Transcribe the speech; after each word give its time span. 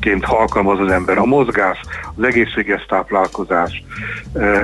ként 0.00 0.24
alkalmaz 0.24 0.80
az 0.80 0.90
ember. 0.90 1.18
A 1.18 1.24
mozgás, 1.24 1.80
az 2.16 2.24
egészséges 2.24 2.84
táplálkozás, 2.86 3.84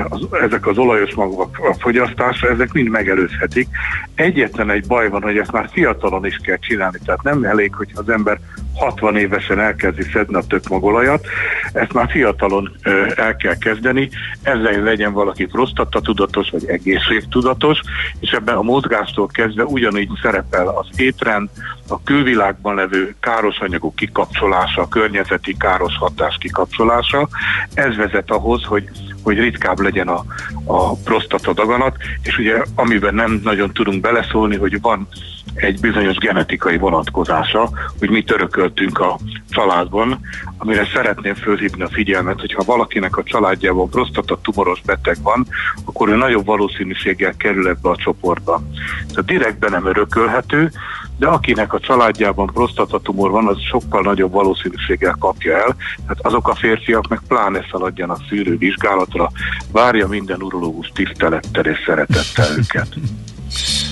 az, 0.08 0.26
ezek 0.42 0.66
az 0.66 0.78
olajos 0.78 1.14
magok 1.14 1.58
a 1.58 1.74
fogyasztása, 1.78 2.48
ezek 2.48 2.72
mind 2.72 2.88
megelőzhetik. 2.88 3.68
Egyetlen 4.14 4.70
egy 4.70 4.86
baj 4.86 5.08
van, 5.08 5.22
hogy 5.22 5.38
ezt 5.38 5.52
már 5.52 5.68
fiatalon 5.72 6.26
is 6.26 6.36
kell 6.42 6.56
csinálni, 6.56 6.98
tehát 7.04 7.22
nem 7.22 7.44
elég, 7.44 7.74
hogy 7.74 7.90
az 7.94 8.08
ember 8.08 8.38
60 8.74 9.16
évesen 9.16 9.60
elkezdi 9.60 10.02
szedni 10.02 10.36
a 10.36 10.46
tökmagolajat, 10.48 11.26
ezt 11.72 11.92
már 11.92 12.10
fiatalon 12.10 12.72
ö, 12.82 13.06
el 13.16 13.36
kell 13.36 13.56
kezdeni, 13.58 14.08
ezzel 14.42 14.82
legyen 14.82 15.12
valaki 15.12 15.46
prostata 15.46 16.00
tudatos 16.00 16.50
vagy 16.50 16.66
egészségtudatos, 16.66 17.80
és 18.20 18.30
ebben 18.30 18.56
a 18.56 18.62
mozgástól 18.62 19.26
kezdve 19.26 19.64
ugyanígy 19.64 20.10
szerepel 20.22 20.68
az 20.68 20.86
étrend, 20.96 21.48
a 21.88 22.02
külvilágban 22.02 22.74
levő 22.74 23.14
káros 23.20 23.58
anyagok 23.58 23.94
kikapcsolása, 23.94 24.82
a 24.82 24.88
környezeti 24.88 25.56
káros 25.56 25.96
hatás 25.98 26.36
kikapcsolása. 26.40 27.28
Ez 27.74 27.96
vezet 27.96 28.30
ahhoz, 28.30 28.64
hogy 28.64 28.90
hogy 29.26 29.38
ritkább 29.38 29.80
legyen 29.80 30.08
a, 30.08 30.24
a 30.64 30.94
prostata 30.94 31.52
daganat, 31.52 31.96
és 32.22 32.38
ugye 32.38 32.62
amiben 32.74 33.14
nem 33.14 33.40
nagyon 33.44 33.72
tudunk 33.72 34.00
beleszólni, 34.00 34.56
hogy 34.56 34.80
van 34.80 35.08
egy 35.54 35.80
bizonyos 35.80 36.16
genetikai 36.16 36.78
vonatkozása, 36.78 37.70
hogy 37.98 38.10
mit 38.10 38.30
örököltünk 38.30 38.98
a 38.98 39.18
családban, 39.50 40.20
amire 40.58 40.88
szeretném 40.94 41.34
fölhívni 41.34 41.82
a 41.82 41.88
figyelmet, 41.88 42.40
hogyha 42.40 42.62
valakinek 42.64 43.16
a 43.16 43.22
családjában 43.22 43.90
prostata 43.90 44.40
tumoros 44.40 44.80
beteg 44.80 45.16
van, 45.22 45.46
akkor 45.84 46.08
ő 46.08 46.16
nagyobb 46.16 46.46
valószínűséggel 46.46 47.36
kerül 47.36 47.68
ebbe 47.68 47.88
a 47.88 47.96
csoportba. 47.96 48.62
Tehát 49.08 49.24
direktben 49.24 49.70
nem 49.70 49.86
örökölhető, 49.86 50.72
de 51.18 51.26
akinek 51.26 51.72
a 51.72 51.80
családjában 51.80 52.46
prostatatumor 52.46 53.30
van, 53.30 53.46
az 53.46 53.60
sokkal 53.60 54.02
nagyobb 54.02 54.32
valószínűséggel 54.32 55.16
kapja 55.18 55.52
el. 55.56 55.76
Tehát 55.96 56.18
azok 56.26 56.48
a 56.48 56.54
férfiak 56.54 57.08
meg 57.08 57.20
pláne 57.28 57.66
szaladjanak 57.70 58.18
szűrővizsgálatra, 58.28 59.30
várja 59.72 60.08
minden 60.08 60.42
urológus 60.42 60.90
tisztelettel 60.94 61.64
és 61.64 61.78
szeretettel 61.86 62.58
őket. 62.58 62.88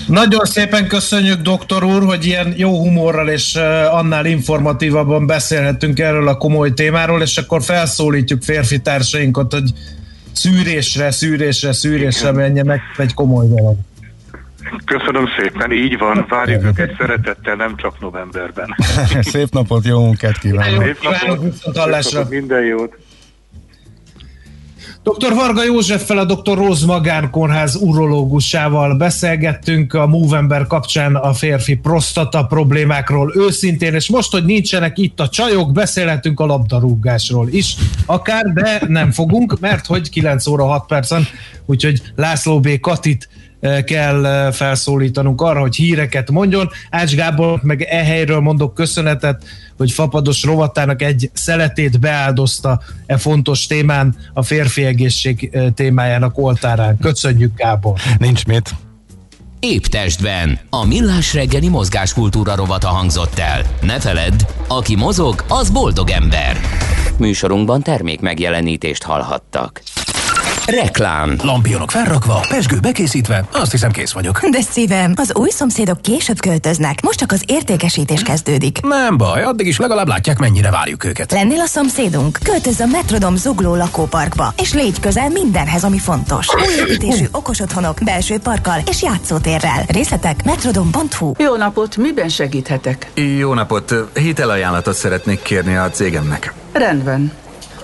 Nagyon 0.07 0.45
szépen 0.45 0.87
köszönjük, 0.87 1.41
doktor 1.41 1.83
úr, 1.83 2.03
hogy 2.03 2.25
ilyen 2.25 2.53
jó 2.57 2.79
humorral 2.79 3.29
és 3.29 3.55
annál 3.91 4.25
informatívabban 4.25 5.25
beszélhetünk 5.25 5.99
erről 5.99 6.27
a 6.27 6.37
komoly 6.37 6.73
témáról, 6.73 7.21
és 7.21 7.37
akkor 7.37 7.63
felszólítjuk 7.63 8.41
férfi 8.41 8.81
társainkat, 8.81 9.53
hogy 9.53 9.71
szűrésre, 10.31 11.11
szűrésre, 11.11 11.73
szűrésre 11.73 12.31
menjenek, 12.31 12.81
egy 12.97 13.13
komoly 13.13 13.47
dolog. 13.47 13.75
Köszönöm 14.85 15.27
szépen, 15.37 15.71
így 15.71 15.97
van, 15.97 16.25
várjuk 16.29 16.63
őket 16.63 16.95
szeretettel, 16.97 17.55
nem 17.55 17.75
csak 17.75 17.99
novemberben. 17.99 18.75
Szép 19.21 19.49
napot, 19.51 19.85
jó 19.85 20.03
munkát 20.03 20.37
kívánok! 20.37 20.83
Szép 20.83 20.97
napot, 21.03 21.75
napot 21.75 22.29
minden 22.29 22.63
jót! 22.63 22.97
Dr. 25.05 25.33
Varga 25.33 25.63
Józseffel, 25.63 26.17
a 26.17 26.25
Dr. 26.25 26.57
Róz 26.57 26.85
Magánkórház 26.85 27.75
urológusával 27.75 28.95
beszélgettünk 28.95 29.93
a 29.93 30.07
Movember 30.07 30.67
kapcsán 30.67 31.15
a 31.15 31.33
férfi 31.33 31.75
prostata 31.75 32.45
problémákról 32.45 33.33
őszintén, 33.35 33.93
és 33.93 34.09
most, 34.09 34.31
hogy 34.31 34.45
nincsenek 34.45 34.97
itt 34.97 35.19
a 35.19 35.29
csajok, 35.29 35.71
beszélhetünk 35.71 36.39
a 36.39 36.45
labdarúgásról 36.45 37.47
is, 37.49 37.75
akár, 38.05 38.45
de 38.45 38.81
nem 38.87 39.11
fogunk, 39.11 39.59
mert 39.59 39.85
hogy 39.85 40.09
9 40.09 40.47
óra 40.47 40.65
6 40.65 40.85
percen, 40.85 41.27
úgyhogy 41.65 42.01
László 42.15 42.59
B. 42.59 42.79
Katit 42.79 43.29
kell 43.85 44.51
felszólítanunk 44.51 45.41
arra, 45.41 45.59
hogy 45.59 45.75
híreket 45.75 46.31
mondjon. 46.31 46.69
Ács 46.89 47.15
Gábor 47.15 47.59
meg 47.63 47.81
e 47.81 48.03
helyről 48.03 48.39
mondok 48.39 48.73
köszönetet, 48.73 49.43
hogy 49.77 49.91
Fapados 49.91 50.43
rovatának 50.43 51.01
egy 51.01 51.29
szeletét 51.33 51.99
beáldozta 51.99 52.81
e 53.05 53.17
fontos 53.17 53.67
témán, 53.67 54.15
a 54.33 54.43
férfi 54.43 54.83
egészség 54.83 55.57
témájának 55.75 56.37
oltárán. 56.37 56.97
Köszönjük, 57.01 57.55
Gábor! 57.55 57.99
Nincs 58.17 58.45
mit. 58.45 58.75
Épp 59.59 59.83
testben. 59.83 60.59
A 60.69 60.85
millás 60.85 61.33
reggeli 61.33 61.69
mozgáskultúra 61.69 62.55
rovata 62.55 62.87
hangzott 62.87 63.39
el. 63.39 63.61
Ne 63.81 63.99
feledd, 63.99 64.41
aki 64.67 64.95
mozog, 64.95 65.45
az 65.47 65.69
boldog 65.69 66.09
ember. 66.09 66.57
Műsorunkban 67.17 67.81
termék 67.81 68.19
megjelenítést 68.19 69.03
hallhattak. 69.03 69.81
Reklám. 70.67 71.35
Lampionok 71.43 71.91
felrakva, 71.91 72.45
pesgő 72.49 72.79
bekészítve, 72.79 73.43
azt 73.53 73.71
hiszem 73.71 73.91
kész 73.91 74.11
vagyok. 74.11 74.47
De 74.49 74.61
szívem, 74.61 75.13
az 75.15 75.31
új 75.35 75.49
szomszédok 75.49 76.01
később 76.01 76.39
költöznek, 76.39 77.01
most 77.01 77.19
csak 77.19 77.31
az 77.31 77.43
értékesítés 77.47 78.21
kezdődik. 78.21 78.81
Nem 78.81 79.17
baj, 79.17 79.43
addig 79.43 79.67
is 79.67 79.77
legalább 79.77 80.07
látják, 80.07 80.39
mennyire 80.39 80.71
várjuk 80.71 81.05
őket. 81.05 81.31
Lennél 81.31 81.59
a 81.59 81.65
szomszédunk? 81.65 82.39
Költöz 82.43 82.79
a 82.79 82.85
Metrodom 82.85 83.35
zugló 83.35 83.75
lakóparkba, 83.75 84.53
és 84.57 84.73
légy 84.73 84.99
közel 84.99 85.29
mindenhez, 85.29 85.83
ami 85.83 85.97
fontos. 85.97 86.47
Új 86.53 86.73
építésű 86.89 87.25
okos 87.31 87.59
otthonok, 87.59 87.97
belső 88.03 88.37
parkkal 88.39 88.79
és 88.89 89.01
játszótérrel. 89.01 89.83
Részletek 89.87 90.43
metrodom.hu. 90.43 91.31
Jó 91.37 91.55
napot, 91.55 91.97
miben 91.97 92.29
segíthetek? 92.29 93.11
Jó 93.37 93.53
napot, 93.53 93.95
hitelajánlatot 94.13 94.95
szeretnék 94.95 95.41
kérni 95.41 95.75
a 95.75 95.89
cégemnek. 95.89 96.53
Rendben 96.73 97.31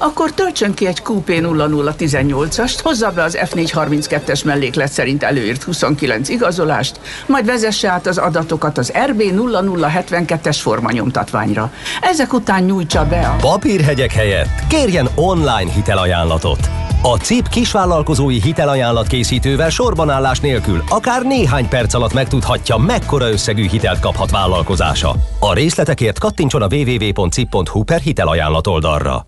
akkor 0.01 0.31
töltsön 0.31 0.73
ki 0.73 0.85
egy 0.87 1.01
QP0018-ast, 1.05 2.79
hozza 2.83 3.11
be 3.11 3.23
az 3.23 3.37
F432-es 3.41 4.45
melléklet 4.45 4.91
szerint 4.91 5.23
előírt 5.23 5.63
29 5.63 6.29
igazolást, 6.29 6.99
majd 7.25 7.45
vezesse 7.45 7.89
át 7.89 8.07
az 8.07 8.17
adatokat 8.17 8.77
az 8.77 8.91
RB0072-es 9.05 10.57
formanyomtatványra. 10.61 11.71
Ezek 12.01 12.33
után 12.33 12.63
nyújtsa 12.63 13.05
be 13.05 13.19
a... 13.19 13.35
Papírhegyek 13.35 14.11
helyett 14.11 14.67
kérjen 14.69 15.09
online 15.15 15.71
hitelajánlatot. 15.71 16.69
A 17.03 17.17
CIP 17.17 17.47
kisvállalkozói 17.47 18.41
hitelajánlat 18.41 19.07
készítővel 19.07 19.69
sorbanállás 19.69 20.39
nélkül 20.39 20.83
akár 20.89 21.23
néhány 21.23 21.67
perc 21.67 21.93
alatt 21.93 22.13
megtudhatja, 22.13 22.77
mekkora 22.77 23.29
összegű 23.29 23.67
hitelt 23.67 23.99
kaphat 23.99 24.31
vállalkozása. 24.31 25.15
A 25.39 25.53
részletekért 25.53 26.19
kattintson 26.19 26.61
a 26.61 26.67
www.cip.hu 26.71 27.83
per 27.83 27.99
hitelajánlat 27.99 28.67
oldalra. 28.67 29.25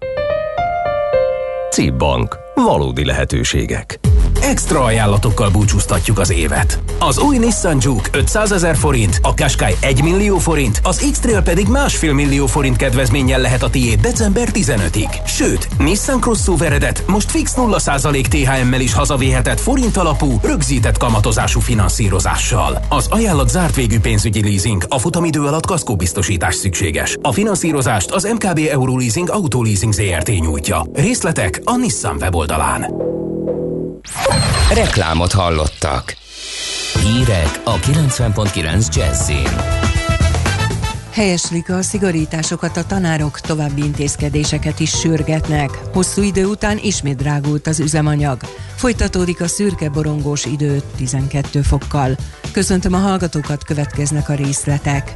CIP 1.73 1.93
Bank. 1.93 2.37
Valódi 2.55 3.05
lehetőségek. 3.05 3.99
Extra 4.43 4.83
ajánlatokkal 4.83 5.49
búcsúztatjuk 5.49 6.19
az 6.19 6.31
évet. 6.31 6.79
Az 6.99 7.17
új 7.17 7.37
Nissan 7.37 7.77
Juke 7.81 8.09
500 8.11 8.51
ezer 8.51 8.75
forint, 8.75 9.19
a 9.21 9.33
Qashqai 9.33 9.75
1 9.79 10.03
millió 10.03 10.37
forint, 10.37 10.79
az 10.83 11.07
X-Trail 11.11 11.41
pedig 11.41 11.67
másfél 11.67 12.13
millió 12.13 12.45
forint 12.45 12.75
kedvezménnyel 12.75 13.39
lehet 13.39 13.63
a 13.63 13.69
tiéd 13.69 13.99
december 13.99 14.49
15-ig. 14.53 15.25
Sőt, 15.25 15.67
Nissan 15.77 16.19
Crossoveredet 16.19 17.03
most 17.07 17.31
fix 17.31 17.53
0% 17.57 18.27
THM-mel 18.27 18.79
is 18.79 18.93
hazavéhetett 18.93 19.59
forint 19.59 19.97
alapú, 19.97 20.39
rögzített 20.41 20.97
kamatozású 20.97 21.59
finanszírozással. 21.59 22.85
Az 22.89 23.07
ajánlat 23.09 23.49
zárt 23.49 23.75
végű 23.75 23.99
pénzügyi 23.99 24.43
leasing, 24.43 24.85
a 24.87 24.99
futamidő 24.99 25.41
alatt 25.41 25.65
kaszkóbiztosítás 25.65 26.55
szükséges. 26.55 27.17
A 27.21 27.31
finanszírozást 27.31 28.11
az 28.11 28.23
MKB 28.23 28.59
Euroleasing 28.71 29.29
Autoleasing 29.29 29.93
ZRT 29.93 30.27
nyújtja. 30.27 30.85
Részletek 30.93 31.61
a 31.63 31.75
Nissan 31.75 32.17
weboldalán. 32.19 32.93
Reklámot 34.73 35.31
hallottak. 35.31 36.15
Hírek 37.01 37.61
a 37.63 37.75
90.9 37.75 38.95
Jazzin. 38.95 39.81
Helyeslik 41.11 41.69
a 41.69 41.81
szigorításokat 41.81 42.77
a 42.77 42.85
tanárok, 42.85 43.39
további 43.39 43.83
intézkedéseket 43.83 44.79
is 44.79 44.89
sürgetnek. 44.89 45.79
Hosszú 45.93 46.21
idő 46.21 46.45
után 46.45 46.77
ismét 46.81 47.15
drágult 47.15 47.67
az 47.67 47.79
üzemanyag. 47.79 48.41
Folytatódik 48.75 49.41
a 49.41 49.47
szürke 49.47 49.89
borongós 49.89 50.45
idő 50.45 50.81
12 50.95 51.61
fokkal. 51.61 52.15
Köszöntöm 52.51 52.93
a 52.93 52.97
hallgatókat, 52.97 53.63
következnek 53.63 54.29
a 54.29 54.33
részletek. 54.33 55.15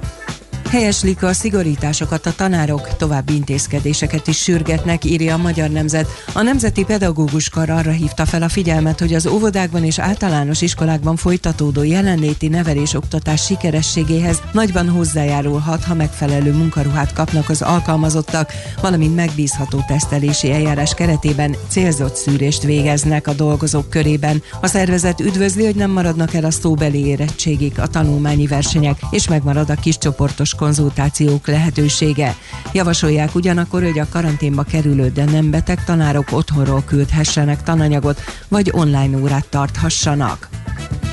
Helyeslik 0.69 1.23
a 1.23 1.33
szigorításokat 1.33 2.25
a 2.25 2.33
tanárok, 2.35 2.95
további 2.95 3.35
intézkedéseket 3.35 4.27
is 4.27 4.37
sürgetnek, 4.37 5.05
írja 5.05 5.33
a 5.33 5.37
Magyar 5.37 5.69
Nemzet. 5.69 6.07
A 6.33 6.41
Nemzeti 6.41 6.83
Pedagógus 6.83 7.49
Kar 7.49 7.69
arra 7.69 7.91
hívta 7.91 8.25
fel 8.25 8.41
a 8.41 8.49
figyelmet, 8.49 8.99
hogy 8.99 9.13
az 9.13 9.27
óvodákban 9.27 9.83
és 9.83 9.99
általános 9.99 10.61
iskolákban 10.61 11.15
folytatódó 11.15 11.83
jelenléti 11.83 12.47
nevelés-oktatás 12.47 13.45
sikerességéhez 13.45 14.41
nagyban 14.51 14.89
hozzájárulhat, 14.89 15.83
ha 15.83 15.93
megfelelő 15.93 16.53
munkaruhát 16.53 17.13
kapnak 17.13 17.49
az 17.49 17.61
alkalmazottak, 17.61 18.51
valamint 18.81 19.15
megbízható 19.15 19.83
tesztelési 19.87 20.51
eljárás 20.51 20.93
keretében 20.93 21.55
célzott 21.67 22.15
szűrést 22.15 22.63
végeznek 22.63 23.27
a 23.27 23.33
dolgozók 23.33 23.89
körében. 23.89 24.43
A 24.61 24.67
szervezet 24.67 25.19
üdvözli, 25.19 25.65
hogy 25.65 25.75
nem 25.75 25.91
maradnak 25.91 26.33
el 26.33 26.45
a 26.45 26.51
szóbeli 26.51 27.05
érettségig 27.05 27.79
a 27.79 27.87
tanulmányi 27.87 28.47
versenyek, 28.47 28.99
és 29.09 29.27
megmarad 29.27 29.69
a 29.69 29.75
kis 29.75 29.97
csoportos 29.97 30.55
konzultációk 30.57 31.47
lehetősége. 31.47 32.35
Javasolják 32.73 33.35
ugyanakkor, 33.35 33.83
hogy 33.83 33.99
a 33.99 34.09
karanténba 34.09 34.63
kerülő, 34.63 35.09
de 35.09 35.23
nem 35.25 35.51
beteg 35.51 35.83
tanárok 35.83 36.31
otthonról 36.31 36.83
küldhessenek 36.85 37.63
tananyagot, 37.63 38.21
vagy 38.47 38.71
online 38.73 39.17
órát 39.17 39.47
tarthassanak. 39.49 40.49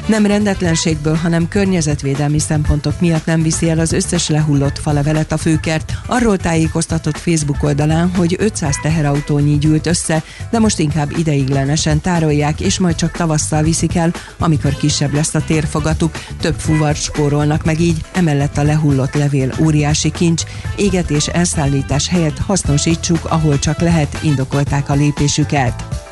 Nem 0.07 0.27
rendetlenségből, 0.27 1.15
hanem 1.15 1.49
környezetvédelmi 1.49 2.39
szempontok 2.39 3.01
miatt 3.01 3.27
nem 3.27 3.43
viszi 3.43 3.71
el 3.71 3.79
az 3.79 3.93
összes 3.93 4.29
lehullott 4.29 4.79
falevelet 4.79 5.33
a 5.33 5.37
főkert. 5.37 5.93
Arról 6.07 6.37
tájékoztatott 6.37 7.17
Facebook 7.17 7.63
oldalán, 7.63 8.11
hogy 8.17 8.37
500 8.39 8.77
teherautónyi 8.83 9.59
gyűlt 9.59 9.87
össze, 9.87 10.23
de 10.51 10.59
most 10.59 10.79
inkább 10.79 11.19
ideiglenesen 11.19 12.01
tárolják, 12.01 12.61
és 12.61 12.79
majd 12.79 12.95
csak 12.95 13.17
tavasszal 13.17 13.63
viszik 13.63 13.97
el, 13.97 14.13
amikor 14.39 14.77
kisebb 14.77 15.13
lesz 15.13 15.35
a 15.35 15.45
térfogatuk. 15.45 16.19
Több 16.41 16.59
fuvart 16.59 17.03
spórolnak 17.03 17.65
meg 17.65 17.81
így, 17.81 18.01
emellett 18.13 18.57
a 18.57 18.63
lehullott 18.63 19.15
levél 19.15 19.53
óriási 19.61 20.11
kincs, 20.11 20.43
égetés 20.77 21.27
elszállítás 21.27 22.09
helyett 22.09 22.39
hasznosítsuk, 22.39 23.25
ahol 23.25 23.59
csak 23.59 23.81
lehet, 23.81 24.19
indokolták 24.23 24.89
a 24.89 24.95
lépésüket. 24.95 26.04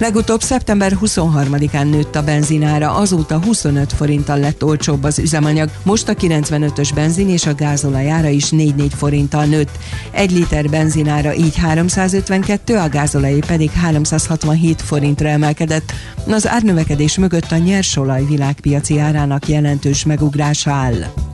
Legutóbb 0.00 0.40
szeptember 0.40 0.96
23-án 1.00 1.90
nőtt 1.90 2.16
a 2.16 2.22
benzinára, 2.22 2.94
azóta 2.94 3.40
25 3.42 3.92
forinttal 3.92 4.38
lett 4.38 4.64
olcsóbb 4.64 5.04
az 5.04 5.18
üzemanyag. 5.18 5.70
Most 5.82 6.08
a 6.08 6.14
95-ös 6.14 6.90
benzin 6.94 7.28
és 7.28 7.46
a 7.46 7.54
gázolajára 7.54 8.28
is 8.28 8.48
4-4 8.50 8.90
forinttal 8.96 9.44
nőtt. 9.44 9.78
Egy 10.10 10.30
liter 10.30 10.68
benzinára 10.68 11.34
így 11.34 11.56
352, 11.56 12.76
a 12.76 12.88
gázolajé 12.88 13.38
pedig 13.46 13.70
367 13.70 14.82
forintra 14.82 15.28
emelkedett. 15.28 15.92
Az 16.26 16.48
árnövekedés 16.48 17.18
mögött 17.18 17.52
a 17.52 17.56
nyersolaj 17.56 18.24
világpiaci 18.24 18.98
árának 18.98 19.48
jelentős 19.48 20.04
megugrása 20.04 20.70
áll. 20.70 21.29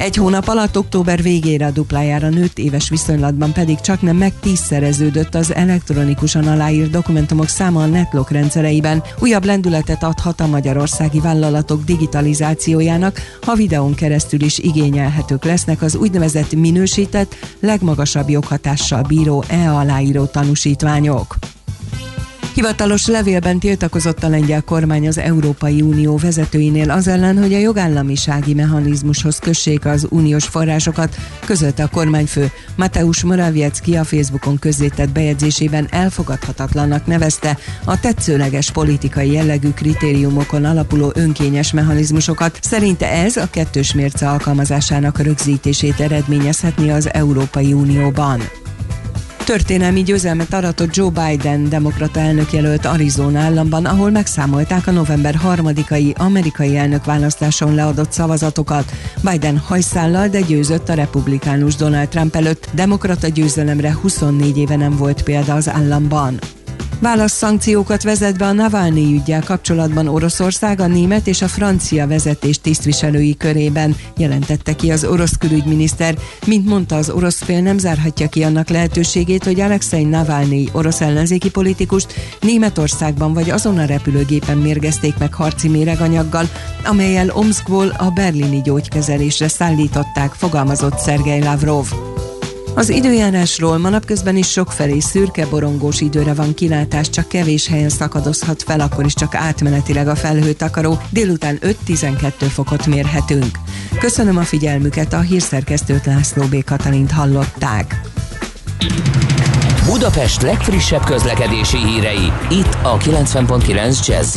Egy 0.00 0.16
hónap 0.16 0.48
alatt 0.48 0.78
október 0.78 1.22
végére 1.22 1.66
a 1.66 1.70
duplájára 1.70 2.28
nőtt, 2.28 2.58
éves 2.58 2.88
viszonylatban 2.88 3.52
pedig 3.52 3.80
csak 3.80 4.02
nem 4.02 4.16
meg 4.16 4.32
tízszereződött 4.40 5.34
az 5.34 5.54
elektronikusan 5.54 6.46
aláírt 6.46 6.90
dokumentumok 6.90 7.48
száma 7.48 7.82
a 7.82 7.86
netlok 7.86 8.30
rendszereiben. 8.30 9.02
Újabb 9.18 9.44
lendületet 9.44 10.02
adhat 10.02 10.40
a 10.40 10.46
magyarországi 10.46 11.20
vállalatok 11.20 11.84
digitalizációjának, 11.84 13.20
ha 13.42 13.54
videón 13.54 13.94
keresztül 13.94 14.42
is 14.42 14.58
igényelhetők 14.58 15.44
lesznek 15.44 15.82
az 15.82 15.96
úgynevezett 15.96 16.54
minősített, 16.54 17.34
legmagasabb 17.60 18.28
joghatással 18.28 19.02
bíró 19.02 19.44
e-aláíró 19.48 20.24
tanúsítványok. 20.24 21.36
Hivatalos 22.54 23.06
levélben 23.06 23.58
tiltakozott 23.58 24.22
a 24.22 24.28
lengyel 24.28 24.62
kormány 24.62 25.08
az 25.08 25.18
Európai 25.18 25.80
Unió 25.82 26.16
vezetőinél 26.16 26.90
az 26.90 27.08
ellen, 27.08 27.38
hogy 27.38 27.54
a 27.54 27.58
jogállamisági 27.58 28.54
mechanizmushoz 28.54 29.38
kössék 29.38 29.84
az 29.84 30.06
uniós 30.10 30.44
forrásokat, 30.44 31.16
közölte 31.44 31.82
a 31.82 31.88
kormányfő. 31.88 32.50
Mateusz 32.76 33.22
Morawiecki 33.22 33.96
a 33.96 34.04
Facebookon 34.04 34.58
közzétett 34.58 35.10
bejegyzésében 35.10 35.86
elfogadhatatlannak 35.90 37.06
nevezte 37.06 37.58
a 37.84 38.00
tetszőleges 38.00 38.70
politikai 38.70 39.32
jellegű 39.32 39.70
kritériumokon 39.70 40.64
alapuló 40.64 41.12
önkényes 41.14 41.72
mechanizmusokat. 41.72 42.58
Szerinte 42.62 43.10
ez 43.10 43.36
a 43.36 43.50
kettős 43.50 43.94
mérce 43.94 44.28
alkalmazásának 44.28 45.18
rögzítését 45.18 46.00
eredményezhetni 46.00 46.90
az 46.90 47.12
Európai 47.12 47.72
Unióban. 47.72 48.40
Történelmi 49.50 50.02
győzelmet 50.02 50.52
aratott 50.52 50.94
Joe 50.94 51.10
Biden, 51.10 51.68
demokrata 51.68 52.20
elnökjelölt 52.20 52.84
Arizona 52.84 53.38
államban, 53.38 53.84
ahol 53.84 54.10
megszámolták 54.10 54.86
a 54.86 54.90
november 54.90 55.34
3-ai 55.44 56.16
amerikai 56.16 56.76
elnökválasztáson 56.76 57.74
leadott 57.74 58.12
szavazatokat. 58.12 58.92
Biden 59.30 59.58
hajszállal, 59.58 60.28
de 60.28 60.40
győzött 60.40 60.88
a 60.88 60.94
republikánus 60.94 61.74
Donald 61.74 62.08
Trump 62.08 62.34
előtt. 62.34 62.68
Demokrata 62.74 63.28
győzelemre 63.28 63.94
24 64.00 64.58
éve 64.58 64.76
nem 64.76 64.96
volt 64.96 65.22
példa 65.22 65.54
az 65.54 65.68
államban. 65.68 66.38
Válasz-szankciókat 67.00 68.02
vezet 68.02 68.38
be 68.38 68.46
a 68.46 68.52
Navalnyi 68.52 69.14
ügyel 69.14 69.42
kapcsolatban 69.42 70.08
Oroszország 70.08 70.80
a 70.80 70.86
német 70.86 71.26
és 71.26 71.42
a 71.42 71.48
francia 71.48 72.06
vezetés 72.06 72.60
tisztviselői 72.60 73.36
körében, 73.36 73.96
jelentette 74.16 74.74
ki 74.74 74.90
az 74.90 75.04
orosz 75.04 75.36
külügyminiszter. 75.38 76.14
Mint 76.46 76.66
mondta, 76.68 76.96
az 76.96 77.10
orosz 77.10 77.42
fél 77.42 77.60
nem 77.60 77.78
zárhatja 77.78 78.28
ki 78.28 78.42
annak 78.42 78.68
lehetőségét, 78.68 79.44
hogy 79.44 79.60
Alexei 79.60 80.04
Navalnyi, 80.04 80.68
orosz 80.72 81.00
ellenzéki 81.00 81.50
politikust 81.50 82.14
Németországban 82.40 83.32
vagy 83.32 83.50
azon 83.50 83.78
a 83.78 83.84
repülőgépen 83.84 84.58
mérgezték 84.58 85.18
meg 85.18 85.34
harci 85.34 85.68
méreganyaggal, 85.68 86.48
amelyel 86.84 87.30
Omskból 87.30 87.88
a 87.98 88.10
berlini 88.10 88.60
gyógykezelésre 88.60 89.48
szállították, 89.48 90.32
fogalmazott 90.32 90.98
Szergej 90.98 91.40
Lavrov. 91.40 91.86
Az 92.80 92.88
időjárásról 92.88 93.78
ma 93.78 93.88
napközben 93.88 94.36
is 94.36 94.50
sokfelé 94.50 94.98
szürke 94.98 95.46
borongós 95.46 96.00
időre 96.00 96.34
van 96.34 96.54
kilátás, 96.54 97.10
csak 97.10 97.28
kevés 97.28 97.66
helyen 97.66 97.88
szakadozhat 97.88 98.62
fel, 98.62 98.80
akkor 98.80 99.04
is 99.04 99.14
csak 99.14 99.34
átmenetileg 99.34 100.08
a 100.08 100.14
felhőtakaró, 100.14 100.98
délután 101.10 101.58
5-12 101.86 102.32
fokot 102.38 102.86
mérhetünk. 102.86 103.58
Köszönöm 103.98 104.36
a 104.36 104.42
figyelmüket, 104.42 105.12
a 105.12 105.20
hírszerkesztőt 105.20 106.06
László 106.06 106.44
B. 106.44 106.64
Katalint 106.64 107.10
hallották. 107.10 108.00
Budapest 109.84 110.42
legfrissebb 110.42 111.04
közlekedési 111.04 111.78
hírei, 111.78 112.32
itt 112.50 112.76
a 112.82 112.96
90.9 112.96 114.06
jazz 114.06 114.36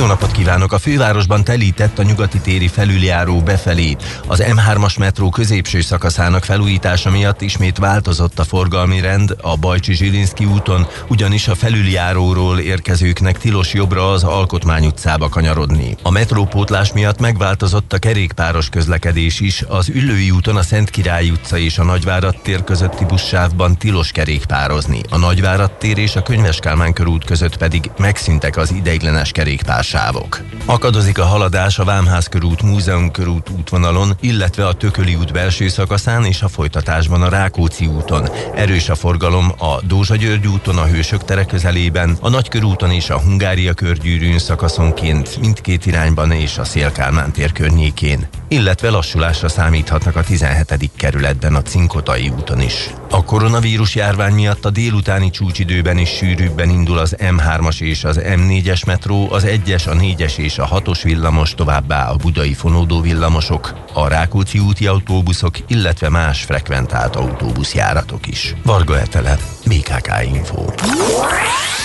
jó 0.00 0.06
napot 0.06 0.32
kívánok! 0.32 0.72
A 0.72 0.78
fővárosban 0.78 1.44
telített 1.44 1.98
a 1.98 2.02
nyugati 2.02 2.38
téri 2.38 2.68
felüljáró 2.68 3.40
befelé. 3.40 3.96
Az 4.26 4.42
M3-as 4.46 4.98
metró 4.98 5.30
középső 5.30 5.80
szakaszának 5.80 6.44
felújítása 6.44 7.10
miatt 7.10 7.40
ismét 7.40 7.78
változott 7.78 8.38
a 8.38 8.44
forgalmi 8.44 9.00
rend 9.00 9.36
a 9.40 9.56
Bajcsi 9.56 9.94
Zsilinszki 9.94 10.44
úton, 10.44 10.86
ugyanis 11.08 11.48
a 11.48 11.54
felüljáróról 11.54 12.58
érkezőknek 12.58 13.38
tilos 13.38 13.72
jobbra 13.72 14.10
az 14.10 14.24
Alkotmány 14.24 14.86
utcába 14.86 15.28
kanyarodni. 15.28 15.96
A 16.02 16.10
metrópótlás 16.10 16.92
miatt 16.92 17.20
megváltozott 17.20 17.92
a 17.92 17.98
kerékpáros 17.98 18.68
közlekedés 18.68 19.40
is, 19.40 19.64
az 19.68 19.88
Üllői 19.88 20.30
úton 20.30 20.56
a 20.56 20.62
Szent 20.62 20.90
Király 20.90 21.30
utca 21.30 21.58
és 21.58 21.78
a 21.78 21.84
Nagyvárad 21.84 22.36
tér 22.42 22.64
közötti 22.64 23.04
buszsávban 23.04 23.76
tilos 23.76 24.10
kerékpározni. 24.10 25.00
A 25.10 25.16
Nagyvárad 25.16 25.72
tér 25.72 25.98
és 25.98 26.16
a 26.16 26.22
Könyves 26.22 26.58
körút 26.92 27.24
között 27.24 27.56
pedig 27.56 27.90
megszűntek 27.98 28.56
az 28.56 28.72
ideiglenes 28.72 29.32
kerékpár 29.32 29.88
sávok. 29.90 30.40
Akadozik 30.64 31.18
a 31.18 31.24
haladás 31.24 31.78
a 31.78 31.84
Vámház 31.84 32.26
körút, 32.26 32.62
Múzeum 32.62 33.10
körút 33.10 33.50
útvonalon, 33.50 34.16
illetve 34.20 34.66
a 34.66 34.72
Tököli 34.72 35.14
út 35.14 35.32
belső 35.32 35.68
szakaszán 35.68 36.24
és 36.24 36.42
a 36.42 36.48
folytatásban 36.48 37.22
a 37.22 37.28
Rákóczi 37.28 37.86
úton. 37.86 38.28
Erős 38.54 38.88
a 38.88 38.94
forgalom 38.94 39.52
a 39.58 39.80
Dózsa 39.82 40.16
György 40.16 40.46
úton, 40.46 40.78
a 40.78 40.86
Hősök 40.86 41.24
tere 41.24 41.44
közelében, 41.44 42.16
a 42.20 42.28
Nagykörúton 42.28 42.90
és 42.90 43.10
a 43.10 43.20
Hungária 43.20 43.74
körgyűrűn 43.74 44.38
szakaszonként 44.38 45.40
mindkét 45.40 45.86
irányban 45.86 46.32
és 46.32 46.58
a 46.58 46.64
Szélkálmán 46.64 47.32
tér 47.32 47.52
környékén 47.52 48.28
illetve 48.50 48.90
lassulásra 48.90 49.48
számíthatnak 49.48 50.16
a 50.16 50.22
17. 50.22 50.90
kerületben 50.96 51.54
a 51.54 51.62
Cinkotai 51.62 52.28
úton 52.28 52.60
is. 52.60 52.90
A 53.10 53.24
koronavírus 53.24 53.94
járvány 53.94 54.32
miatt 54.32 54.64
a 54.64 54.70
délutáni 54.70 55.30
csúcsidőben 55.30 55.98
is 55.98 56.08
sűrűbben 56.08 56.70
indul 56.70 56.98
az 56.98 57.16
M3-as 57.18 57.80
és 57.80 58.04
az 58.04 58.20
M4-es 58.22 58.86
metró, 58.86 59.32
az 59.32 59.44
1-es, 59.46 59.79
a 59.86 59.92
4-es 59.92 60.36
és 60.36 60.58
a 60.58 60.68
6-os 60.68 61.00
villamos, 61.02 61.54
továbbá 61.54 62.08
a 62.08 62.16
budai 62.16 62.54
fonódó 62.54 63.00
villamosok, 63.00 63.72
a 63.92 64.08
Rákóczi 64.08 64.58
úti 64.58 64.86
autóbuszok, 64.86 65.56
illetve 65.66 66.08
más 66.08 66.42
frekventált 66.42 67.16
autóbuszjáratok 67.16 68.26
is. 68.26 68.54
Varga 68.64 68.98
Etele, 68.98 69.38
BKK 69.66 70.08
Info. 70.34 70.64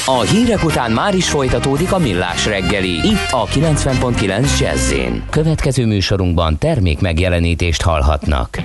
A 0.06 0.22
hírek 0.22 0.64
után 0.64 0.92
már 0.92 1.16
is 1.16 1.30
folytatódik 1.30 1.92
a 1.92 1.98
millás 1.98 2.46
reggeli, 2.46 3.08
itt 3.08 3.32
a 3.32 3.46
90.9 3.46 4.60
jazz 4.60 4.94
Következő 5.30 5.86
műsorunkban 5.86 6.58
termék 6.58 7.02
megjelenítést 7.02 7.82
hallhatnak. 7.82 8.58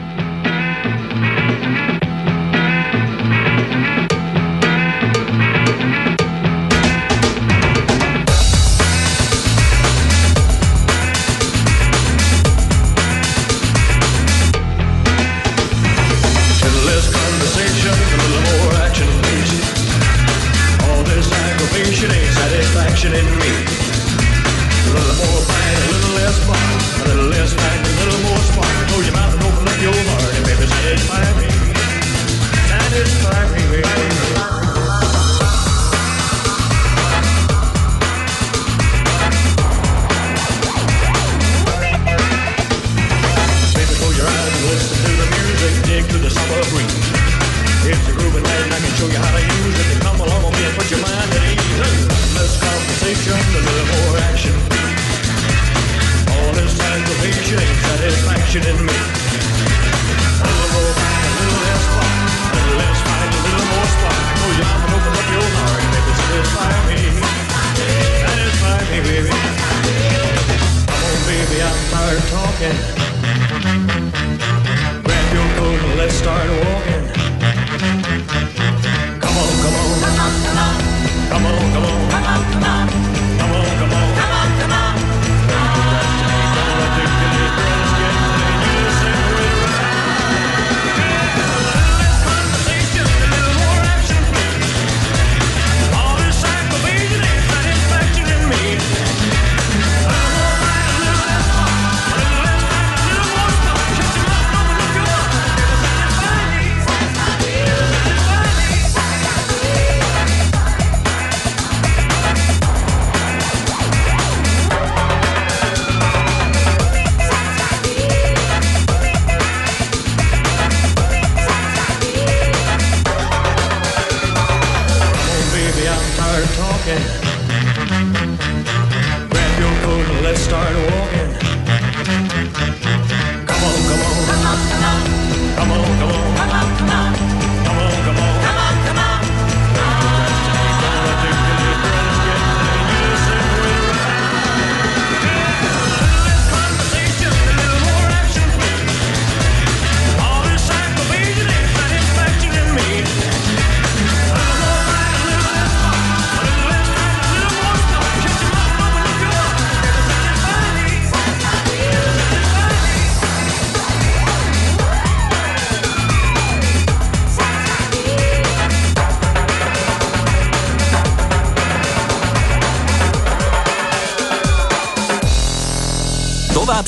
less 26.31 26.47
fun, 26.47 27.03
a 27.03 27.09
little 27.09 27.31
less 27.31 27.55
right, 27.55 27.87
a 27.87 28.05
little 28.05 28.31
more. 28.31 28.40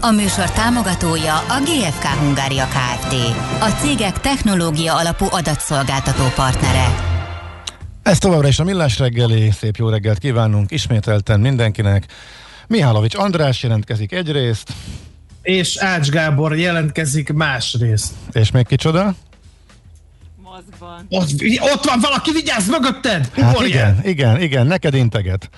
A 0.00 0.10
műsor 0.10 0.50
támogatója 0.50 1.34
a 1.34 1.60
GFK 1.60 2.04
Hungária 2.04 2.64
Kft. 2.64 3.14
A 3.60 3.68
cégek 3.80 4.20
technológia 4.20 4.96
alapú 4.96 5.26
adatszolgáltató 5.30 6.24
partnere. 6.34 6.94
Ez 8.02 8.18
továbbra 8.18 8.48
is 8.48 8.58
a 8.58 8.64
Millás 8.64 8.98
reggeli, 8.98 9.50
szép 9.50 9.76
jó 9.76 9.88
reggelt 9.88 10.18
kívánunk 10.18 10.70
ismételten 10.70 11.40
mindenkinek. 11.40 12.06
Mihálovics 12.66 13.14
András 13.14 13.62
jelentkezik 13.62 14.12
egyrészt. 14.12 14.72
És 15.42 15.76
Ács 15.76 16.08
Gábor 16.08 16.56
jelentkezik 16.56 17.32
másrészt. 17.32 18.12
És 18.32 18.50
még 18.50 18.66
kicsoda? 18.66 19.14
Ott, 21.08 21.30
ott 21.58 21.84
van 21.84 22.00
valaki, 22.00 22.32
vigyázz 22.32 22.68
mögötted! 22.68 23.30
Hát 23.34 23.54
Ugorjál! 23.54 23.68
igen, 23.68 24.04
igen, 24.04 24.40
igen, 24.40 24.66
neked 24.66 24.94
integet. 24.94 25.50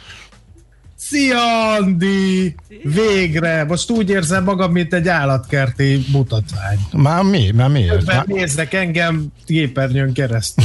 Szia, 1.11 1.73
Andi! 1.73 2.55
Végre! 2.83 3.65
Most 3.65 3.91
úgy 3.91 4.11
érzem 4.11 4.45
magam, 4.45 4.73
mint 4.73 4.95
egy 4.95 5.09
állatkerti 5.09 6.05
mutatvány. 6.13 6.79
Már 6.93 7.23
mi? 7.23 7.51
Már 7.55 7.69
miért? 7.69 8.07
Már... 8.07 8.27
néznek 8.27 8.73
engem 8.73 9.27
képernyőn 9.47 10.13
keresztül. 10.13 10.65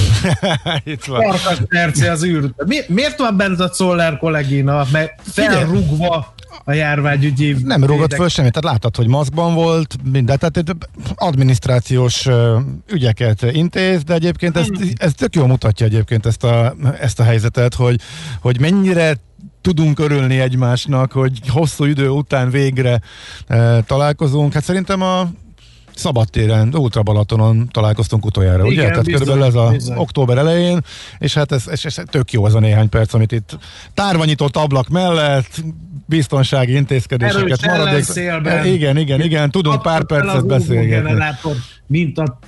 Itt 0.83 1.03
van. 1.03 1.21
Farkas 1.21 1.57
Perci 1.67 2.05
az 2.05 2.23
űrt. 2.23 2.65
Mi, 2.65 2.77
miért 2.87 3.17
van 3.17 3.37
bent 3.37 3.59
a 3.59 3.69
Czoller 3.69 4.17
kollégina? 4.17 4.85
Mert 4.91 5.21
felrugva 5.23 6.33
a 6.65 6.71
járványügyi... 6.71 7.55
Nem 7.63 7.83
rúgott 7.83 8.13
föl 8.13 8.29
semmit, 8.29 8.51
tehát 8.51 8.71
láttad, 8.71 8.95
hogy 8.95 9.07
maszkban 9.07 9.53
volt, 9.53 9.95
minden, 10.11 10.37
tehát 10.39 10.75
adminisztrációs 11.15 12.27
ügyeket 12.91 13.41
intéz, 13.51 14.03
de 14.03 14.13
egyébként 14.13 14.57
ez, 14.57 14.67
ez 14.95 15.13
tök 15.13 15.35
jól 15.35 15.47
mutatja 15.47 15.85
egyébként 15.85 16.25
ezt 16.25 16.43
a, 16.43 16.75
ezt 16.99 17.19
a 17.19 17.23
helyzetet, 17.23 17.73
hogy, 17.73 17.99
hogy 18.41 18.59
mennyire 18.59 19.17
tudunk 19.63 19.99
örülni 19.99 20.39
egymásnak, 20.39 21.11
hogy 21.11 21.39
hosszú 21.47 21.85
idő 21.85 22.09
után 22.09 22.49
végre 22.49 23.01
e, 23.47 23.81
találkozunk. 23.81 24.53
Hát 24.53 24.63
szerintem 24.63 25.01
a 25.01 25.29
szabadtéren, 25.95 26.75
Ultra 26.75 27.03
Balatonon 27.03 27.67
találkoztunk 27.71 28.25
utoljára, 28.25 28.63
ugye? 28.63 28.71
Igen, 28.71 28.87
Tehát 28.87 29.05
bizony, 29.05 29.19
körülbelül 29.19 29.55
ez 29.57 29.67
a 29.67 29.69
bizony. 29.69 29.97
október 29.97 30.37
elején, 30.37 30.79
és 31.17 31.33
hát 31.33 31.51
ez, 31.51 31.67
ez, 31.67 31.79
ez 31.83 31.95
tök 32.05 32.31
jó 32.31 32.45
az 32.45 32.55
a 32.55 32.59
néhány 32.59 32.89
perc, 32.89 33.13
amit 33.13 33.31
itt 33.31 33.57
tárva 33.93 34.25
nyitott 34.25 34.57
ablak 34.57 34.87
mellett, 34.87 35.63
biztonsági 36.05 36.73
intézkedéseket, 36.73 37.63
Erős 37.63 37.79
ellenszélben. 37.79 38.57
E, 38.57 38.67
Igen, 38.67 38.97
igen, 38.97 39.21
igen, 39.21 39.51
tudunk 39.51 39.81
pár 39.81 39.99
Kapott 40.05 40.17
el 40.17 40.23
percet 40.25 40.45
beszélgetni. 40.45 41.23
Mint 41.87 42.17
a 42.17 42.39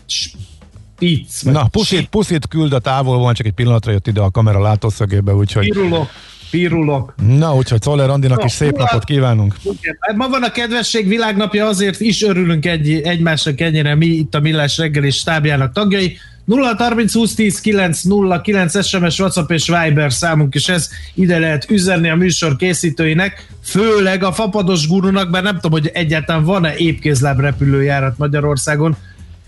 vagy 1.43 1.53
Na, 1.53 1.67
puszit, 1.67 2.07
puszit 2.07 2.47
küld 2.47 2.73
a 2.73 2.79
távolban, 2.79 3.33
csak 3.33 3.45
egy 3.45 3.53
pillanatra 3.53 3.91
jött 3.91 4.07
ide 4.07 4.21
a 4.21 4.31
kamera 4.31 4.61
látószögébe, 4.61 5.33
úgyhogy... 5.33 5.69
Pirulok, 5.69 6.09
pirulok. 6.55 7.13
Na, 7.37 7.55
úgyhogy 7.55 7.79
Czoller 7.79 8.09
Andinak 8.09 8.37
No, 8.37 8.45
is 8.45 8.51
szép 8.51 8.77
napot 8.77 9.03
kívánunk. 9.03 9.55
Igen, 9.63 10.15
Ma 10.15 10.27
van 10.27 10.43
a 10.43 10.51
kedvesség 10.51 11.07
világnapja, 11.07 11.67
azért 11.67 11.99
is 11.99 12.23
örülünk 12.23 12.65
egy, 12.65 13.01
egymásnak 13.03 13.61
ennyire 13.61 13.95
mi 13.95 14.05
itt 14.05 14.35
a 14.35 14.39
Millás 14.39 14.77
reggeli 14.77 15.11
stábjának 15.11 15.73
tagjai. 15.73 16.17
0 16.45 16.75
30 16.77 17.13
20 17.13 17.33
10 17.33 17.59
9 17.61 18.01
0 18.01 18.41
9 18.41 18.85
SMS, 18.85 19.19
WhatsApp 19.19 19.51
és 19.51 19.67
Viber 19.67 20.13
számunk 20.13 20.55
is 20.55 20.69
ez. 20.69 20.89
Ide 21.13 21.39
lehet 21.39 21.69
üzenni 21.69 22.09
a 22.09 22.15
műsor 22.15 22.55
készítőinek, 22.55 23.47
főleg 23.63 24.23
a 24.23 24.31
fapados 24.31 24.87
gurunak, 24.87 25.29
mert 25.29 25.43
nem 25.43 25.55
tudom, 25.55 25.71
hogy 25.71 25.89
egyáltalán 25.93 26.43
van-e 26.43 26.75
épkézláb 26.75 27.39
repülőjárat 27.39 28.17
Magyarországon, 28.17 28.95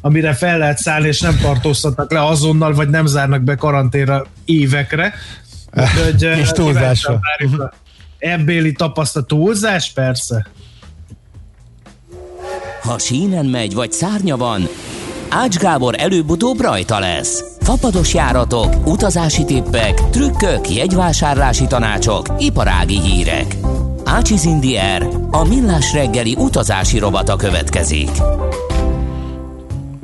amire 0.02 0.34
fel 0.34 0.58
lehet 0.58 0.78
szállni, 0.78 1.08
és 1.08 1.22
nem 1.22 1.38
tartóztatnak 1.42 2.12
le 2.12 2.26
azonnal, 2.26 2.74
vagy 2.74 2.90
nem 2.90 3.06
zárnak 3.06 3.42
be 3.42 3.56
karanténra 3.56 4.26
évekre. 4.46 5.14
Úgyhogy, 5.78 6.24
eh, 6.32 6.40
És 6.40 6.50
túlzásra. 6.50 6.74
kíváncsian 6.74 7.20
várjuk 7.38 7.62
a 7.62 7.74
Ebbéli 8.20 8.72
tapasztalat 8.72 9.28
túlzás, 9.28 9.92
persze. 9.92 10.48
Ha 12.82 13.00
sínen 13.00 13.46
megy, 13.46 13.74
vagy 13.74 13.92
szárnya 13.92 14.38
van, 14.38 14.68
Ács 15.30 15.58
Gábor 15.58 15.96
előbb-utóbb 15.98 16.62
rajta 16.62 17.00
lesz. 17.00 17.44
Fapados 17.60 18.14
járatok, 18.14 18.88
utazási 18.88 19.46
tippek, 19.46 20.10
trükkök, 20.10 20.70
jegyvásárlási 20.70 21.68
tanácsok, 21.68 22.26
iparági 22.38 23.00
hírek. 23.02 23.56
Ácsiz 24.04 24.46
Indier, 24.46 25.08
a 25.32 25.48
millás 25.48 25.94
reggeli 25.94 26.36
utazási 26.38 26.98
rovata 27.00 27.36
következik. 27.36 28.10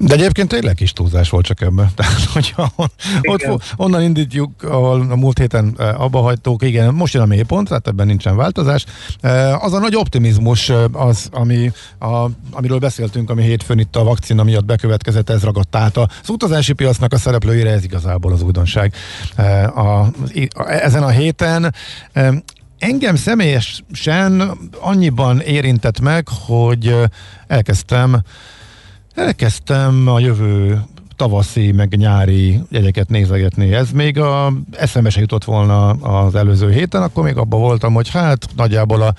De 0.06 0.14
egyébként 0.14 0.48
tényleg 0.48 0.76
kis 0.76 0.92
túlzás 0.94 1.30
volt 1.30 1.46
csak 1.46 1.62
ebben. 1.62 1.92
Tehát, 1.96 2.24
hogyha 2.24 2.72
on, 2.76 2.88
ott, 3.22 3.48
onnan 3.76 4.02
indítjuk, 4.02 4.64
ahol 4.64 5.06
a 5.10 5.16
múlt 5.16 5.38
héten 5.38 5.76
eh, 5.78 6.02
abba 6.02 6.22
hagytók, 6.22 6.64
igen, 6.64 6.94
most 6.94 7.14
jön 7.14 7.24
a 7.24 7.26
mélypont, 7.26 7.68
tehát 7.68 7.88
ebben 7.88 8.08
nincsen 8.08 8.36
változás. 8.36 8.86
Eh, 9.22 9.64
Az 9.64 9.74
a 9.74 9.80
nagy 9.80 9.96
optimizmus 9.96 10.70
eh, 10.70 10.84
az, 11.06 11.28
ami, 11.32 11.72
a, 12.00 12.28
amiről 12.52 12.80
beszéltünk, 12.80 13.30
ami 13.30 13.44
hétfőn 13.44 13.80
itt 13.80 13.96
a 13.96 14.04
vakcina 14.04 14.44
miatt 14.44 14.66
bekövetkezett, 14.66 15.30
ez 15.30 15.44
ragadt 15.44 15.76
át. 15.76 15.98
Az 15.98 16.30
utazási 16.30 16.74
piacnak 16.74 17.14
a 17.14 17.18
szereplőire 17.18 17.72
ez 17.72 17.84
igazából 17.84 18.32
az 18.32 18.42
újdonság. 18.42 18.94
Eh, 19.36 19.78
A, 19.78 20.00
a, 20.00 20.72
ezen 20.72 21.04
a 21.04 21.10
héten 21.10 21.74
Engem 22.84 23.16
személyesen 23.16 24.58
annyiban 24.80 25.40
érintett 25.40 26.00
meg, 26.00 26.28
hogy 26.46 26.96
elkezdtem 27.48 28.22
Elkezdtem 29.16 30.08
a 30.08 30.20
jövő 30.20 30.82
tavaszi, 31.16 31.72
meg 31.72 31.96
nyári 31.96 32.60
jegyeket 32.70 33.10
nézegetni. 33.10 33.74
Ez 33.74 33.92
még 33.92 34.20
a 34.20 34.54
eszembe 34.72 35.10
se 35.10 35.20
jutott 35.20 35.44
volna 35.44 35.90
az 35.90 36.36
előző 36.36 36.72
héten, 36.72 37.02
akkor 37.02 37.24
még 37.24 37.38
abban 37.38 37.60
voltam, 37.60 37.94
hogy 37.94 38.10
hát 38.10 38.48
nagyjából 38.56 39.02
a 39.02 39.14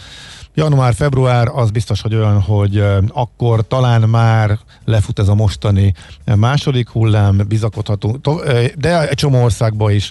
január-február 0.54 1.48
az 1.54 1.70
biztos, 1.70 2.00
hogy 2.00 2.14
olyan, 2.14 2.40
hogy 2.40 2.84
akkor 3.08 3.66
talán 3.66 4.08
már 4.08 4.58
lefut 4.84 5.18
ez 5.18 5.28
a 5.28 5.34
mostani 5.34 5.94
második 6.24 6.88
hullám, 6.88 7.40
bizakodhatunk, 7.48 8.28
de 8.76 9.08
egy 9.08 9.16
csomó 9.16 9.42
országban 9.42 9.92
is 9.92 10.10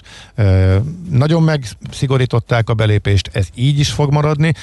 nagyon 1.10 1.42
megszigorították 1.42 2.68
a 2.68 2.74
belépést, 2.74 3.30
ez 3.32 3.46
így 3.54 3.78
is 3.78 3.90
fog 3.90 4.12
maradni. 4.12 4.54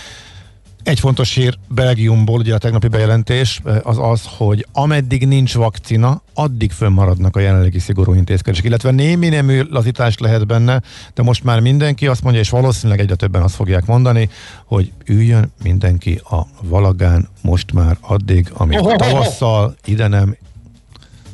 Egy 0.83 0.99
fontos 0.99 1.33
hír 1.33 1.57
Belgiumból, 1.67 2.39
ugye 2.39 2.53
a 2.53 2.57
tegnapi 2.57 2.87
bejelentés 2.87 3.61
eh, 3.65 3.77
az 3.83 3.97
az, 3.99 4.21
hogy 4.37 4.65
ameddig 4.71 5.27
nincs 5.27 5.53
vakcina, 5.53 6.21
addig 6.33 6.71
fönnmaradnak 6.71 7.35
a 7.35 7.39
jelenlegi 7.39 7.79
szigorú 7.79 8.13
intézkedések, 8.13 8.65
illetve 8.65 8.91
némi 8.91 9.29
nemű 9.29 9.61
lazítás 9.69 10.17
lehet 10.17 10.47
benne, 10.47 10.81
de 11.13 11.23
most 11.23 11.43
már 11.43 11.59
mindenki 11.59 12.07
azt 12.07 12.23
mondja, 12.23 12.41
és 12.41 12.49
valószínűleg 12.49 12.99
egyre 12.99 13.15
többen 13.15 13.41
azt 13.41 13.55
fogják 13.55 13.85
mondani, 13.85 14.29
hogy 14.65 14.91
üljön 15.05 15.51
mindenki 15.63 16.21
a 16.29 16.41
valagán 16.61 17.27
most 17.41 17.73
már 17.73 17.97
addig, 18.01 18.51
amíg 18.53 18.79
tavasszal 18.79 19.75
ide 19.85 20.07
nem 20.07 20.35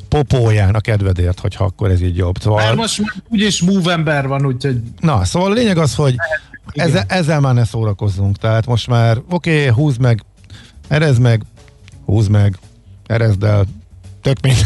popóján 0.08 0.74
a 0.74 0.80
kedvedért, 0.80 1.40
hogyha 1.40 1.64
akkor 1.64 1.90
ez 1.90 2.00
így 2.00 2.16
jobb. 2.16 2.34
Szóval... 2.40 2.64
Már 2.64 2.74
most 2.74 2.98
már 2.98 3.14
úgyis 3.28 3.62
Movember 3.62 4.26
van, 4.26 4.46
úgyhogy 4.46 4.80
Na, 5.00 5.24
szóval 5.24 5.50
a 5.50 5.54
lényeg 5.54 5.78
az, 5.78 5.94
hogy 5.94 6.14
ezzel, 6.72 7.04
ezzel 7.08 7.40
már 7.40 7.54
ne 7.54 7.64
szórakozzunk. 7.64 8.36
Tehát 8.36 8.66
most 8.66 8.88
már 8.88 9.18
oké, 9.30 9.60
okay, 9.60 9.74
húzd 9.74 10.00
meg, 10.00 10.24
erezd 10.88 11.20
meg, 11.20 11.42
húzd 12.04 12.30
meg, 12.30 12.58
erezd 13.06 13.42
el, 13.42 13.64
tök 14.22 14.40
mind. 14.40 14.56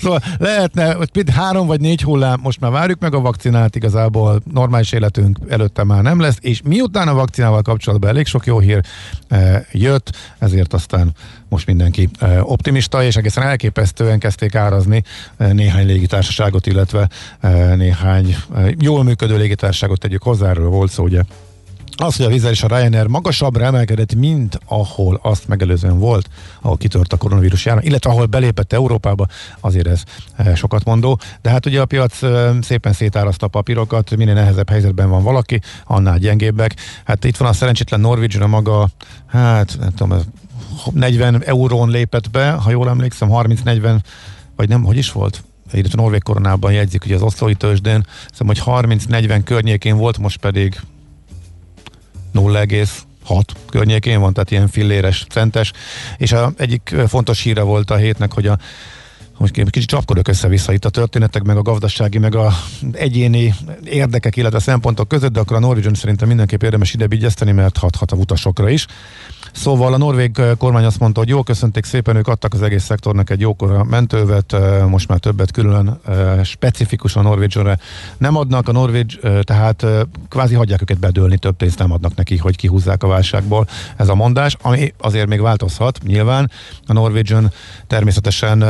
Szóval 0.00 0.20
lehetne, 0.38 0.92
hogy 0.92 1.10
három 1.30 1.66
vagy 1.66 1.80
négy 1.80 2.02
hullám, 2.02 2.40
most 2.42 2.60
már 2.60 2.70
várjuk 2.70 3.00
meg 3.00 3.14
a 3.14 3.20
vakcinát, 3.20 3.76
igazából 3.76 4.40
normális 4.52 4.92
életünk 4.92 5.38
előtte 5.48 5.84
már 5.84 6.02
nem 6.02 6.20
lesz, 6.20 6.36
és 6.40 6.60
miután 6.64 7.08
a 7.08 7.14
vakcinával 7.14 7.62
kapcsolatban 7.62 8.10
elég 8.10 8.26
sok 8.26 8.46
jó 8.46 8.58
hír 8.58 8.80
e, 9.28 9.66
jött, 9.72 10.16
ezért 10.38 10.74
aztán 10.74 11.14
most 11.48 11.66
mindenki 11.66 12.08
e, 12.18 12.42
optimista, 12.42 13.02
és 13.02 13.16
egészen 13.16 13.42
elképesztően 13.42 14.18
kezdték 14.18 14.54
árazni 14.54 15.02
e, 15.36 15.52
néhány 15.52 15.86
légitársaságot, 15.86 16.66
illetve 16.66 17.08
e, 17.40 17.74
néhány 17.74 18.36
e, 18.54 18.74
jól 18.78 19.04
működő 19.04 19.36
légitársaságot 19.36 20.00
tegyük 20.00 20.22
hozzá, 20.22 20.48
erről 20.48 20.68
volt 20.68 20.90
szó, 20.90 21.04
ugye 21.04 21.22
az, 21.96 22.16
hogy 22.16 22.26
a 22.26 22.28
Vizer 22.28 22.50
és 22.50 22.62
a 22.62 22.66
Ryanair 22.66 23.06
magasabbra 23.06 23.64
emelkedett, 23.64 24.14
mint 24.14 24.60
ahol 24.66 25.20
azt 25.22 25.48
megelőzően 25.48 25.98
volt, 25.98 26.28
ahol 26.60 26.76
kitört 26.76 27.12
a 27.12 27.16
koronavírus 27.16 27.64
járvány, 27.64 27.84
illetve 27.84 28.10
ahol 28.10 28.26
belépett 28.26 28.72
Európába, 28.72 29.26
azért 29.60 29.86
ez 29.86 30.02
eh, 30.36 30.56
sokat 30.56 30.84
mondó. 30.84 31.18
De 31.42 31.50
hát 31.50 31.66
ugye 31.66 31.80
a 31.80 31.84
piac 31.84 32.22
eh, 32.22 32.56
szépen 32.62 32.92
szétáraszta 32.92 33.46
a 33.46 33.48
papírokat, 33.48 34.16
minél 34.16 34.34
nehezebb 34.34 34.70
helyzetben 34.70 35.08
van 35.08 35.22
valaki, 35.22 35.60
annál 35.84 36.18
gyengébbek. 36.18 36.74
Hát 37.04 37.24
itt 37.24 37.36
van 37.36 37.48
a 37.48 37.52
szerencsétlen 37.52 38.00
Norwegian 38.00 38.42
a 38.42 38.46
maga, 38.46 38.88
hát 39.26 39.76
nem 39.80 39.90
tudom, 39.94 40.18
40 40.92 41.42
eurón 41.44 41.88
lépett 41.88 42.30
be, 42.30 42.50
ha 42.50 42.70
jól 42.70 42.88
emlékszem, 42.88 43.28
30-40, 43.32 43.98
vagy 44.56 44.68
nem, 44.68 44.82
hogy 44.82 44.96
is 44.96 45.12
volt? 45.12 45.44
illetve 45.72 46.02
Norvég 46.02 46.22
koronában 46.22 46.72
jegyzik, 46.72 47.04
ugye 47.04 47.14
az 47.14 47.22
oszlói 47.22 47.54
tőzsdén, 47.54 48.06
szóval, 48.32 48.54
hogy 48.54 48.98
30-40 48.98 49.40
környékén 49.44 49.96
volt, 49.96 50.18
most 50.18 50.36
pedig 50.36 50.80
0,6 52.36 53.42
környékén 53.70 54.20
van, 54.20 54.32
tehát 54.32 54.50
ilyen 54.50 54.68
filléres, 54.68 55.26
centes, 55.30 55.72
és 56.16 56.32
a 56.32 56.52
egyik 56.56 56.94
fontos 57.06 57.42
híre 57.42 57.62
volt 57.62 57.90
a 57.90 57.96
hétnek, 57.96 58.32
hogy 58.32 58.46
a 58.46 58.58
most 59.38 59.70
kicsit 59.70 59.88
csapkodok 59.88 60.28
össze-vissza 60.28 60.72
itt 60.72 60.84
a 60.84 60.90
történetek, 60.90 61.42
meg 61.42 61.56
a 61.56 61.62
gazdasági, 61.62 62.18
meg 62.18 62.34
a 62.34 62.52
egyéni 62.92 63.54
érdekek, 63.84 64.36
illetve 64.36 64.58
szempontok 64.58 65.08
között, 65.08 65.32
de 65.32 65.40
akkor 65.40 65.56
a 65.56 65.60
Norwegian 65.60 65.94
szerintem 65.94 66.28
mindenképp 66.28 66.62
érdemes 66.62 66.94
ide 66.94 67.06
vigyeszteni, 67.06 67.52
mert 67.52 67.76
hathat 67.76 68.12
a 68.12 68.16
utasokra 68.16 68.68
is. 68.68 68.86
Szóval 69.56 69.92
a 69.92 69.96
norvég 69.96 70.40
kormány 70.58 70.84
azt 70.84 70.98
mondta, 70.98 71.20
hogy 71.20 71.28
jó, 71.28 71.42
köszönték 71.42 71.84
szépen, 71.84 72.16
ők 72.16 72.28
adtak 72.28 72.54
az 72.54 72.62
egész 72.62 72.84
szektornak 72.84 73.30
egy 73.30 73.40
jókora 73.40 73.84
mentővet, 73.84 74.56
most 74.88 75.08
már 75.08 75.18
többet 75.18 75.50
külön 75.50 76.00
specifikusan 76.44 77.24
a 77.24 77.28
Norwegianre 77.28 77.78
nem 78.18 78.36
adnak, 78.36 78.68
a 78.68 78.72
Norvég, 78.72 79.20
tehát 79.42 79.86
kvázi 80.28 80.54
hagyják 80.54 80.82
őket 80.82 80.98
bedőlni, 80.98 81.38
több 81.38 81.56
pénzt 81.56 81.78
nem 81.78 81.92
adnak 81.92 82.14
neki, 82.14 82.36
hogy 82.36 82.56
kihúzzák 82.56 83.02
a 83.02 83.06
válságból 83.06 83.66
ez 83.96 84.08
a 84.08 84.14
mondás, 84.14 84.56
ami 84.62 84.94
azért 84.98 85.28
még 85.28 85.40
változhat, 85.40 85.98
nyilván. 86.02 86.50
A 86.86 86.92
Norwegian 86.92 87.52
természetesen 87.86 88.64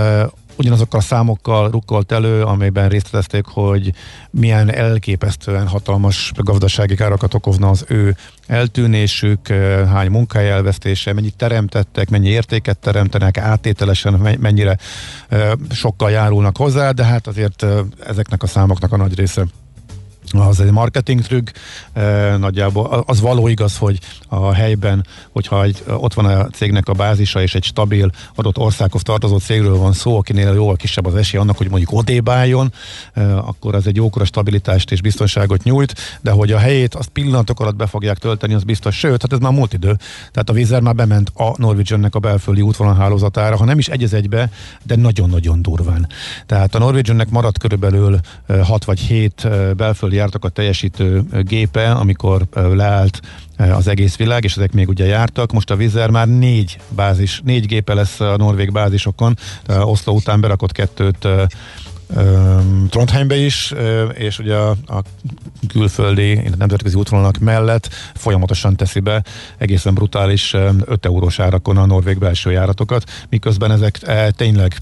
ugyanazokkal 0.57 1.01
a 1.01 1.03
számokkal 1.03 1.71
rukkolt 1.71 2.12
elő, 2.12 2.42
amelyben 2.42 2.88
részletezték, 2.88 3.45
hogy 3.47 3.92
milyen 4.31 4.73
elképesztően 4.73 5.69
hatalmas 5.69 6.33
gazdasági 6.37 6.95
károkat 6.95 7.35
okozna 7.35 7.69
az 7.69 7.85
ő 7.88 8.16
eltűnésük, 8.47 9.49
eh, 9.49 9.88
hány 9.88 10.11
munkahely 10.11 10.51
elvesztése, 10.51 11.12
mennyit 11.12 11.37
teremtettek, 11.37 12.11
mennyi 12.11 12.29
értéket 12.29 12.79
teremtenek, 12.79 13.38
áttételesen 13.38 14.12
me- 14.12 14.40
mennyire 14.40 14.77
eh, 15.29 15.51
sokkal 15.71 16.11
járulnak 16.11 16.57
hozzá, 16.57 16.90
de 16.90 17.05
hát 17.05 17.27
azért 17.27 17.62
eh, 17.62 17.79
ezeknek 18.07 18.42
a 18.42 18.47
számoknak 18.47 18.92
a 18.92 18.97
nagy 18.97 19.14
része 19.14 19.47
az 20.30 20.60
egy 20.60 20.70
marketing 20.70 21.20
trükk, 21.20 21.50
nagyjából 22.38 23.04
az 23.06 23.20
való 23.20 23.48
igaz, 23.48 23.76
hogy 23.76 23.98
a 24.28 24.52
helyben, 24.52 25.06
hogyha 25.32 25.62
egy, 25.62 25.84
ott 25.86 26.14
van 26.14 26.24
a 26.24 26.48
cégnek 26.48 26.88
a 26.88 26.92
bázisa, 26.92 27.42
és 27.42 27.54
egy 27.54 27.64
stabil 27.64 28.10
adott 28.34 28.58
országhoz 28.58 29.02
tartozó 29.02 29.38
cégről 29.38 29.76
van 29.76 29.92
szó, 29.92 30.18
akinél 30.18 30.54
jóval 30.54 30.76
kisebb 30.76 31.06
az 31.06 31.14
esély 31.14 31.40
annak, 31.40 31.56
hogy 31.56 31.68
mondjuk 31.68 31.92
odébb 31.92 32.28
akkor 33.36 33.74
az 33.74 33.86
egy 33.86 33.96
jókora 33.96 34.24
stabilitást 34.24 34.92
és 34.92 35.00
biztonságot 35.00 35.62
nyújt, 35.62 35.94
de 36.20 36.30
hogy 36.30 36.52
a 36.52 36.58
helyét 36.58 36.94
azt 36.94 37.08
pillanatok 37.08 37.60
alatt 37.60 37.76
be 37.76 37.86
fogják 37.86 38.18
tölteni, 38.18 38.54
az 38.54 38.62
biztos. 38.62 38.98
Sőt, 38.98 39.22
hát 39.22 39.32
ez 39.32 39.38
már 39.38 39.52
múlt 39.52 39.72
idő. 39.72 39.96
Tehát 40.30 40.50
a 40.50 40.52
Vizer 40.52 40.80
már 40.80 40.94
bement 40.94 41.32
a 41.34 41.54
Norwegiannek 41.56 42.14
a 42.14 42.18
belföldi 42.18 42.60
útvonalhálózatára, 42.60 43.56
ha 43.56 43.64
nem 43.64 43.78
is 43.78 43.88
egy 43.88 44.14
egybe, 44.14 44.50
de 44.82 44.96
nagyon-nagyon 44.96 45.62
durván. 45.62 46.08
Tehát 46.46 46.74
a 46.74 46.78
Norwegiannek 46.78 47.30
maradt 47.30 47.58
körülbelül 47.58 48.18
6 48.62 48.84
vagy 48.84 48.98
7 48.98 49.48
belföldi 49.76 50.15
járatokat 50.16 50.52
teljesítő 50.52 51.22
gépe, 51.42 51.90
amikor 51.90 52.46
leállt 52.52 53.20
az 53.57 53.88
egész 53.88 54.16
világ, 54.16 54.44
és 54.44 54.57
ezek 54.57 54.72
még 54.72 54.88
ugye 54.88 55.07
jártak. 55.07 55.52
Most 55.52 55.70
a 55.70 55.76
Vizer 55.76 56.11
már 56.11 56.29
négy 56.29 56.79
bázis, 56.88 57.40
négy 57.44 57.66
gépe 57.66 57.94
lesz 57.94 58.20
a 58.20 58.37
norvég 58.37 58.72
bázisokon, 58.72 59.37
Oszló 59.68 60.14
után 60.14 60.40
berakott 60.40 60.72
kettőt 60.72 61.29
Trondheimbe 62.88 63.37
is, 63.37 63.75
és 64.12 64.38
ugye 64.38 64.55
a, 64.55 64.71
a 64.71 65.03
külföldi, 65.69 66.40
nemzetközi 66.59 66.97
útvonalak 66.97 67.38
mellett 67.38 67.88
folyamatosan 68.14 68.77
teszi 68.77 69.01
be 69.01 69.25
egészen 69.59 69.95
brutális 69.95 70.53
ö, 70.53 70.71
5 70.85 71.07
eurós 71.07 71.38
árakon 71.38 71.77
a 71.77 71.87
norvég 71.87 72.19
belső 72.19 72.51
járatokat, 72.51 73.11
miközben 73.29 73.71
ezek 73.71 73.99
tényleg 74.31 74.81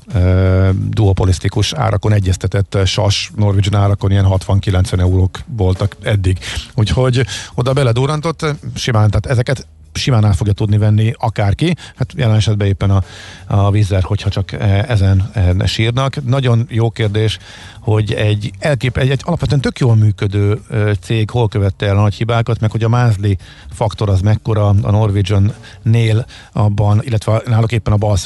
duopolisztikus 0.89 1.73
árakon 1.73 2.13
egyeztetett 2.13 2.79
SAS 2.85 3.31
Norwegian 3.37 3.75
árakon 3.81 4.11
ilyen 4.11 4.27
60-90 4.29 5.01
eurók 5.01 5.39
voltak 5.47 5.97
eddig. 6.03 6.39
Úgyhogy 6.75 7.27
oda 7.55 7.73
beledúrantott, 7.73 8.47
simán, 8.75 9.11
tehát 9.11 9.27
ezeket 9.27 9.67
simán 9.97 10.25
el 10.25 10.33
fogja 10.33 10.53
tudni 10.53 10.79
venni 10.79 11.13
akárki, 11.19 11.75
hát 11.97 12.13
jelen 12.17 12.37
esetben 12.37 12.67
éppen 12.67 12.91
a, 12.91 13.03
a 13.47 13.71
vízzer, 13.71 14.03
hogyha 14.03 14.31
csak 14.31 14.53
e, 14.53 14.85
ezen 14.89 15.31
e, 15.33 15.67
sírnak. 15.67 16.25
Nagyon 16.25 16.67
jó 16.69 16.91
kérdés, 16.91 17.39
hogy 17.85 18.13
egy, 18.13 18.51
elkép, 18.59 18.97
egy, 18.97 19.11
egy 19.11 19.21
alapvetően 19.25 19.61
tök 19.61 19.79
jól 19.79 19.95
működő 19.95 20.61
ö, 20.69 20.93
cég 21.01 21.31
hol 21.31 21.49
követte 21.49 21.87
el 21.87 21.97
a 21.97 22.01
nagy 22.01 22.15
hibákat, 22.15 22.61
meg 22.61 22.71
hogy 22.71 22.85
a 22.85 22.89
Mázli 22.89 23.39
faktor 23.71 24.09
az 24.09 24.21
mekkora 24.21 24.69
a 24.69 24.91
Norwegian-nél 24.91 26.27
abban, 26.53 27.03
illetve 27.03 27.43
náluk 27.47 27.73
éppen 27.73 27.93
a 27.93 27.97
bal 27.97 28.17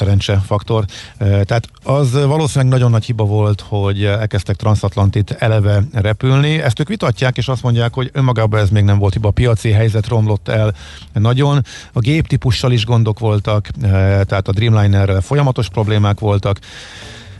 faktor. 0.45 0.85
Ö, 1.17 1.43
Tehát 1.43 1.69
az 1.83 2.11
valószínűleg 2.11 2.73
nagyon 2.73 2.91
nagy 2.91 3.05
hiba 3.05 3.23
volt, 3.23 3.61
hogy 3.67 4.03
elkezdtek 4.03 4.55
transatlantit 4.55 5.31
eleve 5.31 5.83
repülni. 5.93 6.61
Ezt 6.61 6.79
ők 6.79 6.87
vitatják, 6.87 7.37
és 7.37 7.47
azt 7.47 7.63
mondják, 7.63 7.93
hogy 7.93 8.09
önmagában 8.13 8.59
ez 8.59 8.69
még 8.69 8.83
nem 8.83 8.97
volt 8.97 9.13
hiba. 9.13 9.27
A 9.27 9.31
piaci 9.31 9.71
helyzet 9.71 10.07
romlott 10.07 10.47
el 10.47 10.75
nagyon. 11.13 11.58
A 11.93 11.99
géptípussal 11.99 12.71
is 12.71 12.85
gondok 12.85 13.19
voltak, 13.19 13.67
ö, 13.81 13.87
tehát 14.25 14.47
a 14.47 14.51
Dreamlinerrel 14.51 15.21
folyamatos 15.21 15.69
problémák 15.69 16.19
voltak. 16.19 16.59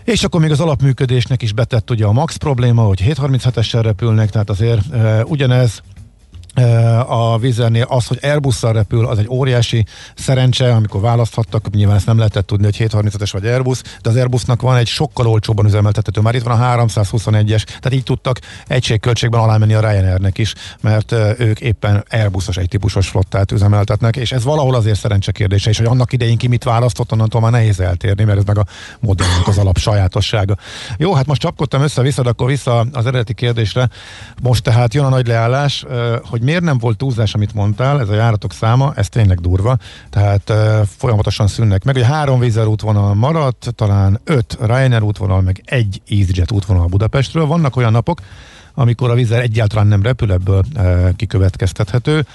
És 0.04 0.24
akkor 0.24 0.42
még 0.42 0.52
az 0.52 0.60
alapműködésnek 0.60 1.42
is 1.42 1.54
betett 1.54 1.90
ugye 1.90 2.06
a 2.06 2.12
max 2.12 2.36
probléma, 2.36 2.82
hogy 2.84 3.04
737-essel 3.08 3.80
repülnek, 3.82 4.30
tehát 4.30 4.50
azért 4.50 4.94
e, 4.94 5.24
ugyanez 5.26 5.82
a 7.08 7.38
vizernél 7.38 7.86
az, 7.90 8.08
hogy 8.08 8.20
Airbus-szal 8.22 8.74
repül, 8.74 9.06
az 9.06 9.18
egy 9.18 9.28
óriási 9.30 9.86
szerencse, 10.16 10.74
amikor 10.74 11.02
választhattak, 11.02 11.70
nyilván 11.70 11.96
ezt 11.96 12.06
nem 12.06 12.18
lehetett 12.18 12.48
tudni, 12.48 12.64
hogy 12.64 12.76
737-es 12.80 13.30
vagy 13.32 13.46
Airbus, 13.46 13.82
de 14.02 14.10
az 14.10 14.16
Airbusnak 14.16 14.62
van 14.62 14.76
egy 14.76 14.88
sokkal 14.88 15.28
olcsóbban 15.28 15.66
üzemeltethető, 15.66 16.22
már 16.22 16.36
itt 16.36 16.44
van 16.44 16.62
a 16.62 16.76
321-es, 16.76 17.64
tehát 17.64 17.94
így 17.94 18.04
tudtak 18.04 18.40
egységköltségben 18.68 19.40
alá 19.40 19.58
menni 19.58 19.74
a 19.74 19.80
Ryanairnek 19.80 20.38
is, 20.38 20.54
mert 20.82 21.12
ők 21.38 21.60
éppen 21.60 22.06
Airbusos 22.10 22.58
egy 22.58 22.68
típusos 22.68 23.08
flottát 23.08 23.52
üzemeltetnek, 23.52 24.16
és 24.16 24.32
ez 24.32 24.44
valahol 24.44 24.76
azért 24.76 25.00
szerencse 25.00 25.32
kérdése, 25.32 25.70
és 25.70 25.78
hogy 25.78 25.88
annak 25.88 26.14
idején 26.14 26.38
ki 26.38 26.48
mit 26.48 26.64
választott, 26.64 27.12
onnantól 27.12 27.42
már 27.42 27.52
nehéz 27.52 27.80
eltérni, 27.80 28.24
mert 28.24 28.38
ez 28.38 28.44
meg 28.44 28.58
a 28.58 28.66
modernnek 29.00 29.48
az 29.48 29.58
alap 29.58 29.78
sajátossága. 29.78 30.56
Jó, 30.98 31.14
hát 31.14 31.26
most 31.26 31.42
csapkodtam 31.42 31.82
össze-vissza, 31.82 32.22
akkor 32.22 32.48
vissza 32.48 32.86
az 32.92 33.06
eredeti 33.06 33.34
kérdésre. 33.34 33.90
Most 34.42 34.64
tehát 34.64 34.94
jön 34.94 35.06
a 35.06 35.10
nagy 35.10 35.28
leállás, 35.28 35.86
hogy 36.24 36.39
miért 36.42 36.64
nem 36.64 36.78
volt 36.78 36.98
túlzás, 36.98 37.34
amit 37.34 37.54
mondtál, 37.54 38.00
ez 38.00 38.10
a 38.10 38.14
járatok 38.14 38.54
száma, 38.54 38.94
ez 38.96 39.10
tényleg 39.10 39.40
durva, 39.40 39.78
tehát 40.10 40.50
uh, 40.50 40.82
folyamatosan 40.98 41.48
szűnnek 41.48 41.84
meg. 41.84 41.96
Ugye 41.96 42.06
három 42.06 42.40
vízer 42.40 42.66
útvonal 42.66 43.14
maradt, 43.14 43.72
talán 43.76 44.20
öt 44.24 44.58
Ryanair 44.62 45.04
útvonal, 45.04 45.42
meg 45.42 45.62
egy 45.66 46.02
EasyJet 46.10 46.52
útvonal 46.52 46.88
Budapestről. 46.88 47.46
Vannak 47.46 47.76
olyan 47.76 47.92
napok, 47.92 48.22
amikor 48.74 49.10
a 49.10 49.14
vízer 49.14 49.42
egyáltalán 49.42 49.88
nem 49.88 50.02
repül, 50.02 50.32
ebből 50.32 50.64
uh, 50.76 51.16
kikövetkeztethető. 51.16 52.26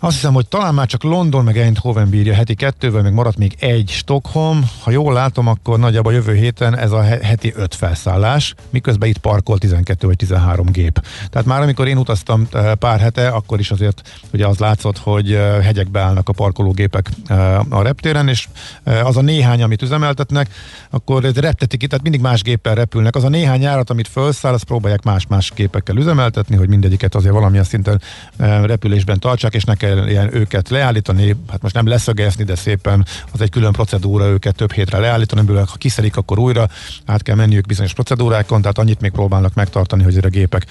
Azt 0.00 0.14
hiszem, 0.14 0.34
hogy 0.34 0.46
talán 0.48 0.74
már 0.74 0.86
csak 0.86 1.02
London 1.02 1.44
meg 1.44 1.58
Eindhoven 1.58 2.08
bírja 2.08 2.34
heti 2.34 2.54
kettővel, 2.54 3.02
meg 3.02 3.12
maradt 3.12 3.36
még 3.36 3.56
egy 3.58 3.90
Stockholm. 3.90 4.70
Ha 4.82 4.90
jól 4.90 5.12
látom, 5.12 5.46
akkor 5.46 5.78
nagyjából 5.78 6.12
jövő 6.12 6.34
héten 6.34 6.78
ez 6.78 6.92
a 6.92 7.02
heti 7.02 7.52
öt 7.56 7.74
felszállás, 7.74 8.54
miközben 8.70 9.08
itt 9.08 9.18
parkol 9.18 9.58
12 9.58 10.06
vagy 10.06 10.16
13 10.16 10.66
gép. 10.66 11.02
Tehát 11.30 11.46
már 11.46 11.62
amikor 11.62 11.88
én 11.88 11.96
utaztam 11.96 12.46
eh, 12.52 12.74
pár 12.74 13.00
hete, 13.00 13.28
akkor 13.28 13.58
is 13.58 13.70
azért 13.70 14.26
ugye 14.32 14.46
az 14.46 14.58
látszott, 14.58 14.98
hogy 14.98 15.32
eh, 15.32 15.64
hegyekbe 15.64 16.00
állnak 16.00 16.28
a 16.28 16.32
parkológépek 16.32 17.10
eh, 17.26 17.72
a 17.72 17.82
reptéren, 17.82 18.28
és 18.28 18.48
az 19.04 19.16
a 19.16 19.20
néhány, 19.20 19.62
amit 19.62 19.82
üzemeltetnek, 19.82 20.48
akkor 20.90 21.22
reptetik 21.22 21.78
ki, 21.78 21.86
tehát 21.86 22.02
mindig 22.02 22.20
más 22.20 22.42
géppel 22.42 22.74
repülnek. 22.74 23.16
Az 23.16 23.24
a 23.24 23.28
néhány 23.28 23.60
járat, 23.60 23.90
amit 23.90 24.08
felszáll, 24.08 24.52
azt 24.52 24.64
próbálják 24.64 25.02
más-más 25.02 25.52
gépekkel 25.54 25.96
üzemeltetni, 25.96 26.56
hogy 26.56 26.68
mindegyiket 26.68 27.14
azért 27.14 27.32
valamilyen 27.32 27.64
szinten 27.64 28.00
repülésben 28.62 29.18
tartsák, 29.18 29.54
és 29.54 29.64
ne 29.64 29.74
kelljen 29.86 30.34
őket 30.34 30.68
leállítani, 30.68 31.36
hát 31.50 31.62
most 31.62 31.74
nem 31.74 31.86
leszögezni, 31.86 32.44
de 32.44 32.54
szépen 32.54 33.06
az 33.32 33.40
egy 33.40 33.50
külön 33.50 33.72
procedúra 33.72 34.26
őket 34.26 34.54
több 34.54 34.72
hétre 34.72 34.98
leállítani, 34.98 35.40
ebből 35.40 35.56
ha 35.56 35.76
kiszelik, 35.76 36.16
akkor 36.16 36.38
újra 36.38 36.68
át 37.04 37.22
kell 37.22 37.34
menniük 37.34 37.66
bizonyos 37.66 37.92
procedúrákon, 37.92 38.60
tehát 38.60 38.78
annyit 38.78 39.00
még 39.00 39.10
próbálnak 39.10 39.54
megtartani, 39.54 40.02
hogy 40.02 40.16
a 40.16 40.28
gépek 40.28 40.66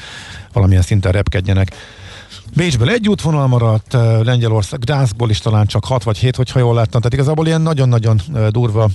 valamilyen 0.53 0.81
szinten 0.81 1.11
repkedjenek. 1.11 1.75
Bécsből 2.55 2.89
egy 2.89 3.09
útvonal 3.09 3.47
maradt, 3.47 3.93
Lengyelország, 4.23 4.79
Gdanskból 4.79 5.29
is 5.29 5.39
talán 5.39 5.65
csak 5.65 5.85
6 5.85 6.03
vagy 6.03 6.17
7, 6.17 6.35
hogyha 6.35 6.59
jól 6.59 6.73
láttam. 6.73 7.01
Tehát 7.01 7.13
igazából 7.13 7.45
ilyen 7.45 7.61
nagyon-nagyon 7.61 8.21
durva 8.49 8.89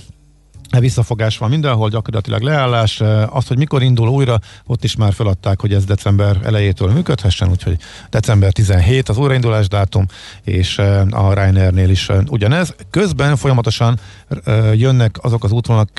visszafogás 0.79 1.37
van 1.37 1.49
mindenhol, 1.49 1.89
gyakorlatilag 1.89 2.41
leállás. 2.41 3.01
Az, 3.29 3.47
hogy 3.47 3.57
mikor 3.57 3.81
indul 3.81 4.07
újra, 4.07 4.39
ott 4.65 4.83
is 4.83 4.95
már 4.95 5.13
feladták, 5.13 5.61
hogy 5.61 5.73
ez 5.73 5.85
december 5.85 6.37
elejétől 6.43 6.91
működhessen, 6.91 7.49
úgyhogy 7.49 7.77
december 8.09 8.51
17 8.51 9.09
az 9.09 9.17
újraindulás 9.17 9.67
dátum, 9.67 10.05
és 10.43 10.77
a 11.09 11.33
Ryanairnél 11.33 11.89
is 11.89 12.07
ugyanez. 12.27 12.75
Közben 12.89 13.35
folyamatosan 13.35 13.99
jönnek 14.73 15.17
azok 15.21 15.43
az 15.43 15.51
útvonalak, 15.51 15.89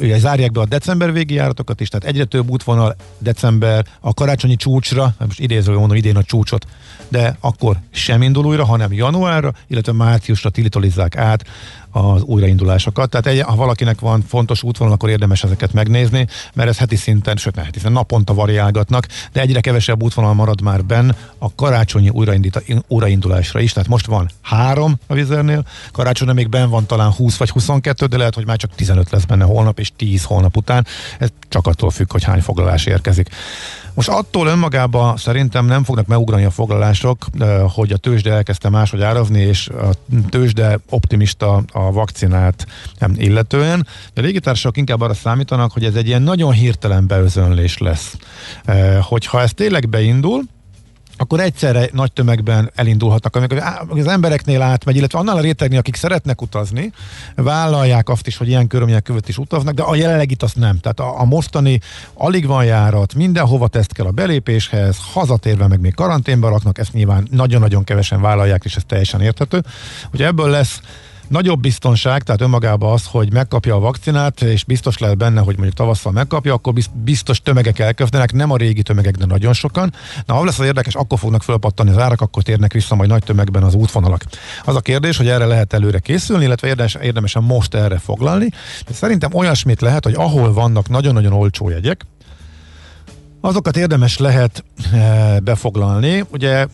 ugye 0.00 0.18
zárják 0.18 0.52
be 0.52 0.60
a 0.60 0.66
december 0.66 1.12
végi 1.12 1.34
járatokat 1.34 1.80
is, 1.80 1.88
tehát 1.88 2.06
egyre 2.06 2.24
több 2.24 2.50
útvonal 2.50 2.96
december 3.18 3.86
a 4.00 4.14
karácsonyi 4.14 4.56
csúcsra, 4.56 5.14
most 5.18 5.40
idéző 5.40 5.72
mondom 5.72 5.96
idén 5.96 6.16
a 6.16 6.22
csúcsot, 6.22 6.66
de 7.08 7.36
akkor 7.40 7.76
sem 7.90 8.22
indul 8.22 8.44
újra, 8.44 8.64
hanem 8.64 8.92
januárra, 8.92 9.52
illetve 9.66 9.92
márciusra 9.92 10.50
tilitolizzák 10.50 11.16
át 11.16 11.44
az 11.90 12.22
újraindulásokat. 12.22 13.10
Tehát 13.10 13.26
egy, 13.26 13.40
ha 13.40 13.54
valakinek 13.54 14.00
van 14.00 14.24
fontos 14.28 14.62
útvonal, 14.62 14.94
akkor 14.94 15.08
érdemes 15.08 15.44
ezeket 15.44 15.72
megnézni, 15.72 16.26
mert 16.54 16.68
ez 16.68 16.78
heti 16.78 16.96
szinten, 16.96 17.36
sőt 17.36 17.54
ne 17.54 17.62
heti 17.62 17.78
szinten, 17.78 17.92
naponta 17.92 18.34
variálgatnak, 18.34 19.06
de 19.32 19.40
egyre 19.40 19.60
kevesebb 19.60 20.02
útvonal 20.02 20.34
marad 20.34 20.60
már 20.60 20.84
benn 20.84 21.10
a 21.38 21.54
karácsonyi 21.54 22.10
újraindulásra 22.88 23.60
is. 23.60 23.72
Tehát 23.72 23.88
most 23.88 24.06
van 24.06 24.30
három 24.42 24.94
a 25.06 25.14
vizernél, 25.14 25.64
karácsonyra 25.92 26.32
még 26.32 26.48
ben 26.48 26.70
van 26.70 26.86
talán 26.86 27.10
20 27.10 27.36
vagy 27.36 27.50
22, 27.50 28.06
de 28.06 28.16
lehet, 28.16 28.34
hogy 28.34 28.46
már 28.46 28.56
csak 28.56 28.74
15 28.74 29.10
lesz 29.10 29.24
benne 29.28 29.44
holnap 29.44 29.78
és 29.78 29.92
10 29.96 30.24
holnap 30.24 30.56
után. 30.56 30.86
Ez 31.18 31.28
csak 31.48 31.66
attól 31.66 31.90
függ, 31.90 32.12
hogy 32.12 32.24
hány 32.24 32.40
foglalás 32.40 32.86
érkezik. 32.86 33.28
Most 33.94 34.08
attól 34.08 34.46
önmagában 34.46 35.16
szerintem 35.16 35.66
nem 35.66 35.84
fognak 35.84 36.06
megugrani 36.06 36.44
a 36.44 36.50
foglalások, 36.50 37.26
hogy 37.74 37.92
a 37.92 37.96
tőzsde 37.96 38.32
elkezdte 38.32 38.68
máshogy 38.68 39.02
árazni, 39.02 39.40
és 39.40 39.68
a 39.68 39.90
tőzsde 40.28 40.78
optimista 40.90 41.62
a 41.72 41.92
vakcinát 41.92 42.66
illetően. 43.14 43.86
De 44.14 44.20
a 44.20 44.24
légitársaságok 44.24 44.76
inkább 44.76 45.00
arra 45.00 45.14
számítanak, 45.14 45.72
hogy 45.72 45.84
ez 45.84 45.94
egy 45.94 46.06
ilyen 46.06 46.22
nagyon 46.22 46.52
hirtelen 46.52 47.06
beözönlés 47.06 47.78
lesz. 47.78 48.16
Hogyha 49.00 49.40
ez 49.40 49.52
tényleg 49.54 49.88
beindul, 49.88 50.42
akkor 51.20 51.40
egyszerre 51.40 51.88
nagy 51.92 52.12
tömegben 52.12 52.70
elindulhatnak, 52.74 53.36
amikor 53.36 53.62
az 53.88 54.06
embereknél 54.06 54.62
átmegy, 54.62 54.96
illetve 54.96 55.18
annál 55.18 55.36
a 55.36 55.40
rétegnél, 55.40 55.78
akik 55.78 55.96
szeretnek 55.96 56.42
utazni, 56.42 56.92
vállalják 57.34 58.08
azt 58.08 58.26
is, 58.26 58.36
hogy 58.36 58.48
ilyen 58.48 58.66
körülmények 58.66 59.02
között 59.02 59.28
is 59.28 59.38
utaznak, 59.38 59.74
de 59.74 59.82
a 59.82 59.94
jelenlegit 59.94 60.42
azt 60.42 60.56
nem. 60.56 60.78
Tehát 60.78 61.00
a, 61.00 61.20
a 61.20 61.24
mostani 61.24 61.80
alig 62.14 62.46
van 62.46 62.64
járat, 62.64 63.14
mindenhova 63.14 63.68
teszt 63.68 63.92
kell 63.92 64.06
a 64.06 64.10
belépéshez, 64.10 64.96
hazatérve 65.12 65.66
meg 65.66 65.80
még 65.80 65.94
karanténba 65.94 66.48
raknak, 66.48 66.78
ezt 66.78 66.92
nyilván 66.92 67.28
nagyon-nagyon 67.30 67.84
kevesen 67.84 68.20
vállalják, 68.20 68.64
és 68.64 68.76
ez 68.76 68.82
teljesen 68.86 69.20
érthető. 69.20 69.64
Hogy 70.10 70.22
ebből 70.22 70.50
lesz 70.50 70.80
nagyobb 71.28 71.60
biztonság, 71.60 72.22
tehát 72.22 72.40
önmagában 72.40 72.92
az, 72.92 73.06
hogy 73.06 73.32
megkapja 73.32 73.74
a 73.74 73.78
vakcinát, 73.78 74.42
és 74.42 74.64
biztos 74.64 74.98
lehet 74.98 75.16
benne, 75.16 75.40
hogy 75.40 75.54
mondjuk 75.54 75.76
tavasszal 75.76 76.12
megkapja, 76.12 76.52
akkor 76.52 76.72
biztos 76.92 77.42
tömegek 77.42 77.78
elkezdenek, 77.78 78.32
nem 78.32 78.50
a 78.50 78.56
régi 78.56 78.82
tömegek, 78.82 79.16
de 79.16 79.26
nagyon 79.26 79.52
sokan. 79.52 79.92
Na, 80.26 80.34
ha 80.34 80.44
lesz 80.44 80.58
az 80.58 80.66
érdekes, 80.66 80.94
akkor 80.94 81.18
fognak 81.18 81.42
fölpattani 81.42 81.90
az 81.90 81.98
árak, 81.98 82.20
akkor 82.20 82.42
térnek 82.42 82.72
vissza 82.72 82.94
majd 82.94 83.10
nagy 83.10 83.22
tömegben 83.24 83.62
az 83.62 83.74
útvonalak. 83.74 84.24
Az 84.64 84.76
a 84.76 84.80
kérdés, 84.80 85.16
hogy 85.16 85.28
erre 85.28 85.46
lehet 85.46 85.72
előre 85.72 85.98
készülni, 85.98 86.44
illetve 86.44 86.68
érdemes, 86.68 86.94
érdemesen 86.94 87.42
most 87.42 87.74
erre 87.74 87.98
foglalni. 87.98 88.48
De 88.86 88.92
szerintem 88.92 89.34
olyasmit 89.34 89.80
lehet, 89.80 90.04
hogy 90.04 90.14
ahol 90.14 90.52
vannak 90.52 90.88
nagyon-nagyon 90.88 91.32
olcsó 91.32 91.68
jegyek, 91.68 92.06
azokat 93.40 93.76
érdemes 93.76 94.18
lehet 94.18 94.64
e, 94.92 95.40
befoglalni. 95.40 96.24
Ugye 96.30 96.66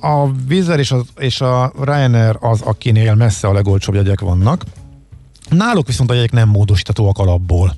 a 0.00 0.32
Vizer 0.46 0.78
és, 0.78 0.94
és 1.18 1.40
a 1.40 1.72
Ryanair 1.80 2.36
az, 2.40 2.60
akinél 2.60 3.14
messze 3.14 3.48
a 3.48 3.52
legolcsóbb 3.52 3.94
jegyek 3.94 4.20
vannak. 4.20 4.64
Náluk 5.48 5.86
viszont 5.86 6.10
a 6.10 6.14
jegyek 6.14 6.32
nem 6.32 6.48
módosíthatóak 6.48 7.18
alapból. 7.18 7.76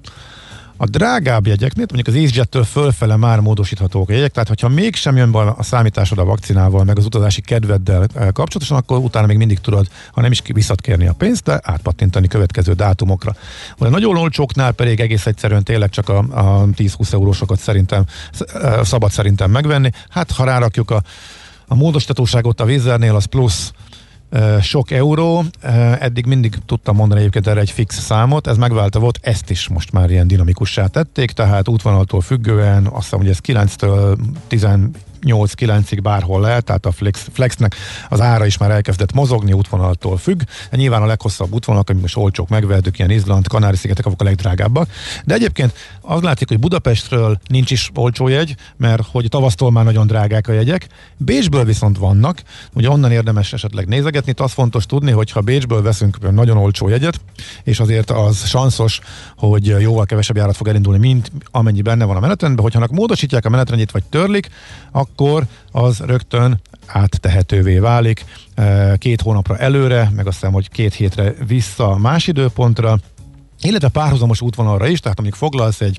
A 0.80 0.86
drágább 0.86 1.46
jegyeknél, 1.46 1.86
mondjuk 1.92 2.16
az 2.16 2.22
EasyJet-től 2.22 2.64
fölfele 2.64 3.16
már 3.16 3.40
módosíthatók 3.40 4.08
a 4.08 4.12
jegyek, 4.12 4.32
tehát 4.32 4.48
hogyha 4.48 4.68
mégsem 4.68 5.16
jön 5.16 5.32
be 5.32 5.38
a 5.38 5.62
számításod 5.62 6.18
a 6.18 6.24
vakcinával, 6.24 6.84
meg 6.84 6.98
az 6.98 7.04
utazási 7.04 7.40
kedveddel 7.40 8.06
eh, 8.14 8.26
kapcsolatosan, 8.32 8.76
akkor 8.76 8.98
utána 8.98 9.26
még 9.26 9.36
mindig 9.36 9.58
tudod, 9.58 9.88
ha 10.12 10.20
nem 10.20 10.30
is 10.30 10.42
visszakérni 10.46 11.06
a 11.06 11.12
pénzt, 11.12 11.44
de 11.44 11.60
átpattintani 11.62 12.28
következő 12.28 12.72
dátumokra. 12.72 13.34
A 13.78 13.88
nagyon 13.88 14.16
olcsóknál 14.16 14.72
pedig 14.72 15.00
egész 15.00 15.26
egyszerűen 15.26 15.64
tényleg 15.64 15.90
csak 15.90 16.08
a, 16.08 16.18
a 16.18 16.64
10-20 16.66 17.12
eurósokat 17.12 17.58
szerintem 17.58 18.04
eh, 18.52 18.84
szabad 18.84 19.10
szerintem 19.10 19.50
megvenni. 19.50 19.90
Hát 20.08 20.30
ha 20.30 20.44
rárakjuk 20.44 20.90
a 20.90 21.02
a 21.68 21.74
módosítatóságot 21.74 22.60
a 22.60 22.64
vízernél 22.64 23.14
az 23.14 23.24
plusz 23.24 23.72
sok 24.60 24.90
euró, 24.90 25.44
eddig 25.98 26.26
mindig 26.26 26.58
tudtam 26.66 26.96
mondani 26.96 27.20
egyébként 27.20 27.46
erre 27.46 27.60
egy 27.60 27.70
fix 27.70 27.98
számot, 28.00 28.46
ez 28.46 28.56
megválta 28.56 28.98
volt, 28.98 29.18
ezt 29.22 29.50
is 29.50 29.68
most 29.68 29.92
már 29.92 30.10
ilyen 30.10 30.26
dinamikussá 30.26 30.86
tették, 30.86 31.30
tehát 31.30 31.68
útvonaltól 31.68 32.20
függően 32.20 32.86
azt 32.86 33.02
hiszem, 33.02 33.18
hogy 33.18 33.28
ez 33.28 33.38
9-től 33.42 34.18
8-9-ig 35.22 35.98
bárhol 36.02 36.40
lehet, 36.40 36.64
tehát 36.64 36.86
a 36.86 36.92
Flex, 36.92 37.26
Flexnek 37.32 37.76
az 38.08 38.20
ára 38.20 38.46
is 38.46 38.58
már 38.58 38.70
elkezdett 38.70 39.12
mozogni 39.12 39.52
útvonaltól 39.52 40.16
függ. 40.16 40.42
De 40.70 40.76
nyilván 40.76 41.02
a 41.02 41.06
leghosszabb 41.06 41.52
útvonalak, 41.52 41.90
amik 41.90 42.02
most 42.02 42.16
olcsók 42.16 42.48
megvehetők, 42.48 42.98
ilyen 42.98 43.10
Izland, 43.10 43.46
Kanári-szigetek, 43.46 44.06
azok 44.06 44.20
a 44.20 44.24
legdrágábbak. 44.24 44.88
De 45.24 45.34
egyébként 45.34 45.72
azt 46.00 46.22
látjuk, 46.22 46.48
hogy 46.48 46.58
Budapestről 46.58 47.38
nincs 47.46 47.70
is 47.70 47.90
olcsó 47.94 48.28
jegy, 48.28 48.54
mert 48.76 49.02
hogy 49.10 49.28
tavasztól 49.28 49.70
már 49.70 49.84
nagyon 49.84 50.06
drágák 50.06 50.48
a 50.48 50.52
jegyek. 50.52 50.86
Bécsből 51.16 51.64
viszont 51.64 51.98
vannak, 51.98 52.42
ugye 52.74 52.90
onnan 52.90 53.12
érdemes 53.12 53.52
esetleg 53.52 53.86
nézegetni. 53.86 54.30
Itt 54.30 54.40
az 54.40 54.52
fontos 54.52 54.86
tudni, 54.86 55.10
hogy 55.10 55.30
ha 55.30 55.40
Bécsből 55.40 55.82
veszünk 55.82 56.32
nagyon 56.32 56.56
olcsó 56.56 56.88
jegyet, 56.88 57.20
és 57.62 57.80
azért 57.80 58.10
az 58.10 58.46
sanszos, 58.46 59.00
hogy 59.36 59.66
jóval 59.66 60.06
kevesebb 60.06 60.36
járat 60.36 60.56
fog 60.56 60.68
elindulni, 60.68 60.98
mint 60.98 61.30
amennyi 61.50 61.82
benne 61.82 62.04
van 62.04 62.16
a 62.16 62.20
menetrendben, 62.20 62.62
hogyha 62.62 62.86
módosítják 62.90 63.44
a 63.44 63.48
menetrendjét, 63.48 63.90
vagy 63.90 64.04
törlik, 64.04 64.48
akkor 64.92 65.07
az 65.72 65.98
rögtön 65.98 66.60
áttehetővé 66.86 67.78
válik. 67.78 68.24
Két 68.96 69.20
hónapra 69.20 69.56
előre, 69.56 70.10
meg 70.14 70.26
azt 70.26 70.38
hiszem, 70.38 70.52
hogy 70.52 70.70
két 70.70 70.94
hétre 70.94 71.34
vissza 71.46 71.96
más 71.96 72.26
időpontra, 72.26 72.98
illetve 73.60 73.88
párhuzamos 73.88 74.40
útvonalra 74.40 74.86
is, 74.86 75.00
tehát 75.00 75.18
amíg 75.18 75.34
foglalsz 75.34 75.80
egy 75.80 75.98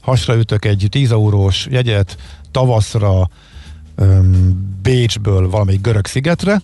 hasra 0.00 0.36
ütök 0.36 0.64
egy 0.64 0.86
10 0.90 1.10
eurós 1.10 1.66
jegyet 1.70 2.16
tavaszra 2.50 3.30
öm, 3.94 4.78
Bécsből 4.82 5.50
valamelyik 5.50 5.80
görög 5.80 6.06
szigetre, 6.06 6.62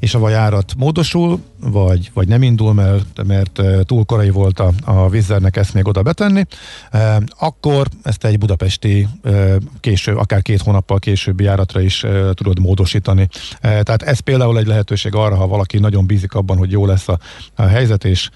és 0.00 0.14
a 0.14 0.28
járat 0.28 0.74
módosul, 0.76 1.40
vagy, 1.60 2.10
vagy 2.14 2.28
nem 2.28 2.42
indul, 2.42 2.72
mert, 2.72 3.26
mert 3.26 3.60
túl 3.86 4.04
korai 4.04 4.30
volt 4.30 4.60
a, 4.60 4.72
a 4.84 5.08
vízernek 5.08 5.56
ezt 5.56 5.74
még 5.74 5.86
oda 5.86 6.02
betenni, 6.02 6.44
akkor 7.38 7.86
ezt 8.02 8.24
egy 8.24 8.38
budapesti 8.38 9.08
eh, 9.22 9.54
késő, 9.80 10.16
akár 10.16 10.42
két 10.42 10.62
hónappal 10.62 10.98
későbbi 10.98 11.44
járatra 11.44 11.80
is 11.80 12.04
tudod 12.34 12.58
módosítani. 12.58 13.28
Eh, 13.60 13.80
tehát 13.80 14.02
ez 14.02 14.20
például 14.20 14.58
egy 14.58 14.66
lehetőség 14.66 15.14
arra, 15.14 15.36
ha 15.36 15.46
valaki 15.46 15.78
nagyon 15.78 16.06
bízik 16.06 16.34
abban, 16.34 16.56
hogy 16.56 16.70
jó 16.70 16.86
lesz 16.86 17.08
a, 17.08 17.18
a 17.54 17.62
helyzet, 17.62 18.04
és 18.04 18.30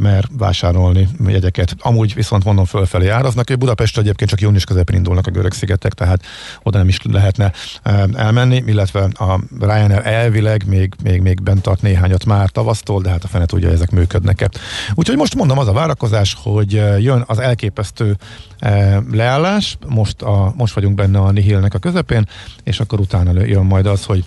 mer 0.00 0.24
vásárolni 0.38 1.08
jegyeket. 1.26 1.74
Amúgy 1.78 2.14
viszont 2.14 2.44
mondom 2.44 2.64
fölfelé 2.64 3.08
áraznak, 3.08 3.48
hogy 3.48 3.58
Budapest 3.58 3.98
egyébként 3.98 4.30
csak 4.30 4.40
június 4.40 4.64
közepén 4.64 4.96
indulnak 4.96 5.26
a 5.26 5.30
görög 5.30 5.52
szigetek, 5.52 5.92
tehát 5.92 6.22
oda 6.62 6.78
nem 6.78 6.88
is 6.88 6.98
lehetne 7.02 7.52
eh, 7.82 8.02
elmenni, 8.14 8.62
illetve 8.66 9.00
a 9.02 9.40
Ryanair 9.60 10.06
elvileg 10.06 10.66
még, 10.76 10.94
még, 11.02 11.20
még 11.20 11.42
bent 11.42 11.62
tart 11.62 11.82
néhányat 11.82 12.24
már 12.24 12.50
tavasztól, 12.50 13.02
de 13.02 13.10
hát 13.10 13.24
a 13.24 13.28
fene 13.28 13.46
tudja, 13.46 13.70
ezek 13.70 13.90
működnek-e. 13.90 14.50
Úgyhogy 14.94 15.16
most 15.16 15.34
mondom 15.34 15.58
az 15.58 15.68
a 15.68 15.72
várakozás, 15.72 16.36
hogy 16.42 16.76
eh, 16.76 17.02
jön 17.02 17.24
az 17.26 17.38
elképesztő 17.38 18.16
eh, 18.58 18.96
leállás, 19.12 19.78
most, 19.86 20.22
a, 20.22 20.52
most 20.56 20.74
vagyunk 20.74 20.94
benne 20.94 21.18
a 21.18 21.30
Nihilnek 21.30 21.74
a 21.74 21.78
közepén, 21.78 22.28
és 22.64 22.80
akkor 22.80 23.00
utána 23.00 23.44
jön 23.44 23.64
majd 23.64 23.86
az, 23.86 24.04
hogy 24.04 24.24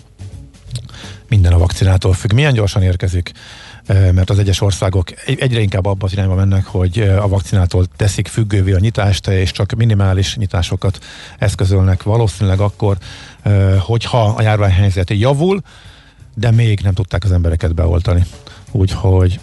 minden 1.28 1.52
a 1.52 1.58
vakcinától 1.58 2.12
függ. 2.12 2.32
Milyen 2.32 2.52
gyorsan 2.52 2.82
érkezik? 2.82 3.32
Eh, 3.86 4.12
mert 4.12 4.30
az 4.30 4.38
egyes 4.38 4.60
országok 4.60 5.26
egyre 5.26 5.60
inkább 5.60 5.86
abba 5.86 6.04
az 6.04 6.12
irányba 6.12 6.34
mennek, 6.34 6.64
hogy 6.64 6.98
a 6.98 7.28
vakcinától 7.28 7.86
teszik 7.96 8.28
függővé 8.28 8.72
a 8.72 8.78
nyitást, 8.78 9.28
és 9.28 9.50
csak 9.50 9.72
minimális 9.72 10.36
nyitásokat 10.36 10.98
eszközölnek 11.38 12.02
valószínűleg 12.02 12.60
akkor, 12.60 12.96
hogyha 13.78 14.22
a 14.22 14.42
járványhelyzet 14.42 15.10
javul, 15.10 15.62
de 16.40 16.50
még 16.50 16.80
nem 16.80 16.94
tudták 16.94 17.24
az 17.24 17.32
embereket 17.32 17.74
beoltani. 17.74 18.24
Úgyhogy 18.70 19.40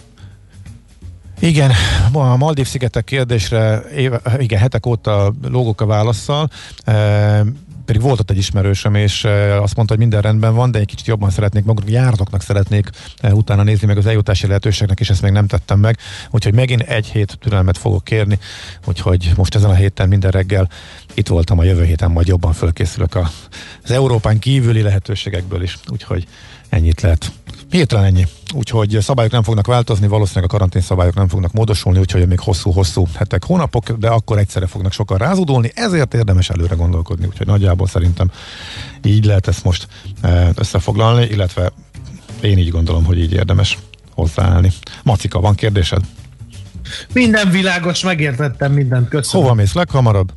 igen, 1.40 1.70
a 2.12 2.36
Maldív 2.36 2.66
szigetek 2.66 3.04
kérdésre 3.04 3.82
éve, 3.96 4.20
igen, 4.38 4.60
hetek 4.60 4.86
óta 4.86 5.34
lógok 5.42 5.80
a 5.80 5.86
válaszsal, 5.86 6.50
e, 6.84 7.44
pedig 7.88 8.02
volt 8.02 8.20
ott 8.20 8.30
egy 8.30 8.36
ismerősöm, 8.36 8.94
és 8.94 9.24
azt 9.60 9.76
mondta, 9.76 9.94
hogy 9.94 9.98
minden 9.98 10.20
rendben 10.20 10.54
van, 10.54 10.70
de 10.70 10.78
egy 10.78 10.86
kicsit 10.86 11.06
jobban 11.06 11.30
szeretnék 11.30 11.64
maguk 11.64 11.90
járatoknak 11.90 12.42
szeretnék 12.42 12.90
utána 13.22 13.62
nézni 13.62 13.86
meg 13.86 13.96
az 13.96 14.06
eljutási 14.06 14.46
lehetőségnek, 14.46 15.00
és 15.00 15.10
ezt 15.10 15.22
még 15.22 15.32
nem 15.32 15.46
tettem 15.46 15.78
meg. 15.78 15.98
Úgyhogy 16.30 16.54
megint 16.54 16.80
egy 16.80 17.06
hét 17.06 17.38
türelmet 17.40 17.78
fogok 17.78 18.04
kérni, 18.04 18.38
úgyhogy 18.86 19.32
most 19.36 19.54
ezen 19.54 19.70
a 19.70 19.74
héten 19.74 20.08
minden 20.08 20.30
reggel 20.30 20.68
itt 21.14 21.28
voltam 21.28 21.58
a 21.58 21.64
jövő 21.64 21.84
héten, 21.84 22.10
majd 22.10 22.26
jobban 22.26 22.52
fölkészülök 22.52 23.14
az 23.82 23.90
Európán 23.90 24.38
kívüli 24.38 24.82
lehetőségekből 24.82 25.62
is, 25.62 25.78
úgyhogy 25.90 26.26
ennyit 26.68 27.00
lehet. 27.00 27.32
Hirtelen 27.70 28.04
ennyi. 28.04 28.26
Úgyhogy 28.54 28.98
szabályok 29.00 29.32
nem 29.32 29.42
fognak 29.42 29.66
változni, 29.66 30.06
valószínűleg 30.06 30.44
a 30.48 30.52
karantén 30.52 30.82
szabályok 30.82 31.14
nem 31.14 31.28
fognak 31.28 31.52
módosulni, 31.52 31.98
úgyhogy 31.98 32.28
még 32.28 32.40
hosszú-hosszú 32.40 33.06
hetek, 33.14 33.44
hónapok, 33.44 33.90
de 33.90 34.08
akkor 34.08 34.38
egyszerre 34.38 34.66
fognak 34.66 34.92
sokan 34.92 35.18
rázódulni, 35.18 35.70
ezért 35.74 36.14
érdemes 36.14 36.50
előre 36.50 36.74
gondolkodni, 36.74 37.26
úgyhogy 37.26 37.46
nagyjából 37.46 37.86
szerintem 37.86 38.30
így 39.04 39.24
lehet 39.24 39.48
ezt 39.48 39.64
most 39.64 39.88
e, 40.20 40.50
összefoglalni, 40.54 41.26
illetve 41.26 41.72
én 42.40 42.58
így 42.58 42.70
gondolom, 42.70 43.04
hogy 43.04 43.18
így 43.18 43.32
érdemes 43.32 43.78
hozzáállni. 44.14 44.72
Macika, 45.02 45.40
van 45.40 45.54
kérdésed? 45.54 46.00
Minden 47.12 47.50
világos, 47.50 48.02
megértettem 48.02 48.72
mindent, 48.72 49.08
köszönöm. 49.08 49.46
Hova 49.46 49.54
mész 49.56 49.72
leghamarabb? 49.72 50.32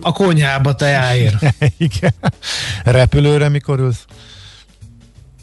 A 0.00 0.12
konyhába 0.12 0.74
tejáért. 0.74 1.54
Igen. 1.76 2.14
Repülőre 2.84 3.48
mikor 3.48 3.78
ülsz? 3.78 4.04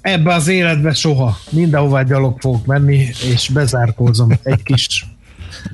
Ebbe 0.06 0.34
az 0.34 0.48
életbe 0.48 0.94
soha. 0.94 1.38
Mindenhová 1.50 2.02
gyalog 2.02 2.39
fogok 2.39 2.65
menni, 2.65 3.08
és 3.32 3.50
bezárkózom 3.54 4.30
egy 4.44 4.63
kis 4.63 5.06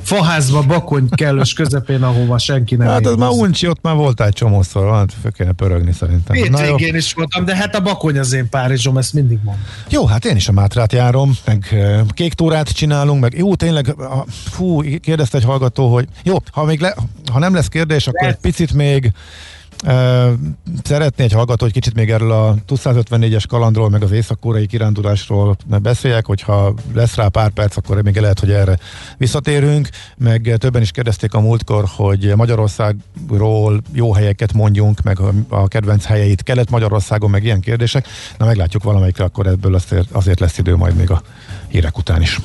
faházba, 0.02 0.62
bakony 0.62 1.10
kellős 1.10 1.54
közepén, 1.54 2.04
ahova 2.04 2.38
senki 2.38 2.76
nem 2.76 2.88
Hát 2.88 3.06
az 3.06 3.16
már 3.16 3.30
uncsi, 3.30 3.68
ott 3.68 3.82
már 3.82 3.96
voltál 3.96 4.32
csomószor, 4.32 4.86
van, 4.86 5.10
föl 5.22 5.32
kéne 5.32 5.52
pörögni 5.52 5.92
szerintem. 5.92 6.36
Hétvégén 6.36 6.96
is 6.96 7.14
voltam, 7.14 7.46
de 7.46 7.56
hát 7.56 7.76
a 7.76 7.82
bakony 7.82 8.18
az 8.18 8.34
én 8.34 8.50
Párizsom, 8.50 8.98
ezt 8.98 9.14
mindig 9.14 9.40
mondom. 9.44 9.64
Jó, 9.90 10.06
hát 10.06 10.26
én 10.26 10.36
is 10.36 10.48
a 10.48 10.52
Mátrát 10.52 10.94
járom, 10.94 11.38
meg 11.46 11.76
kék 12.10 12.34
túrát 12.34 12.70
csinálunk, 12.70 13.22
meg 13.22 13.38
jó, 13.38 13.56
tényleg, 13.56 13.96
fú, 14.28 14.82
kérdezte 15.00 15.38
egy 15.38 15.44
hallgató, 15.44 15.94
hogy 15.94 16.08
jó, 16.24 16.36
ha, 16.52 16.64
még 16.64 16.80
le, 16.80 16.96
ha 17.32 17.40
nem 17.40 17.54
lesz 17.54 17.68
kérdés, 17.68 18.08
akkor 18.08 18.28
egy 18.28 18.40
picit 18.42 18.74
még 18.74 19.12
szeretné 20.84 21.24
egy 21.24 21.32
hallgató, 21.32 21.64
hogy 21.64 21.74
kicsit 21.74 21.94
még 21.94 22.12
erről 22.12 22.32
a 22.32 22.56
TUS 22.66 22.80
154-es 22.84 23.44
kalandról, 23.48 23.90
meg 23.90 24.04
az 24.04 24.12
észak-koreai 24.12 24.66
kirándulásról 24.66 25.58
beszéljek, 25.82 26.26
hogyha 26.26 26.74
lesz 26.94 27.16
rá 27.16 27.28
pár 27.28 27.50
perc, 27.50 27.78
akkor 27.78 28.02
még 28.02 28.18
lehet, 28.18 28.40
hogy 28.40 28.52
erre 28.52 28.78
visszatérünk, 29.18 29.90
meg 30.18 30.56
többen 30.58 30.82
is 30.82 30.92
kérdezték 30.92 31.34
a 31.34 31.40
múltkor, 31.40 31.84
hogy 31.96 32.34
Magyarországról 32.36 33.82
jó 33.94 34.14
helyeket 34.14 34.54
mondjunk, 34.54 35.02
meg 35.02 35.20
a 35.50 35.68
kedvenc 35.68 36.06
helyeit 36.06 36.44
Kelet-Magyarországon, 36.44 37.30
meg 37.30 37.44
ilyen 37.44 37.60
kérdések. 37.60 38.08
Na 38.38 38.46
meglátjuk 38.46 38.84
valamelyikre, 38.84 39.24
akkor 39.24 39.48
ebből 39.48 39.76
azért, 39.76 40.12
azért 40.12 40.40
lesz 40.40 40.58
idő 40.58 40.76
majd 40.76 40.96
még 40.96 41.12
a 41.12 41.22
hírek 41.68 41.98
után 41.98 42.22
is. 42.22 42.40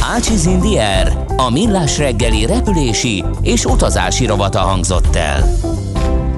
Ácsiz 0.00 0.46
Indier, 0.46 1.24
a 1.36 1.50
millás 1.50 1.98
reggeli 1.98 2.46
repülési 2.46 3.24
és 3.42 3.64
utazási 3.64 4.26
rovata 4.26 4.60
hangzott 4.60 5.16
el. 5.16 5.44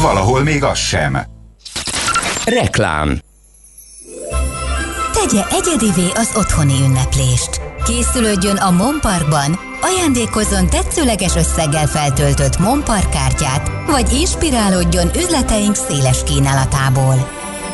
Valahol 0.00 0.42
még 0.42 0.64
az 0.64 0.78
sem. 0.78 1.22
Reklám 2.44 3.18
Tegye 5.12 5.44
egyedivé 5.50 6.06
az 6.14 6.30
otthoni 6.36 6.74
ünneplést. 6.80 7.60
Készülődjön 7.84 8.56
a 8.56 8.70
Monparkban, 8.70 9.58
ajándékozzon 9.80 10.66
tetszőleges 10.66 11.36
összeggel 11.36 11.86
feltöltött 11.86 12.58
Monpark 12.58 13.10
kártyát, 13.10 13.70
vagy 13.86 14.12
inspirálódjon 14.12 15.10
üzleteink 15.16 15.74
széles 15.74 16.24
kínálatából. 16.24 17.30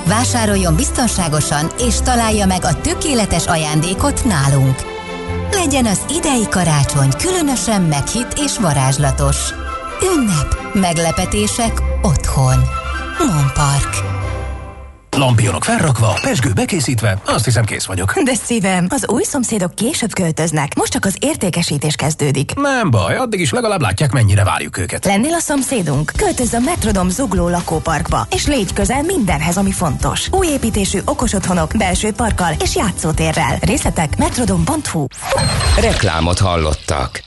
Vásároljon 0.06 0.76
biztonságosan, 0.76 1.70
és 1.78 2.00
találja 2.00 2.46
meg 2.46 2.64
a 2.64 2.80
tökéletes 2.80 3.46
ajándékot 3.46 4.24
nálunk. 4.24 4.76
Legyen 5.50 5.86
az 5.86 6.00
idei 6.16 6.48
karácsony 6.50 7.10
különösen 7.18 7.82
meghitt 7.82 8.32
és 8.44 8.58
varázslatos. 8.58 9.36
Ünnep, 10.02 10.56
meglepetések 10.72 11.82
otthon. 12.02 12.58
Monpark. 13.18 13.96
Lampionok 15.16 15.64
felrakva, 15.64 16.18
pesgő 16.22 16.52
bekészítve, 16.52 17.18
azt 17.26 17.44
hiszem 17.44 17.64
kész 17.64 17.84
vagyok. 17.84 18.20
De 18.22 18.34
szívem, 18.34 18.86
az 18.88 19.08
új 19.08 19.22
szomszédok 19.22 19.74
később 19.74 20.12
költöznek, 20.12 20.74
most 20.76 20.92
csak 20.92 21.04
az 21.04 21.16
értékesítés 21.20 21.94
kezdődik. 21.94 22.54
Nem 22.54 22.90
baj, 22.90 23.16
addig 23.16 23.40
is 23.40 23.50
legalább 23.50 23.80
látják, 23.80 24.12
mennyire 24.12 24.44
várjuk 24.44 24.78
őket. 24.78 25.04
Lennél 25.04 25.34
a 25.34 25.40
szomszédunk? 25.40 26.12
Költözz 26.16 26.52
a 26.52 26.58
Metrodom 26.58 27.08
zugló 27.08 27.48
lakóparkba, 27.48 28.26
és 28.30 28.46
légy 28.46 28.72
közel 28.72 29.02
mindenhez, 29.02 29.56
ami 29.56 29.72
fontos. 29.72 30.28
Új 30.30 30.46
építésű 30.46 30.98
okos 31.04 31.32
otthonok, 31.32 31.72
belső 31.76 32.12
parkkal 32.12 32.54
és 32.62 32.76
játszótérrel. 32.76 33.56
Részletek 33.60 34.16
metrodom.hu 34.16 35.06
Reklámot 35.80 36.38
hallottak. 36.38 37.26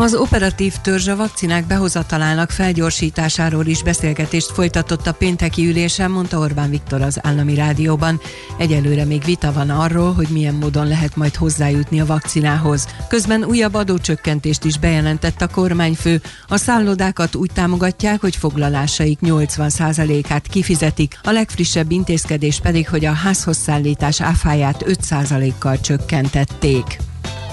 Az 0.00 0.14
operatív 0.14 0.76
törzs 0.76 1.08
a 1.08 1.16
vakcinák 1.16 1.66
behozatalának 1.66 2.50
felgyorsításáról 2.50 3.66
is 3.66 3.82
beszélgetést 3.82 4.50
folytatott 4.50 5.06
a 5.06 5.12
pénteki 5.12 5.66
ülésen, 5.66 6.10
mondta 6.10 6.38
Orbán 6.38 6.70
Viktor 6.70 7.02
az 7.02 7.18
állami 7.22 7.54
rádióban. 7.54 8.20
Egyelőre 8.58 9.04
még 9.04 9.24
vita 9.24 9.52
van 9.52 9.70
arról, 9.70 10.12
hogy 10.12 10.28
milyen 10.28 10.54
módon 10.54 10.86
lehet 10.86 11.16
majd 11.16 11.34
hozzájutni 11.34 12.00
a 12.00 12.06
vakcinához. 12.06 12.86
Közben 13.08 13.44
újabb 13.44 13.74
adócsökkentést 13.74 14.64
is 14.64 14.78
bejelentett 14.78 15.40
a 15.40 15.48
kormányfő. 15.48 16.20
A 16.48 16.56
szállodákat 16.56 17.34
úgy 17.34 17.50
támogatják, 17.54 18.20
hogy 18.20 18.36
foglalásaik 18.36 19.18
80%-át 19.22 20.46
kifizetik. 20.46 21.18
A 21.22 21.30
legfrissebb 21.30 21.90
intézkedés 21.90 22.60
pedig, 22.60 22.88
hogy 22.88 23.04
a 23.04 23.12
házhoz 23.12 23.56
szállítás 23.56 24.20
áfáját 24.20 24.84
5%-kal 24.86 25.80
csökkentették. 25.80 26.98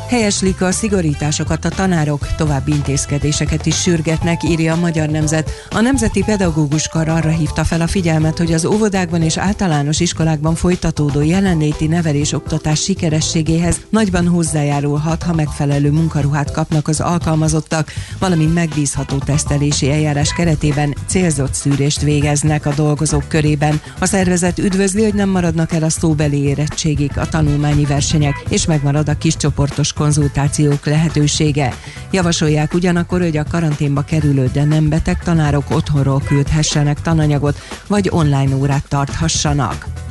Helyeslik 0.07 0.61
a 0.61 0.71
szigorításokat 0.71 1.65
a 1.65 1.69
tanárok, 1.69 2.27
további 2.35 2.71
intézkedéseket 2.71 3.65
is 3.65 3.81
sürgetnek, 3.81 4.43
írja 4.43 4.73
a 4.73 4.79
Magyar 4.79 5.09
Nemzet. 5.09 5.51
A 5.69 5.79
Nemzeti 5.79 6.23
Pedagógus 6.23 6.87
Kar 6.87 7.07
arra 7.07 7.29
hívta 7.29 7.63
fel 7.63 7.81
a 7.81 7.87
figyelmet, 7.87 8.37
hogy 8.37 8.53
az 8.53 8.65
óvodákban 8.65 9.21
és 9.21 9.37
általános 9.37 9.99
iskolákban 9.99 10.55
folytatódó 10.55 11.21
jelenléti 11.21 11.87
nevelés 11.87 12.33
oktatás 12.33 12.81
sikerességéhez 12.81 13.79
nagyban 13.89 14.27
hozzájárulhat, 14.27 15.23
ha 15.23 15.33
megfelelő 15.33 15.91
munkaruhát 15.91 16.51
kapnak 16.51 16.87
az 16.87 16.99
alkalmazottak, 16.99 17.91
valamint 18.19 18.53
megbízható 18.53 19.17
tesztelési 19.17 19.91
eljárás 19.91 20.33
keretében 20.33 20.95
célzott 21.05 21.53
szűrést 21.53 22.01
végeznek 22.01 22.65
a 22.65 22.73
dolgozók 22.75 23.27
körében. 23.27 23.81
A 23.99 24.05
szervezet 24.05 24.59
üdvözli, 24.59 25.03
hogy 25.03 25.13
nem 25.13 25.29
maradnak 25.29 25.73
el 25.73 25.83
a 25.83 25.89
szóbeli 25.89 26.43
érettségig 26.43 27.11
a 27.15 27.29
tanulmányi 27.29 27.85
versenyek, 27.85 28.43
és 28.49 28.65
megmarad 28.65 29.09
a 29.09 29.17
kiscsoportos 29.17 29.93
konzultációk 29.97 30.85
lehetősége. 30.85 31.73
Javasolják 32.11 32.73
ugyanakkor, 32.73 33.21
hogy 33.21 33.37
a 33.37 33.43
karanténba 33.51 34.01
kerülő, 34.01 34.49
de 34.53 34.63
nem 34.63 34.89
beteg 34.89 35.23
tanárok 35.23 35.71
otthonról 35.71 36.21
küldhessenek 36.25 37.01
tananyagot, 37.01 37.57
vagy 37.87 38.09
online 38.11 38.55
órát 38.55 38.87
tarthassanak. 38.87 40.06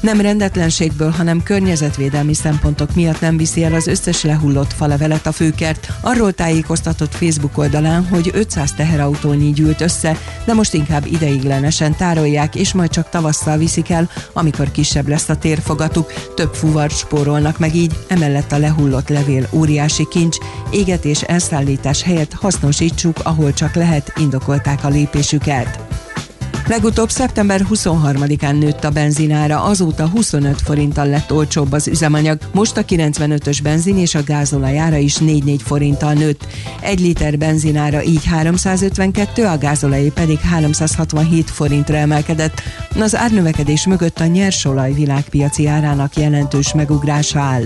Nem 0.00 0.20
rendetlenségből, 0.20 1.10
hanem 1.10 1.42
környezetvédelmi 1.42 2.34
szempontok 2.34 2.94
miatt 2.94 3.20
nem 3.20 3.36
viszi 3.36 3.64
el 3.64 3.74
az 3.74 3.86
összes 3.86 4.22
lehullott 4.22 4.72
falevelet 4.72 5.26
a 5.26 5.32
főkert. 5.32 5.88
Arról 6.00 6.32
tájékoztatott 6.32 7.14
Facebook 7.14 7.58
oldalán, 7.58 8.06
hogy 8.06 8.30
500 8.32 8.72
teherautónyi 8.72 9.52
gyűlt 9.52 9.80
össze, 9.80 10.16
de 10.44 10.54
most 10.54 10.74
inkább 10.74 11.06
ideiglenesen 11.06 11.96
tárolják, 11.96 12.54
és 12.54 12.72
majd 12.72 12.90
csak 12.90 13.08
tavasszal 13.08 13.56
viszik 13.56 13.90
el, 13.90 14.10
amikor 14.32 14.70
kisebb 14.70 15.08
lesz 15.08 15.28
a 15.28 15.36
térfogatuk. 15.36 16.12
Több 16.34 16.54
fuvart 16.54 16.96
spórolnak 16.96 17.58
meg 17.58 17.74
így, 17.74 17.96
emellett 18.08 18.52
a 18.52 18.58
lehullott 18.58 19.08
levél 19.08 19.48
óriási 19.52 20.06
kincs, 20.10 20.36
égetés 20.70 21.22
elszállítás 21.22 22.02
helyett 22.02 22.32
hasznosítsuk, 22.32 23.16
ahol 23.22 23.52
csak 23.52 23.74
lehet, 23.74 24.12
indokolták 24.16 24.84
a 24.84 24.88
lépésüket. 24.88 26.00
Legutóbb 26.70 27.10
szeptember 27.10 27.60
23-án 27.70 28.58
nőtt 28.58 28.84
a 28.84 28.90
benzinára, 28.90 29.62
azóta 29.62 30.08
25 30.08 30.60
forinttal 30.60 31.06
lett 31.06 31.32
olcsóbb 31.32 31.72
az 31.72 31.88
üzemanyag. 31.88 32.38
Most 32.52 32.76
a 32.76 32.84
95-ös 32.84 33.58
benzin 33.62 33.98
és 33.98 34.14
a 34.14 34.22
gázolajára 34.22 34.96
is 34.96 35.16
4-4 35.18 35.58
forinttal 35.64 36.12
nőtt. 36.12 36.46
Egy 36.80 37.00
liter 37.00 37.38
benzinára 37.38 38.02
így 38.02 38.24
352, 38.24 39.44
a 39.44 39.58
gázolajé 39.58 40.08
pedig 40.08 40.38
367 40.38 41.50
forintra 41.50 41.96
emelkedett. 41.96 42.62
Az 43.00 43.16
árnövekedés 43.16 43.86
mögött 43.86 44.20
a 44.20 44.26
nyersolaj 44.26 44.92
világpiaci 44.92 45.66
árának 45.66 46.16
jelentős 46.16 46.74
megugrása 46.74 47.40
áll. 47.40 47.64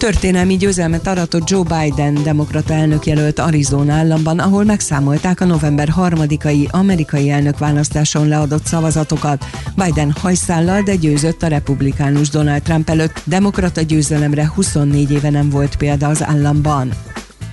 Történelmi 0.00 0.56
győzelmet 0.56 1.06
aratott 1.06 1.48
Joe 1.48 1.62
Biden, 1.62 2.22
demokrata 2.22 2.74
elnökjelölt 2.74 3.38
Arizona 3.38 3.92
államban, 3.92 4.38
ahol 4.38 4.64
megszámolták 4.64 5.40
a 5.40 5.44
november 5.44 5.88
3-ai 5.96 6.70
amerikai 6.70 7.30
elnökválasztáson 7.30 8.28
leadott 8.28 8.66
szavazatokat. 8.66 9.44
Biden 9.76 10.10
hajszállal, 10.10 10.82
de 10.82 10.94
győzött 10.94 11.42
a 11.42 11.46
republikánus 11.46 12.28
Donald 12.28 12.62
Trump 12.62 12.88
előtt. 12.88 13.22
Demokrata 13.24 13.80
győzelemre 13.80 14.52
24 14.54 15.10
éve 15.10 15.30
nem 15.30 15.50
volt 15.50 15.76
példa 15.76 16.08
az 16.08 16.24
államban. 16.24 16.92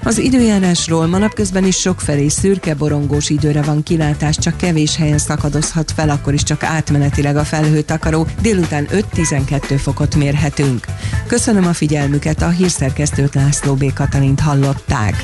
Az 0.07 0.17
időjárásról 0.17 1.07
ma 1.07 1.17
napközben 1.17 1.65
is 1.65 1.77
sokfelé 1.79 2.27
szürke 2.27 2.75
borongós 2.75 3.29
időre 3.29 3.61
van 3.61 3.83
kilátás, 3.83 4.37
csak 4.37 4.57
kevés 4.57 4.95
helyen 4.95 5.17
szakadozhat 5.17 5.91
fel, 5.91 6.09
akkor 6.09 6.33
is 6.33 6.43
csak 6.43 6.63
átmenetileg 6.63 7.37
a 7.37 7.43
felhőtakaró, 7.43 8.27
délután 8.41 8.87
5-12 8.91 9.59
fokot 9.77 10.15
mérhetünk. 10.15 10.85
Köszönöm 11.27 11.65
a 11.65 11.73
figyelmüket, 11.73 12.41
a 12.41 12.49
hírszerkesztőt 12.49 13.35
László 13.35 13.73
B. 13.73 13.93
Katalint 13.93 14.39
hallották. 14.39 15.23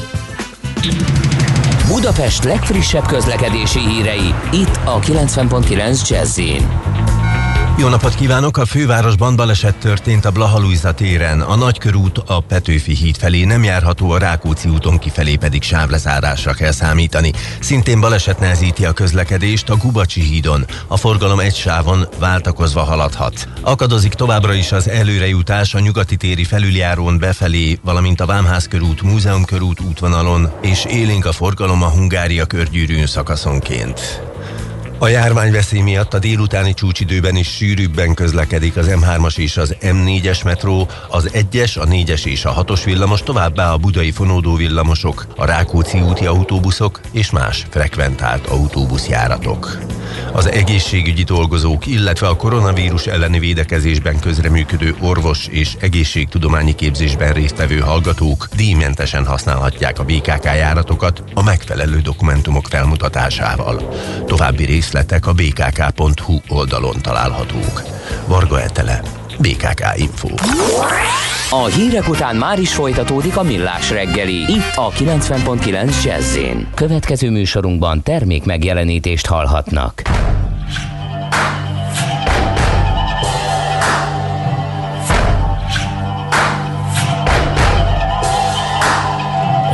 Budapest 1.88 2.44
legfrissebb 2.44 3.06
közlekedési 3.06 3.80
hírei, 3.80 4.34
itt 4.52 4.80
a 4.86 5.00
90.9 5.00 6.10
jazz 6.10 6.40
jó 7.78 7.88
napot 7.88 8.16
kívánok! 8.16 8.58
A 8.58 8.66
fővárosban 8.66 9.36
baleset 9.36 9.76
történt 9.76 10.26
a 10.26 10.32
Blaha 10.32 10.94
téren. 10.96 11.42
A 11.42 11.56
Nagykörút 11.56 12.18
a 12.18 12.40
Petőfi 12.40 12.96
híd 12.96 13.18
felé 13.18 13.44
nem 13.44 13.64
járható, 13.64 14.12
a 14.12 14.18
Rákóczi 14.18 14.70
úton 14.70 15.00
kifelé 15.00 15.36
pedig 15.36 15.62
sávlezárásra 15.62 16.54
kell 16.54 16.72
számítani. 16.72 17.32
Szintén 17.60 18.00
baleset 18.00 18.40
nehezíti 18.40 18.86
a 18.86 18.92
közlekedést 18.92 19.70
a 19.70 19.76
Gubacsi 19.76 20.22
hídon. 20.22 20.66
A 20.88 20.98
forgalom 20.98 21.40
egy 21.40 21.56
sávon 21.56 22.08
váltakozva 22.20 22.84
haladhat. 22.84 23.48
Akadozik 23.62 24.14
továbbra 24.14 24.54
is 24.54 24.72
az 24.72 24.90
előrejutás 24.90 25.74
a 25.74 25.80
nyugati 25.80 26.16
téri 26.16 26.44
felüljárón 26.44 27.18
befelé, 27.20 27.80
valamint 27.84 28.22
a 28.22 28.26
Vámház 28.26 28.68
körút, 28.68 29.02
Múzeum 29.02 29.46
körút 29.46 29.80
útvonalon, 29.80 30.52
és 30.62 30.86
élénk 30.86 31.26
a 31.26 31.32
forgalom 31.32 31.84
a 31.84 31.90
Hungária 31.90 32.46
körgyűrűn 32.46 33.06
szakaszonként. 33.06 34.22
A 35.04 35.08
járványveszély 35.08 35.82
miatt 35.82 36.14
a 36.14 36.20
délutáni 36.20 36.74
csúcsidőben 36.74 37.36
is 37.36 37.48
sűrűbben 37.48 38.14
közlekedik 38.14 38.78
az 38.78 38.88
M3-as 38.90 39.38
és 39.38 39.58
az 39.58 39.76
M4-es 39.82 40.44
metró, 40.44 40.88
az 41.10 41.30
1-es, 41.34 41.80
a 41.80 41.86
4-es 41.86 42.26
és 42.26 42.46
a 42.46 42.64
6-os 42.66 42.82
villamos, 42.86 43.24
továbbá 43.24 43.72
a 43.72 43.78
budai 43.78 44.12
fonódó 44.12 44.56
villamosok, 44.56 45.26
a 45.36 45.46
Rákóczi 45.46 46.02
úti 46.02 46.26
autóbuszok 46.26 47.02
és 47.12 47.32
más 47.32 47.66
frekventált 47.70 48.48
autóbuszjáratok. 48.48 49.78
Az 50.32 50.52
egészségügyi 50.52 51.24
dolgozók, 51.24 51.88
illetve 51.88 52.28
a 52.28 52.36
koronavírus 52.36 53.06
elleni 53.06 53.40
védekezésben 53.40 54.20
közreműködő 54.20 54.96
orvos 55.02 55.48
és 55.48 55.76
egészségtudományi 55.80 56.76
képzésben 56.76 57.34
résztvevő 57.34 57.80
hallgatók 57.80 58.48
díjmentesen 58.56 59.26
használhatják 59.26 60.00
a 60.00 60.04
BKK 60.04 60.44
járatokat 60.44 61.24
a 61.34 61.44
megfelelő 61.44 62.00
dokumentumok 62.00 62.68
felmutatásával. 62.68 63.94
További 64.26 64.66
rész 64.66 64.92
részletek 64.94 65.28
a 65.28 65.34
bkk.hu 65.34 66.40
oldalon 66.50 66.96
találhatók. 67.02 67.84
Varga 68.28 68.62
Etele, 68.62 69.02
BKK 69.40 69.84
Info. 69.96 70.28
A 71.50 71.66
hírek 71.66 72.10
után 72.10 72.36
már 72.36 72.60
is 72.60 72.74
folytatódik 72.74 73.38
a 73.38 73.44
millás 73.44 73.90
reggeli, 73.90 74.34
itt 74.34 74.76
a 74.76 74.90
90.9 74.90 76.04
jazz 76.04 76.38
Következő 76.76 77.30
műsorunkban 77.30 78.04
termék 78.04 78.46
megjelenítést 78.46 79.26
hallhatnak. 79.26 80.02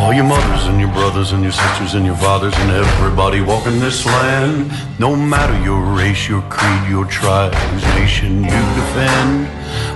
All 0.09 0.15
your 0.15 0.25
mothers 0.25 0.65
and 0.65 0.79
your 0.79 0.91
brothers 0.91 1.33
and 1.33 1.43
your 1.43 1.51
sisters 1.51 1.93
and 1.93 2.03
your 2.03 2.15
fathers 2.15 2.55
and 2.57 2.71
everybody 2.71 3.41
walking 3.41 3.79
this 3.79 4.07
land. 4.07 4.71
No 4.97 5.15
matter 5.15 5.55
your 5.61 5.79
race, 5.81 6.27
your 6.27 6.41
creed, 6.49 6.89
your 6.89 7.05
tribe, 7.05 7.53
whose 7.53 7.83
nation 7.93 8.43
you 8.43 8.49
defend. 8.49 9.43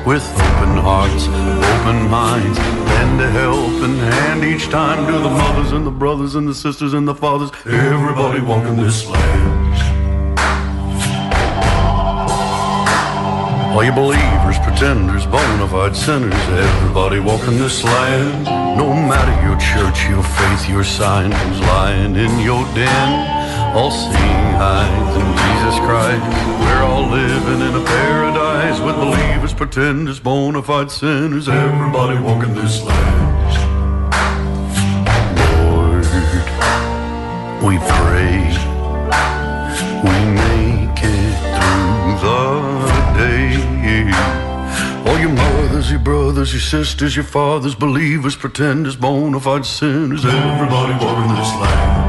With 0.05 0.23
open 0.33 0.77
hearts, 0.77 1.25
open 1.25 2.11
minds, 2.11 2.59
lend 2.59 3.21
a 3.21 3.29
helping 3.31 3.97
hand 3.97 4.43
each 4.43 4.69
time 4.69 5.07
to 5.07 5.13
the 5.13 5.31
mothers 5.31 5.71
and 5.71 5.83
the 5.83 5.89
brothers 5.89 6.35
and 6.35 6.47
the 6.47 6.53
sisters 6.53 6.93
and 6.93 7.07
the 7.07 7.15
fathers. 7.15 7.49
Everybody 7.65 8.39
walking 8.39 8.75
this 8.75 9.09
land. 9.09 9.62
All 13.73 13.83
you 13.83 13.91
believers, 13.91 14.59
pretenders, 14.59 15.25
bona 15.25 15.67
fide 15.67 15.95
sinners, 15.95 16.31
everybody 16.31 17.19
walking 17.19 17.57
this 17.57 17.83
land. 17.83 18.45
No 18.77 18.93
matter 18.93 19.33
your 19.47 19.57
church, 19.57 20.07
your 20.07 20.21
faith, 20.21 20.69
your 20.69 20.83
sign, 20.83 21.31
who's 21.31 21.59
lying 21.61 22.15
in 22.15 22.39
your 22.39 22.63
den. 22.75 23.75
All 23.75 23.89
seeing 23.89 24.13
eyes 24.13 25.15
in 25.15 25.25
Jesus 25.41 25.79
Christ. 25.79 26.21
We're 26.61 26.83
all 26.83 27.09
living 27.09 27.61
in 27.67 27.73
a 27.73 27.83
paradise 27.83 28.79
with 28.79 28.95
believers, 28.95 29.55
pretenders, 29.55 30.19
bona 30.19 30.61
fide 30.61 30.91
sinners, 30.91 31.49
everybody 31.49 32.19
walking 32.19 32.53
this 32.53 32.79
land. 32.83 33.53
Lord, 35.49 36.05
we 37.63 37.79
brothers, 46.43 46.53
your 46.53 46.83
sisters, 46.83 47.15
your 47.15 47.23
fathers, 47.23 47.73
believers, 47.73 48.35
pretenders, 48.35 48.97
bona 48.97 49.39
fide 49.39 49.65
sinners, 49.65 50.25
everybody 50.25 50.93
walking 50.93 51.35
this 51.35 51.53
land. 51.55 52.03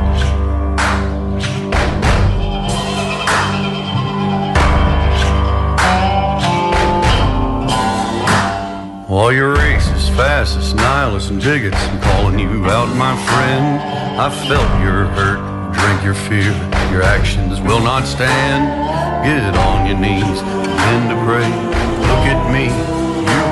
All 9.08 9.32
your 9.32 9.54
racists, 9.54 10.10
fascists, 10.16 10.74
nihilists, 10.74 11.30
and 11.30 11.40
bigots, 11.40 11.76
I'm 11.76 12.00
calling 12.00 12.40
you 12.40 12.66
out, 12.66 12.88
my 12.96 13.14
friend. 13.28 13.80
I 14.18 14.30
felt 14.48 14.82
your 14.82 15.06
hurt, 15.14 15.38
drink 15.72 16.02
your 16.02 16.14
fear. 16.14 16.52
Your 16.90 17.04
actions 17.04 17.60
will 17.60 17.80
not 17.80 18.04
stand. 18.04 18.66
Get 19.24 19.54
on 19.56 19.86
your 19.86 19.98
knees, 19.98 20.40
begin 20.42 21.08
to 21.10 21.16
pray. 21.24 21.48
Look 22.08 22.26
at 22.34 22.52
me, 22.52 23.03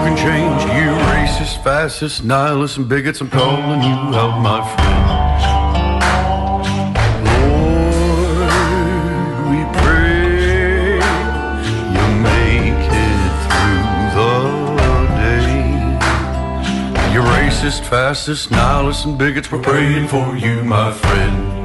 can 0.04 0.16
change. 0.16 0.62
You 0.62 0.90
racist, 1.14 1.62
fascists, 1.62 2.22
nihilists, 2.22 2.76
and 2.76 2.88
bigots, 2.88 3.20
I'm 3.20 3.30
calling 3.30 3.82
you 3.82 3.96
out, 4.20 4.40
my 4.40 4.60
friend. 4.72 5.06
Lord, 7.28 8.52
we 9.50 9.60
pray 9.80 10.96
you 11.96 12.06
make 12.20 12.84
it 13.06 13.32
through 13.44 13.84
the 14.16 14.32
day. 15.22 15.54
You 17.12 17.20
racist, 17.22 17.80
fascist, 17.84 18.50
nihilists, 18.50 19.04
and 19.04 19.16
bigots, 19.18 19.50
we're 19.52 19.62
praying 19.62 20.08
for 20.08 20.36
you, 20.36 20.64
my 20.64 20.92
friend. 20.92 21.61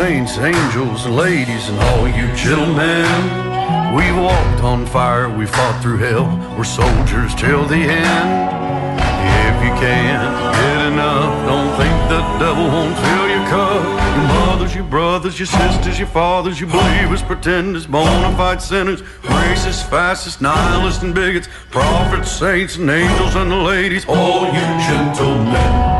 Saints, 0.00 0.38
angels, 0.38 1.06
ladies, 1.06 1.68
and 1.68 1.78
all 1.78 2.08
you 2.08 2.26
gentlemen. 2.34 3.04
We 3.94 4.10
walked 4.18 4.62
on 4.62 4.86
fire, 4.86 5.28
we 5.28 5.44
fought 5.44 5.78
through 5.82 5.98
hell. 5.98 6.24
We're 6.56 6.64
soldiers 6.64 7.34
till 7.34 7.66
the 7.66 7.76
end. 7.76 8.30
If 9.44 9.56
you 9.62 9.72
can't 9.84 10.54
get 10.56 10.80
enough, 10.90 11.32
don't 11.46 11.72
think 11.76 11.94
the 12.08 12.22
devil 12.38 12.64
won't 12.64 12.96
fill 12.96 13.28
your 13.28 13.46
cup. 13.50 13.84
Your 14.16 14.28
mothers, 14.40 14.74
your 14.74 14.84
brothers, 14.84 15.38
your 15.38 15.52
sisters, 15.60 15.98
your 15.98 16.08
fathers, 16.08 16.58
your 16.58 16.70
believers, 16.70 17.20
pretenders, 17.20 17.86
bona 17.86 18.34
fide 18.38 18.62
sinners, 18.62 19.02
racists, 19.02 19.86
fascists, 19.86 20.40
nihilists, 20.40 21.02
and 21.02 21.14
bigots, 21.14 21.46
prophets, 21.70 22.32
saints, 22.32 22.76
and 22.76 22.88
angels, 22.88 23.34
and 23.34 23.50
the 23.50 23.62
ladies, 23.72 24.06
all 24.08 24.46
you 24.46 24.64
gentlemen. 24.88 25.99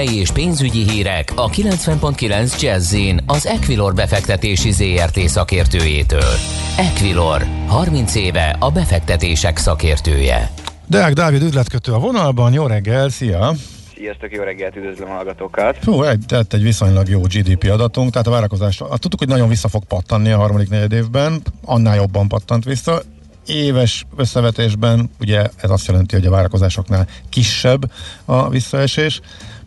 Tőzsdei 0.00 0.20
és 0.20 0.30
pénzügyi 0.30 0.90
hírek 0.90 1.32
a 1.34 1.48
90.9 1.48 2.60
Jazzin 2.60 3.20
az 3.26 3.46
Equilor 3.46 3.94
befektetési 3.94 4.72
ZRT 4.72 5.18
szakértőjétől. 5.18 6.34
Equilor, 6.76 7.46
30 7.66 8.14
éve 8.14 8.56
a 8.58 8.70
befektetések 8.70 9.56
szakértője. 9.56 10.50
Deák 10.86 11.12
Dávid 11.12 11.42
üzletkötő 11.42 11.92
a 11.92 11.98
vonalban, 11.98 12.52
jó 12.52 12.66
reggel, 12.66 13.08
szia! 13.08 13.52
Sziasztok, 13.96 14.32
jó 14.32 14.42
reggelt, 14.42 14.76
üdvözlöm 14.76 15.10
a 15.10 15.12
hallgatókat! 15.12 15.84
Hú, 15.84 16.02
egy, 16.02 16.24
tehát 16.26 16.54
egy 16.54 16.62
viszonylag 16.62 17.08
jó 17.08 17.20
GDP 17.20 17.70
adatunk, 17.70 18.10
tehát 18.10 18.26
a 18.26 18.30
várakozás, 18.30 18.76
tudtuk, 18.76 19.18
hogy 19.18 19.28
nagyon 19.28 19.48
vissza 19.48 19.68
fog 19.68 19.84
pattanni 19.84 20.30
a 20.30 20.38
harmadik 20.38 20.68
negyed 20.68 20.92
évben, 20.92 21.42
annál 21.64 21.96
jobban 21.96 22.28
pattant 22.28 22.64
vissza. 22.64 23.02
Éves 23.46 24.06
összevetésben 24.16 25.10
ugye 25.20 25.48
ez 25.56 25.70
azt 25.70 25.86
jelenti, 25.86 26.14
hogy 26.14 26.26
a 26.26 26.30
várakozásoknál 26.30 27.06
kisebb 27.28 27.90
a 28.24 28.48
visszaesés. 28.48 29.20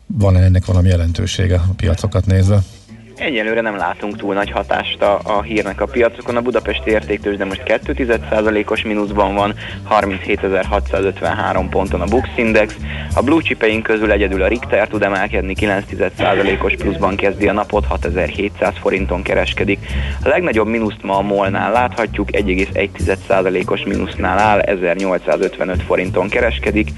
Van-e 0.08 0.40
ennek 0.40 0.66
valami 0.66 0.88
jelentősége 0.88 1.56
a 1.56 1.74
piacokat 1.76 2.26
nézve? 2.26 2.64
Egyelőre 3.18 3.62
nem 3.62 3.76
látunk 3.76 4.18
túl 4.18 4.34
nagy 4.34 4.52
hatást 4.52 5.02
a, 5.02 5.20
a 5.24 5.42
hírnek 5.42 5.82
a 5.82 5.86
piacokon. 5.86 6.36
A 6.36 6.42
budapesti 6.42 6.90
értéktős, 6.90 7.38
de 7.38 7.46
most 7.46 7.62
2,1%-os 7.66 8.84
mínuszban 8.84 9.34
van, 9.34 9.54
37.653 9.90 11.66
ponton 11.70 12.02
a 12.02 12.06
Bux 12.06 12.28
Index. 12.36 12.76
A 13.16 13.22
blue 13.22 13.42
chipeink 13.42 13.84
közül 13.84 14.12
egyedül 14.12 14.42
a 14.42 14.48
Richter 14.48 14.88
tud 14.88 15.04
emelkedni, 15.04 15.54
9,1%-os 15.60 16.76
pluszban 16.76 17.16
kezdi 17.16 17.48
a 17.48 17.54
napot, 17.54 17.86
6700 17.86 18.74
forinton 18.82 19.22
kereskedik. 19.22 19.80
A 20.24 20.28
legnagyobb 20.28 20.68
mínuszt 20.68 21.04
ma 21.04 21.18
a 21.18 21.22
MOL-nál 21.22 21.72
láthatjuk, 21.72 22.30
1,1%-os 22.32 23.84
mínusznál 23.84 24.38
áll, 24.38 24.60
1855 24.60 25.82
forinton 25.82 26.30
kereskedik. 26.30 26.90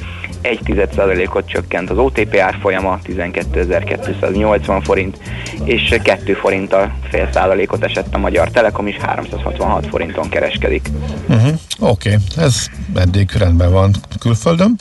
1,1%-ot 0.44 1.48
csökkent 1.48 1.90
az 1.90 1.98
OTP 1.98 2.36
árfolyama, 2.36 3.00
12.280 3.08 4.82
forint, 4.84 5.18
és 5.64 5.82
2 6.06 6.34
forinttal 6.34 6.92
fél 7.10 7.30
százalékot 7.34 7.84
esett 7.84 8.14
a 8.14 8.18
Magyar 8.18 8.50
Telekom 8.50 8.88
is, 8.88 8.96
366 8.96 9.88
forinton 9.88 10.30
kereskedik. 10.30 10.90
Uh-huh. 11.28 11.54
Oké, 11.80 12.10
okay. 12.10 12.44
ez 12.46 12.70
eddig 12.96 13.32
rendben 13.32 13.72
van 13.72 13.96
külföldön. 14.20 14.76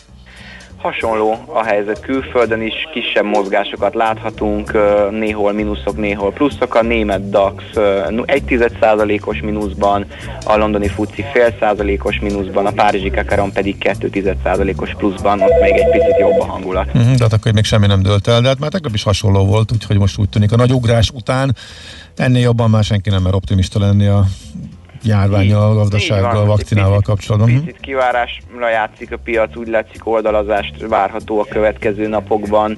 Hasonló 0.84 1.44
a 1.46 1.64
helyzet 1.64 2.00
külföldön 2.00 2.62
is, 2.62 2.74
kisebb 2.92 3.24
mozgásokat 3.24 3.94
láthatunk, 3.94 4.72
néhol 5.10 5.52
mínuszok, 5.52 5.96
néhol 5.96 6.32
pluszok. 6.32 6.74
A 6.74 6.82
német 6.82 7.30
DAX 7.30 7.62
ö, 7.74 8.02
1,1%-os 8.08 9.40
mínuszban, 9.40 10.06
a 10.46 10.56
londoni 10.56 10.88
FUCI 10.88 11.24
fél 11.32 11.54
százalékos 11.60 12.20
mínuszban, 12.20 12.66
a 12.66 12.70
párizsi 12.70 13.10
Kakaron 13.10 13.52
pedig 13.52 13.76
2,1%-os 13.80 14.94
pluszban, 14.94 15.40
ott 15.40 15.60
még 15.60 15.72
egy 15.72 15.90
picit 15.90 16.18
jobb 16.18 16.40
a 16.40 16.44
hangulat. 16.44 16.86
Uh-huh, 16.86 17.14
de 17.14 17.24
hát 17.24 17.32
akkor 17.32 17.52
még 17.52 17.64
semmi 17.64 17.86
nem 17.86 18.02
dőlt 18.02 18.28
el, 18.28 18.40
de 18.40 18.48
hát 18.48 18.58
már 18.58 18.70
tegnap 18.70 18.94
is 18.94 19.02
hasonló 19.02 19.44
volt, 19.44 19.72
úgyhogy 19.72 19.98
most 19.98 20.18
úgy 20.18 20.28
tűnik 20.28 20.52
a 20.52 20.56
nagy 20.56 20.72
ugrás 20.72 21.10
után 21.10 21.56
ennél 22.16 22.42
jobban 22.42 22.70
már 22.70 22.84
senki 22.84 23.10
nem 23.10 23.22
mer 23.22 23.34
optimista 23.34 23.78
lenni 23.78 24.06
a 24.06 24.24
járványjal, 25.04 25.70
a 25.70 25.74
gazdasággal, 25.74 26.36
a 26.36 26.44
vakcinával 26.44 27.00
kapcsolatban. 27.00 27.60
Picit 27.60 27.80
kivárásra 27.80 28.70
játszik 28.70 29.12
a 29.12 29.16
piac, 29.24 29.56
úgy 29.56 29.68
látszik 29.68 30.06
oldalazást 30.06 30.86
várható 30.88 31.40
a 31.40 31.44
következő 31.44 32.08
napokban, 32.08 32.76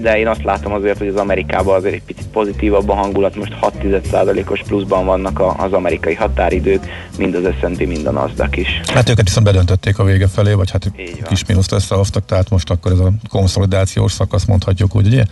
de 0.00 0.18
én 0.18 0.28
azt 0.28 0.44
látom 0.44 0.72
azért, 0.72 0.98
hogy 0.98 1.06
az 1.08 1.16
Amerikában 1.16 1.74
azért 1.74 1.94
egy 1.94 2.02
picit 2.02 2.26
pozitívabb 2.26 2.88
a 2.88 2.94
hangulat, 2.94 3.36
most 3.36 3.56
6,1%-os 3.60 4.62
pluszban 4.66 5.04
vannak 5.04 5.40
az 5.56 5.72
amerikai 5.72 6.14
határidők, 6.14 6.86
mind 7.18 7.34
az 7.34 7.54
S&P, 7.60 7.86
mind 7.86 8.06
a 8.06 8.10
Nasdaq 8.10 8.60
is. 8.60 8.80
Hát 8.86 9.08
őket 9.08 9.24
viszont 9.24 9.46
bedöntötték 9.46 9.98
a 9.98 10.04
vége 10.04 10.26
felé, 10.26 10.52
vagy 10.52 10.70
hát 10.70 10.92
kis 11.28 11.44
mínuszt 11.46 11.72
összehoztak, 11.72 12.24
tehát 12.24 12.50
most 12.50 12.70
akkor 12.70 12.92
ez 12.92 12.98
a 12.98 13.12
konszolidációs 13.28 14.12
szakasz 14.12 14.44
mondhatjuk 14.44 14.96
úgy, 14.96 15.06
ugye? 15.06 15.24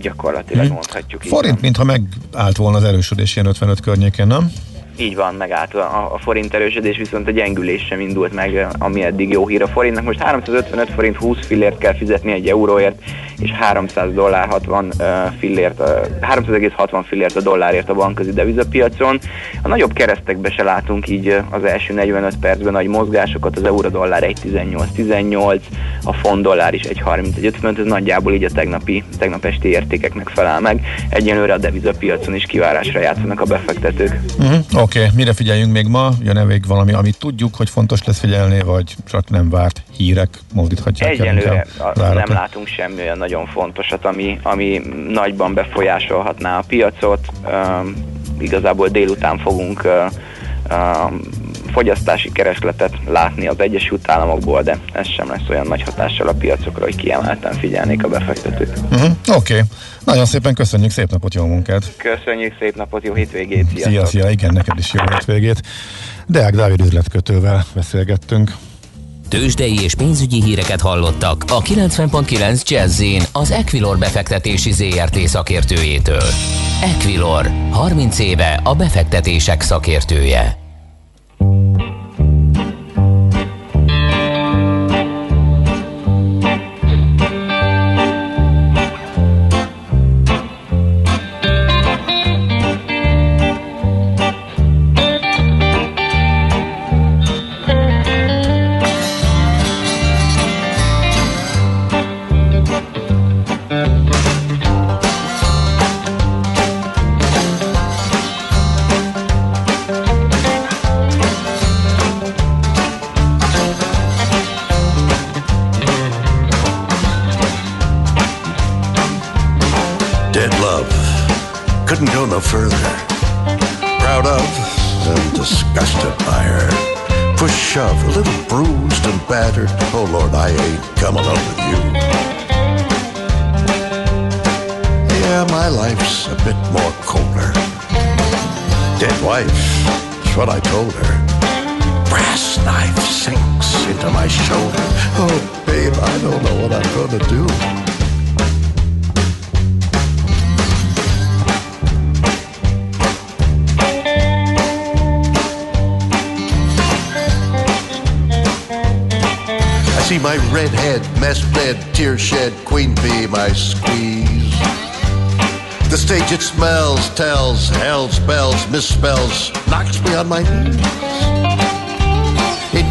Gyakorlatilag 0.00 0.64
Mhm. 0.64 0.72
mondhatjuk. 0.72 1.22
Forint, 1.22 1.60
mintha 1.60 1.84
megállt 1.84 2.56
volna 2.56 2.76
az 2.76 2.84
erősödés 2.84 3.34
ilyen 3.36 3.46
55 3.48 3.80
környékén, 3.80 4.26
nem? 4.26 4.52
Így 4.96 5.16
van, 5.16 5.34
megállt 5.34 5.74
a, 5.74 6.14
a 6.14 6.18
forint 6.18 6.54
erősödés, 6.54 6.96
viszont 6.96 7.28
a 7.28 7.30
gyengülés 7.30 7.86
sem 7.86 8.00
indult 8.00 8.32
meg, 8.32 8.66
ami 8.78 9.02
eddig 9.02 9.30
jó 9.30 9.46
hír 9.46 9.62
a 9.62 9.66
forintnak. 9.66 10.04
Most 10.04 10.22
355 10.22 10.90
forint 10.90 11.16
20 11.16 11.46
fillért 11.46 11.78
kell 11.78 11.94
fizetni 11.94 12.32
egy 12.32 12.48
euróért, 12.48 13.02
és 13.38 13.50
300 13.50 14.14
dollár 14.14 14.48
60 14.48 14.92
uh, 14.98 15.06
fillért, 15.38 15.80
uh, 15.80 15.86
300,60 16.20 17.04
fillért 17.06 17.36
a 17.36 17.40
dollárért 17.40 17.88
a 17.88 17.94
bankközi 17.94 18.32
devizapiacon. 18.32 19.18
A 19.62 19.68
nagyobb 19.68 19.92
keresztekbe 19.92 20.50
se 20.50 20.62
látunk 20.62 21.08
így 21.08 21.36
az 21.50 21.64
első 21.64 21.94
45 21.94 22.36
percben 22.40 22.72
nagy 22.72 22.86
mozgásokat, 22.86 23.56
az 23.56 23.64
euró 23.64 23.88
dollár 23.88 24.22
1,18-18, 24.22 25.60
a 26.04 26.12
font 26.12 26.42
dollár 26.42 26.74
is 26.74 26.82
1,30-1,55, 26.82 27.78
ez 27.78 27.84
nagyjából 27.84 28.32
így 28.32 28.44
a 28.44 28.50
tegnapi, 28.54 29.04
tegnap 29.18 29.44
esti 29.44 29.68
értékeknek 29.68 30.28
felel 30.28 30.60
meg. 30.60 30.80
Egyenlőre 31.08 31.52
a 31.52 31.58
devizapiacon 31.58 32.34
is 32.34 32.44
kivárásra 32.44 33.00
játszanak 33.00 33.40
a 33.40 33.44
befektetők. 33.44 34.20
Uh-huh. 34.38 34.81
Oké, 34.82 34.98
okay. 34.98 35.10
mire 35.14 35.32
figyeljünk 35.32 35.72
még 35.72 35.86
ma? 35.86 36.10
Jön-e 36.22 36.44
még 36.44 36.66
valami, 36.66 36.92
amit 36.92 37.18
tudjuk, 37.18 37.54
hogy 37.54 37.70
fontos 37.70 38.04
lesz 38.04 38.18
figyelni, 38.18 38.60
vagy 38.60 38.94
csak 39.08 39.30
nem 39.30 39.50
várt 39.50 39.82
hírek 39.96 40.28
mozdíthatják 40.52 41.18
el 41.18 41.64
a- 41.78 41.98
nem 41.98 42.24
látunk 42.26 42.66
semmi 42.66 43.00
olyan 43.00 43.18
nagyon 43.18 43.46
fontosat, 43.46 44.04
ami, 44.04 44.38
ami 44.42 44.80
nagyban 45.08 45.54
befolyásolhatná 45.54 46.58
a 46.58 46.64
piacot. 46.66 47.26
Um, 47.44 47.94
igazából 48.38 48.88
délután 48.88 49.38
fogunk 49.38 49.88
um, 50.70 51.20
fogyasztási 51.72 52.32
keresletet 52.32 52.96
látni 53.06 53.46
az 53.46 53.60
Egyesült 53.60 54.10
Államokból, 54.10 54.62
de 54.62 54.78
ez 54.92 55.08
sem 55.08 55.28
lesz 55.28 55.48
olyan 55.48 55.66
nagy 55.66 55.82
hatással 55.82 56.28
a 56.28 56.32
piacokra, 56.32 56.84
hogy 56.84 56.96
kiemelten 56.96 57.52
figyelnék 57.52 58.04
a 58.04 58.08
befektetők. 58.08 58.76
Uh-huh. 58.90 59.10
Oké, 59.26 59.54
okay. 59.54 59.66
nagyon 60.04 60.24
szépen 60.24 60.54
köszönjük, 60.54 60.90
szép 60.90 61.10
napot, 61.10 61.34
jó 61.34 61.46
munkát! 61.46 61.92
Köszönjük, 61.96 62.54
szép 62.58 62.76
napot, 62.76 63.04
jó 63.04 63.14
hétvégét, 63.14 63.66
sziasztok! 63.68 63.92
Szia, 63.92 64.06
szia, 64.06 64.30
igen, 64.30 64.52
neked 64.52 64.78
is 64.78 64.92
jó 64.92 65.02
hétvégét! 65.10 65.60
Deák 66.26 66.54
Dávid 66.54 66.80
üzletkötővel 66.80 67.64
beszélgettünk. 67.74 68.52
Tőzsdei 69.28 69.82
és 69.82 69.94
pénzügyi 69.94 70.42
híreket 70.42 70.80
hallottak 70.80 71.44
a 71.48 71.60
90.9 71.62 72.68
jazz 72.68 73.02
az 73.32 73.50
Equilor 73.50 73.98
befektetési 73.98 74.72
ZRT 74.72 75.16
szakértőjétől. 75.16 76.22
Equilor, 76.82 77.50
30 77.70 78.18
éve 78.18 78.60
a 78.64 78.74
befektetések 78.74 79.60
szakértője. 79.60 80.61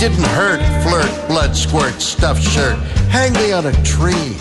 Didn't 0.01 0.25
hurt, 0.29 0.59
flirt, 0.81 1.27
blood 1.27 1.55
squirt, 1.55 2.01
stuffed 2.01 2.41
shirt, 2.41 2.75
hang 3.11 3.31
me 3.33 3.51
on 3.51 3.67
a 3.67 3.83
tree. 3.83 4.35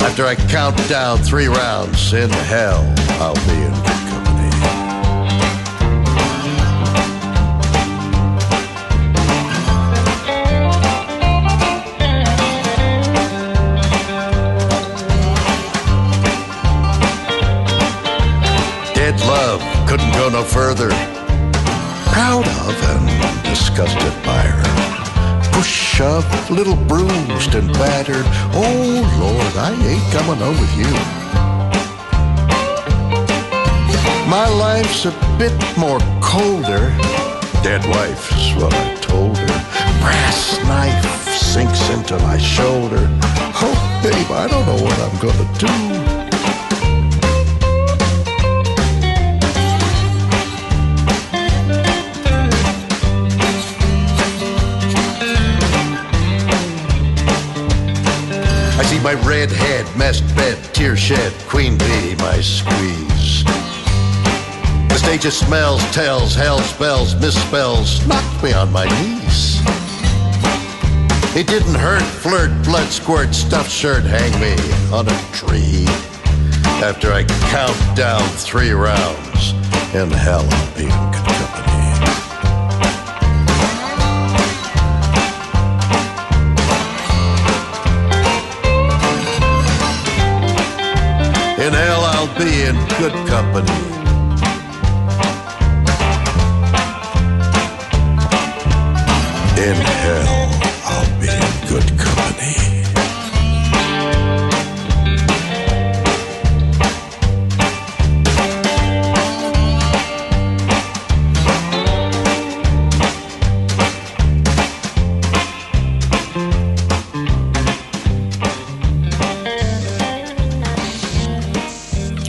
After 0.00 0.26
I 0.26 0.34
count 0.50 0.76
down 0.88 1.18
three 1.18 1.46
rounds 1.46 2.12
in 2.12 2.30
hell, 2.30 2.82
I'll 3.20 3.34
be 3.46 3.62
in 3.62 3.93
little 26.50 26.76
bruised 26.76 27.54
and 27.54 27.72
battered. 27.74 28.26
Oh 28.54 29.02
Lord, 29.18 29.56
I 29.56 29.72
ain't 29.86 30.12
coming 30.12 30.36
home 30.36 30.58
with 30.60 30.76
you. 30.76 30.90
My 34.28 34.48
life's 34.48 35.04
a 35.06 35.12
bit 35.38 35.54
more 35.78 36.00
colder. 36.20 36.90
Dead 37.62 37.84
wife 37.86 38.32
is 38.36 38.54
what 38.56 38.74
I 38.74 38.94
told 38.96 39.38
her. 39.38 39.46
Brass 40.00 40.58
knife 40.64 41.28
sinks 41.28 41.88
into 41.90 42.18
my 42.18 42.38
shoulder. 42.38 43.08
Oh, 43.62 44.00
babe, 44.02 44.30
I 44.30 44.48
don't 44.48 44.66
know 44.66 44.82
what 44.82 44.98
I'm 44.98 45.18
gonna 45.20 45.58
do. 45.58 46.13
I 58.84 58.86
see 58.86 59.00
my 59.00 59.14
red 59.26 59.50
head, 59.50 59.86
messed 59.96 60.26
bed, 60.36 60.62
tear 60.74 60.94
shed, 60.94 61.32
queen 61.48 61.78
bee, 61.78 62.14
my 62.16 62.38
squeeze. 62.42 63.42
The 63.42 64.98
stage 64.98 65.24
of 65.24 65.32
smells, 65.32 65.82
tells, 65.90 66.34
hell 66.34 66.58
spells, 66.58 67.14
misspells, 67.14 68.06
knocked 68.06 68.44
me 68.44 68.52
on 68.52 68.70
my 68.70 68.84
knees. 68.84 69.62
It 71.34 71.46
didn't 71.46 71.76
hurt, 71.76 72.02
flirt, 72.02 72.50
blood 72.62 72.88
squirt, 72.88 73.34
stuffed 73.34 73.70
shirt, 73.70 74.04
hang 74.04 74.38
me 74.38 74.52
on 74.92 75.08
a 75.08 75.18
tree. 75.32 75.86
After 76.84 77.10
I 77.10 77.24
count 77.48 77.96
down 77.96 78.20
three 78.36 78.72
rounds, 78.72 79.52
in 79.94 80.10
hell 80.10 80.46
I'll 80.46 80.76
be 80.76 81.13
in 92.62 92.76
good 92.98 93.12
company. 93.26 93.83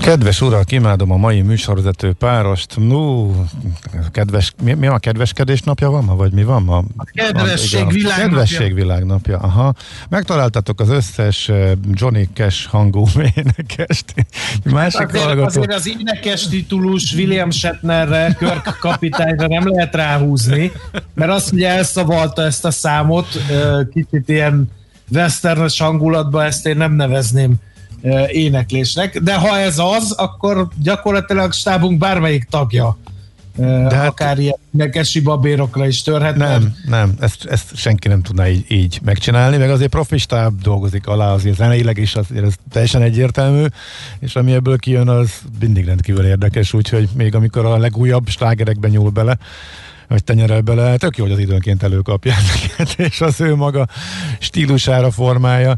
Kedves 0.05 0.41
urak, 0.41 0.71
imádom 0.71 1.11
a 1.11 1.17
mai 1.17 1.41
műsorvezető 1.41 2.13
párost. 2.13 2.77
No, 2.77 3.31
kedves, 4.11 4.53
mi, 4.63 4.73
mi 4.73 4.87
a 4.87 4.97
kedveskedés 4.97 5.61
napja 5.61 5.89
van 5.89 6.03
ma, 6.03 6.15
vagy 6.15 6.31
mi 6.31 6.43
van 6.43 6.63
ma? 6.63 6.77
A 6.97 7.03
kedvesség 7.13 7.91
világnapja. 7.91 8.23
Kedvesség 8.25 8.73
világnapja, 8.73 9.37
aha. 9.37 9.73
Megtaláltatok 10.09 10.79
az 10.79 10.89
összes 10.89 11.49
eh, 11.49 11.71
Johnny 11.91 12.29
Cash 12.33 12.67
hangú 12.67 13.07
énekest. 13.35 14.05
Másik 14.63 15.07
azért, 15.07 15.23
hallgató. 15.23 15.45
azért 15.45 15.73
az 15.73 15.87
énekes 15.87 16.47
titulus 16.47 17.13
William 17.13 17.51
Shatnerre, 17.51 18.35
Kirk 18.39 18.77
kapitányra 18.79 19.47
nem 19.47 19.67
lehet 19.67 19.95
ráhúzni, 19.95 20.71
mert 21.13 21.31
azt 21.31 21.51
ugye 21.51 21.69
elszavalta 21.69 22.41
ezt 22.41 22.65
a 22.65 22.71
számot, 22.71 23.27
ö, 23.49 23.81
kicsit 23.93 24.29
ilyen 24.29 24.71
westernes 25.11 25.79
hangulatban 25.79 26.45
ezt 26.45 26.65
én 26.65 26.77
nem 26.77 26.93
nevezném 26.93 27.55
éneklésnek, 28.27 29.19
de 29.19 29.35
ha 29.35 29.57
ez 29.57 29.79
az, 29.79 30.11
akkor 30.11 30.67
gyakorlatilag 30.81 31.53
stábunk 31.53 31.97
bármelyik 31.97 32.43
tagja 32.43 32.97
de 33.57 33.95
hát, 33.95 34.07
akár 34.07 34.39
ilyen 34.39 34.57
énekesi 34.73 35.19
babérokra 35.19 35.87
is 35.87 36.01
törhet. 36.01 36.35
Nem, 36.35 36.75
nem, 36.85 37.13
ezt, 37.19 37.45
ezt 37.45 37.75
senki 37.75 38.07
nem 38.07 38.21
tudná 38.21 38.49
így, 38.49 38.65
így 38.67 38.99
megcsinálni, 39.03 39.57
meg 39.57 39.69
azért 39.69 39.89
profi 39.89 40.17
stáb 40.17 40.61
dolgozik 40.61 41.07
alá, 41.07 41.33
azért 41.33 41.55
zeneileg 41.55 41.97
is 41.97 42.15
azért 42.15 42.45
ez 42.45 42.53
teljesen 42.71 43.01
egyértelmű, 43.01 43.65
és 44.19 44.35
ami 44.35 44.53
ebből 44.53 44.77
kijön, 44.77 45.07
az 45.07 45.31
mindig 45.59 45.85
rendkívül 45.85 46.25
érdekes, 46.25 46.73
úgyhogy 46.73 47.09
még 47.13 47.35
amikor 47.35 47.65
a 47.65 47.77
legújabb 47.77 48.27
slágerekben 48.27 48.91
nyúl 48.91 49.09
bele, 49.09 49.37
hogy 50.09 50.23
tenyerel 50.23 50.61
bele. 50.61 50.97
Tök 50.97 51.17
jó, 51.17 51.23
hogy 51.23 51.33
az 51.33 51.39
időnként 51.39 51.83
előkapja 51.83 52.33
ezeket, 52.33 52.99
és 53.11 53.21
az 53.21 53.41
ő 53.41 53.55
maga 53.55 53.87
stílusára 54.39 55.11
formája. 55.11 55.77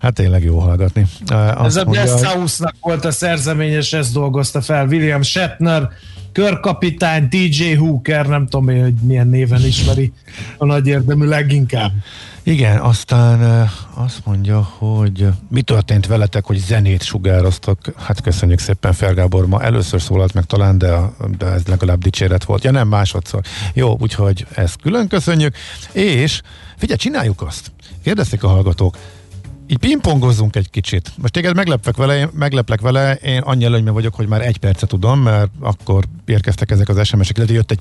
Hát 0.00 0.14
tényleg 0.14 0.44
jó 0.44 0.58
hallgatni. 0.58 1.06
Azt 1.26 1.64
Ez 1.64 1.76
a 1.76 1.84
Best 1.84 2.24
House-nak 2.24 2.74
volt 2.80 3.04
a 3.04 3.10
szerzeményes, 3.10 3.92
ezt 3.92 4.12
dolgozta 4.12 4.60
fel. 4.60 4.86
William 4.86 5.22
Shatner, 5.22 5.88
körkapitány, 6.34 7.28
DJ 7.28 7.74
Hooker, 7.74 8.26
nem 8.26 8.46
tudom 8.46 8.68
én, 8.68 8.82
hogy 8.82 8.94
milyen 8.94 9.28
néven 9.28 9.64
ismeri 9.64 10.12
a 10.58 10.64
nagy 10.64 10.86
érdemű 10.86 11.24
leginkább. 11.24 11.92
Igen, 12.42 12.78
aztán 12.78 13.70
azt 13.94 14.20
mondja, 14.24 14.62
hogy 14.62 15.26
mi 15.50 15.62
történt 15.62 16.06
veletek, 16.06 16.44
hogy 16.44 16.56
zenét 16.56 17.02
sugároztak. 17.02 17.92
Hát 17.96 18.20
köszönjük 18.20 18.58
szépen, 18.58 18.92
Fergábor 18.92 19.46
ma 19.46 19.62
először 19.62 20.02
szólalt 20.02 20.34
meg 20.34 20.44
talán, 20.44 20.78
de, 20.78 20.98
de 21.38 21.46
ez 21.46 21.66
legalább 21.66 22.02
dicséret 22.02 22.44
volt. 22.44 22.64
Ja 22.64 22.70
nem, 22.70 22.88
másodszor. 22.88 23.40
Jó, 23.74 23.96
úgyhogy 24.00 24.46
ezt 24.54 24.80
külön 24.82 25.08
köszönjük. 25.08 25.54
És 25.92 26.40
figyelj, 26.76 26.98
csináljuk 26.98 27.42
azt. 27.42 27.72
Kérdezték 28.02 28.42
a 28.42 28.48
hallgatók. 28.48 28.96
Így 29.66 29.78
pingpongozzunk 29.78 30.56
egy 30.56 30.70
kicsit. 30.70 31.12
Most 31.16 31.32
téged 31.32 31.54
megleplek 31.56 31.96
vele, 31.96 32.16
én- 32.18 32.28
megleplek 32.32 32.80
vele, 32.80 33.14
én 33.14 33.40
annyi 33.40 33.64
előnyben 33.64 33.94
vagyok, 33.94 34.14
hogy 34.14 34.28
már 34.28 34.40
egy 34.42 34.56
percet 34.58 34.88
tudom, 34.88 35.20
mert 35.20 35.50
akkor 35.60 36.04
érkeztek 36.24 36.70
ezek 36.70 36.88
az 36.88 37.06
SMS-ek, 37.06 37.36
illetve 37.36 37.54
jött 37.54 37.70
egy 37.70 37.80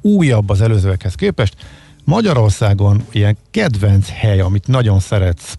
újabb 0.00 0.50
az 0.50 0.60
előzőekhez 0.60 1.14
képest. 1.14 1.56
Magyarországon 2.04 3.04
ilyen 3.10 3.36
kedvenc 3.50 4.08
hely, 4.08 4.40
amit 4.40 4.66
nagyon 4.66 5.00
szeretsz, 5.00 5.54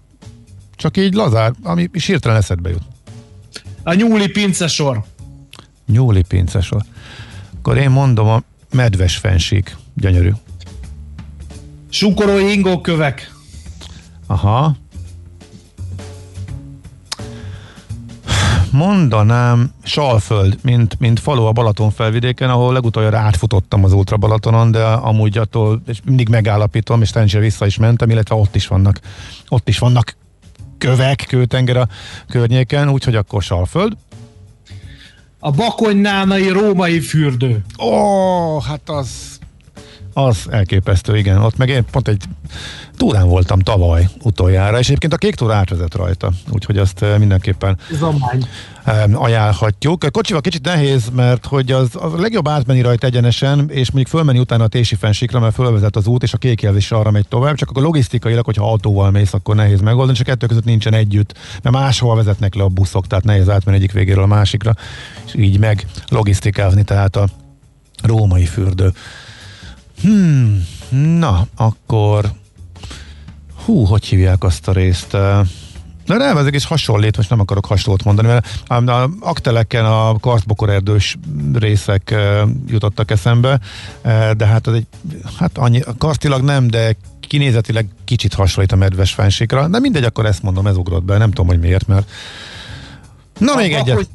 csak 0.76 0.98
így 0.98 1.14
lazár, 1.14 1.54
ami 1.64 1.90
is 1.94 2.06
hirtelen 2.06 2.38
eszedbe 2.38 2.70
jut. 2.70 2.82
A 3.84 3.94
nyúli 3.94 4.28
pincesor. 4.28 5.04
Nyúli 5.88 6.22
pincesor. 6.28 6.82
Akkor 7.58 7.78
én 7.78 7.90
mondom 7.90 8.28
a 8.28 8.42
medves 8.74 9.18
fensík. 9.18 9.76
Gyönyörű. 9.94 10.32
Sukorói 11.90 12.52
ingókövek. 12.52 13.32
Aha. 14.28 14.76
Mondanám 18.74 19.72
Salföld, 19.84 20.58
mint, 20.62 21.00
mint 21.00 21.20
falu 21.20 21.44
a 21.44 21.52
Balaton 21.52 21.92
felvidéken, 21.92 22.50
ahol 22.50 22.74
legutoljára 22.74 23.18
átfutottam 23.18 23.84
az 23.84 23.94
Ultra 23.94 24.18
Balatonon, 24.18 24.72
de 24.72 24.84
amúgy 24.84 25.38
attól 25.38 25.82
és 25.88 26.00
mindig 26.04 26.30
megállapítom, 26.30 27.02
és 27.02 27.10
szerencsére 27.10 27.44
vissza 27.44 27.66
is 27.66 27.78
mentem, 27.78 28.10
illetve 28.10 28.36
ott 28.36 28.56
is 28.56 28.68
vannak, 28.68 29.00
ott 29.50 29.68
is 29.68 29.80
vannak 29.80 30.16
kövek, 30.78 31.26
kőtenger 31.28 31.78
a 31.78 31.88
környéken, 32.28 32.90
úgyhogy 32.90 33.16
akkor 33.16 33.44
Salföld. 33.44 33.94
A 35.40 35.52
bakonynánai 35.52 36.50
római 36.50 37.00
fürdő. 37.00 37.64
Ó, 37.80 38.60
hát 38.60 38.90
az 38.90 39.40
az 40.14 40.46
elképesztő, 40.50 41.18
igen. 41.18 41.44
Ott 41.44 41.58
meg 41.58 41.70
én 41.70 41.86
pont 41.92 42.08
egy 42.08 42.24
túrán 42.98 43.28
voltam 43.28 43.60
tavaly 43.60 44.08
utoljára, 44.24 44.80
és 44.80 44.88
egyébként 44.88 45.14
a 45.14 45.18
kék 45.18 45.36
túra 45.36 45.56
átvezet 45.56 45.96
rajta, 45.96 46.32
úgyhogy 46.52 46.78
azt 46.78 47.02
eh, 47.02 47.18
mindenképpen 47.18 47.78
ajánlhatjuk. 49.14 50.04
A 50.04 50.12
kocsival 50.12 50.42
kicsit 50.42 50.66
nehéz, 50.66 51.10
mert 51.16 51.46
hogy 51.46 51.72
az, 51.72 51.90
az 51.94 52.14
a 52.14 52.20
legjobb 52.20 52.48
átmenni 52.48 52.82
rajta 52.82 53.08
egyenesen, 53.08 53.60
és 53.70 53.92
mondjuk 53.92 54.08
fölmenni 54.08 54.40
utána 54.40 54.64
a 54.64 54.68
Tési 54.68 54.96
fensikra, 54.96 55.40
mert 55.40 55.54
fölvezet 55.54 55.96
az 55.96 56.08
út, 56.08 56.24
és 56.24 56.34
a 56.34 56.38
kék 56.38 56.62
jelzés 56.62 56.92
arra 56.92 57.12
megy 57.12 57.28
tovább, 57.28 57.56
csak 57.56 57.70
akkor 57.70 57.84
logisztikailag, 57.84 58.46
hogyha 58.46 58.70
autóval 58.70 59.12
mész, 59.12 59.34
akkor 59.34 59.56
nehéz 59.56 59.82
megoldani, 59.82 60.18
csak 60.18 60.28
kettő 60.28 60.46
között 60.46 60.66
nincsen 60.66 60.94
együtt, 60.94 61.34
mert 61.62 61.76
máshol 61.76 62.16
vezetnek 62.16 62.56
le 62.56 62.64
a 62.64 62.68
buszok, 62.68 63.08
tehát 63.08 63.24
nehéz 63.24 63.50
átmenni 63.50 63.78
egyik 63.78 63.92
végéről 63.92 64.24
a 64.24 64.28
másikra, 64.28 64.76
és 65.26 65.36
így 65.36 65.60
meg 65.60 65.86
logisztikázni, 66.10 66.84
tehát 66.84 67.16
a 67.16 67.28
római 68.04 68.46
fürdő. 68.46 68.94
Hmm, 70.04 70.68
na, 71.18 71.48
akkor 71.56 72.32
hú, 73.66 73.84
hogy 73.84 74.06
hívják 74.06 74.44
azt 74.44 74.68
a 74.68 74.72
részt? 74.72 75.12
Na 76.06 76.18
nem, 76.18 76.38
ez 76.38 76.46
egész 76.46 76.64
hasonlít, 76.64 77.18
most 77.18 77.30
nem 77.30 77.40
akarok 77.40 77.66
hasonlót 77.66 78.04
mondani, 78.04 78.28
mert 78.28 78.48
a, 78.68 79.10
akteleken 79.20 79.86
a 79.86 80.20
karstbokorerdős 80.20 81.18
részek 81.54 82.12
e, 82.12 82.46
jutottak 82.68 83.12
eszembe, 83.12 83.60
e, 84.02 84.34
de 84.34 84.46
hát 84.46 84.68
az 84.68 84.74
egy, 84.74 84.88
hát 85.40 85.58
annyi, 85.58 85.82
karstilag 85.98 86.42
nem, 86.42 86.68
de 86.68 86.96
kinézetileg 87.20 87.88
kicsit 88.06 88.34
hasonlít 88.34 88.72
a 88.72 88.76
medves 88.76 89.14
fensikra, 89.14 89.68
de 89.68 89.80
mindegy, 89.80 90.04
akkor 90.04 90.26
ezt 90.26 90.44
mondom, 90.44 90.68
ez 90.68 90.78
ugrott 90.78 91.04
be, 91.04 91.18
nem 91.18 91.30
tudom, 91.30 91.48
hogy 91.48 91.60
miért, 91.60 91.88
mert 91.88 92.10
Na 93.40 93.56
még 93.56 93.74
egyet. 93.74 94.10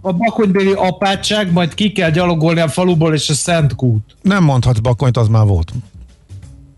A 0.00 0.12
bakonybéli 0.12 0.72
apátság, 0.72 1.52
majd 1.52 1.74
ki 1.74 1.92
kell 1.92 2.10
gyalogolni 2.10 2.60
a 2.60 2.68
faluból, 2.68 3.14
és 3.14 3.28
a 3.28 3.34
Szent 3.34 3.74
Kút. 3.74 4.16
Nem 4.22 4.44
mondhatsz 4.44 4.78
bakonyt, 4.78 5.16
az 5.16 5.28
már 5.28 5.46
volt. 5.46 5.72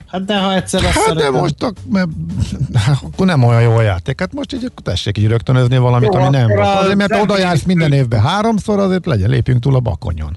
Hát 0.07 0.25
de 0.25 0.39
ha 0.39 0.55
egyszer 0.55 0.85
azt 0.85 0.93
Hát 0.93 1.05
de 1.15 1.21
szeretem. 1.21 1.41
most 1.41 1.63
ak- 1.63 1.79
mert, 1.91 2.09
akkor 3.03 3.27
nem 3.27 3.43
olyan 3.45 3.63
jó 3.63 3.73
a 3.77 3.83
játék. 3.83 4.21
Hát 4.21 4.33
most 4.33 4.53
így 4.55 4.65
akkor 4.65 4.83
tessék 4.83 5.19
így 5.19 5.27
rögtönözni 5.27 5.79
valamit, 5.79 6.15
Jó, 6.15 6.21
ami 6.21 6.37
nem 6.37 6.47
volt. 6.49 6.61
Azért, 6.61 6.97
mert 6.97 7.11
Zempléni 7.11 7.23
oda 7.23 7.39
jársz 7.39 7.63
minden 7.63 7.93
évben 7.93 8.21
háromszor, 8.21 8.79
azért 8.79 9.07
legyen, 9.07 9.31
lépjünk 9.31 9.61
túl 9.61 9.75
a 9.75 9.81
bakonyon. 9.81 10.37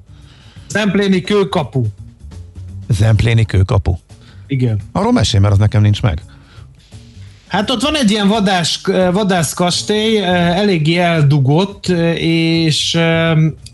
Szempléni 0.68 1.22
kőkapu. 1.22 1.84
Zempléni 2.90 3.46
kőkapu. 3.46 3.96
Igen. 4.48 4.80
Arról 4.92 5.12
mesélj, 5.12 5.42
mert 5.42 5.54
az 5.54 5.60
nekem 5.60 5.82
nincs 5.82 6.02
meg. 6.02 6.22
Hát 7.48 7.70
ott 7.70 7.82
van 7.82 7.96
egy 7.96 8.12
ilyen 8.12 8.28
vadás, 8.28 8.82
vadászkastély, 9.12 10.24
eléggé 10.24 10.98
eldugott, 10.98 11.88
és 12.18 12.96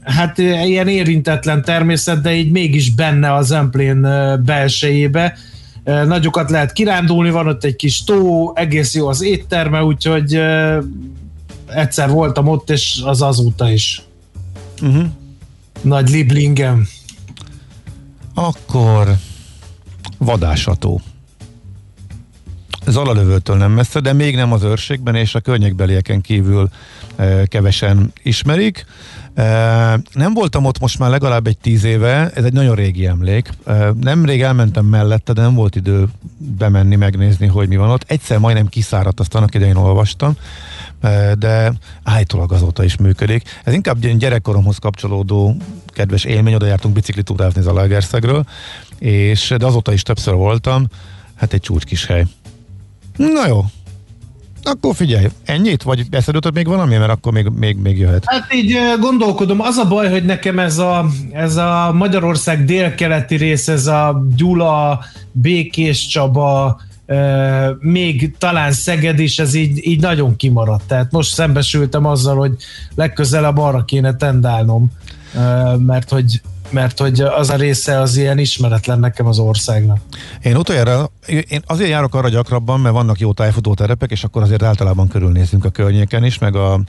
hát 0.04 0.38
ilyen 0.38 0.88
érintetlen 0.88 1.64
természet, 1.64 2.22
de 2.22 2.34
így 2.34 2.52
mégis 2.52 2.94
benne 2.94 3.34
a 3.34 3.42
Zemplén 3.42 4.06
eh, 4.06 4.38
belsejébe. 4.38 5.38
Nagyokat 5.84 6.50
lehet 6.50 6.72
kirándulni, 6.72 7.30
van 7.30 7.48
ott 7.48 7.64
egy 7.64 7.76
kis 7.76 8.04
tó, 8.04 8.52
egész 8.56 8.96
jó 8.96 9.08
az 9.08 9.22
étterme, 9.22 9.84
úgyhogy 9.84 10.42
egyszer 11.68 12.10
voltam 12.10 12.48
ott, 12.48 12.70
és 12.70 13.02
az 13.06 13.22
azóta 13.22 13.72
is. 13.72 14.02
Uh-huh. 14.82 15.06
Nagy 15.82 16.10
Liblingem. 16.10 16.88
Akkor 18.34 19.16
vadásató. 20.18 21.02
Zalalövőtől 22.88 23.56
nem 23.56 23.72
messze, 23.72 24.00
de 24.00 24.14
még 24.14 24.36
nem 24.36 24.52
az 24.54 24.64
őrségben, 24.64 25.16
és 25.16 25.36
a 25.36 25.40
környékbelieken 25.40 26.22
kívül 26.22 26.70
e, 27.16 27.46
kevesen 27.46 28.14
ismerik. 28.24 28.86
E, 29.34 29.44
nem 30.14 30.34
voltam 30.34 30.66
ott 30.66 30.80
most 30.80 31.00
már 31.00 31.10
legalább 31.10 31.48
egy 31.48 31.58
tíz 31.58 31.84
éve, 31.84 32.32
ez 32.36 32.44
egy 32.44 32.54
nagyon 32.54 32.76
régi 32.76 33.06
emlék. 33.06 33.50
E, 33.66 33.94
nemrég 34.02 34.42
elmentem 34.42 34.86
mellette, 34.86 35.34
de 35.34 35.42
nem 35.42 35.54
volt 35.54 35.76
idő 35.76 36.08
bemenni, 36.38 36.96
megnézni, 36.96 37.48
hogy 37.48 37.68
mi 37.68 37.76
van 37.76 37.90
ott. 37.90 38.04
Egyszer 38.08 38.38
majdnem 38.38 38.68
kiszáradt, 38.68 39.20
azt 39.20 39.36
annak 39.36 39.56
idején 39.56 39.76
olvastam, 39.76 40.34
e, 41.02 41.36
de 41.36 41.74
állítólag 42.04 42.52
azóta 42.52 42.84
is 42.84 42.98
működik. 42.98 43.44
Ez 43.64 43.74
inkább 43.74 44.00
gyerekkoromhoz 44.00 44.78
kapcsolódó 44.78 45.56
kedves 45.88 46.24
élmény, 46.24 46.54
oda 46.54 46.66
jártunk 46.66 46.94
biciklitúrázni 46.94 47.62
Zalaegerszegről, 47.62 48.46
és 49.00 49.54
de 49.58 49.66
azóta 49.66 49.94
is 49.94 50.02
többször 50.02 50.34
voltam, 50.34 50.88
hát 51.36 51.54
egy 51.54 51.62
csúcs 51.62 51.84
kis 51.84 52.06
hely. 52.06 52.26
Na 53.16 53.48
jó. 53.48 53.66
Akkor 54.64 54.96
figyelj, 54.96 55.28
ennyit? 55.46 55.84
Vagy 55.84 56.06
eszed 56.10 56.34
jutott 56.34 56.54
még 56.54 56.68
valami? 56.68 56.98
Mert 56.98 57.12
akkor 57.12 57.34
még, 57.34 57.48
még, 57.48 57.78
még 57.78 57.98
jöhet. 57.98 58.24
Hát 58.26 58.54
így 58.54 58.78
gondolkodom, 59.00 59.62
az 59.62 59.78
a 59.78 59.88
baj, 59.88 60.10
hogy 60.10 60.26
nekem 60.26 60.60
ez 60.60 60.78
a, 60.78 61.06
ez 61.32 61.56
a 61.56 61.92
Magyarország 61.94 62.66
délkeleti 62.66 63.36
rész, 63.36 63.68
ez 63.68 63.88
a 63.88 64.26
Gyula, 64.36 65.04
Békés 65.32 66.08
Csaba, 66.08 66.82
még 67.80 68.36
talán 68.38 68.72
Szeged 68.72 69.20
is, 69.20 69.40
ez 69.40 69.54
így, 69.54 69.88
így 69.88 70.02
nagyon 70.02 70.36
kimaradt. 70.36 70.88
Tehát 70.88 71.12
most 71.12 71.34
szembesültem 71.34 72.06
azzal, 72.06 72.36
hogy 72.36 72.56
legközelebb 72.96 73.58
arra 73.58 73.86
kéne 73.86 74.16
tendálnom, 74.16 74.92
mert 75.78 76.10
hogy 76.10 76.42
mert 76.72 77.00
hogy 77.00 77.22
az 77.22 77.50
a 77.50 77.56
része 77.56 78.00
az 78.00 78.18
ilyen 78.18 78.38
ismeretlen 78.38 79.00
nekem 79.00 79.26
az 79.26 79.40
országnak. 79.40 79.98
Én 80.44 80.56
utoljára, 80.56 81.12
én 81.28 81.62
azért 81.66 81.90
járok 81.90 82.16
arra 82.16 82.30
gyakrabban, 82.30 82.80
mert 82.80 82.96
vannak 82.96 83.20
jó 83.20 83.34
tájfutó 83.34 83.74
terepek, 83.74 84.12
és 84.12 84.24
akkor 84.24 84.42
azért 84.42 84.64
általában 84.64 85.08
körülnézünk 85.08 85.66
a 85.66 85.70
környéken 85.70 86.24
is, 86.24 86.38
meg 86.38 86.56
a, 86.56 86.82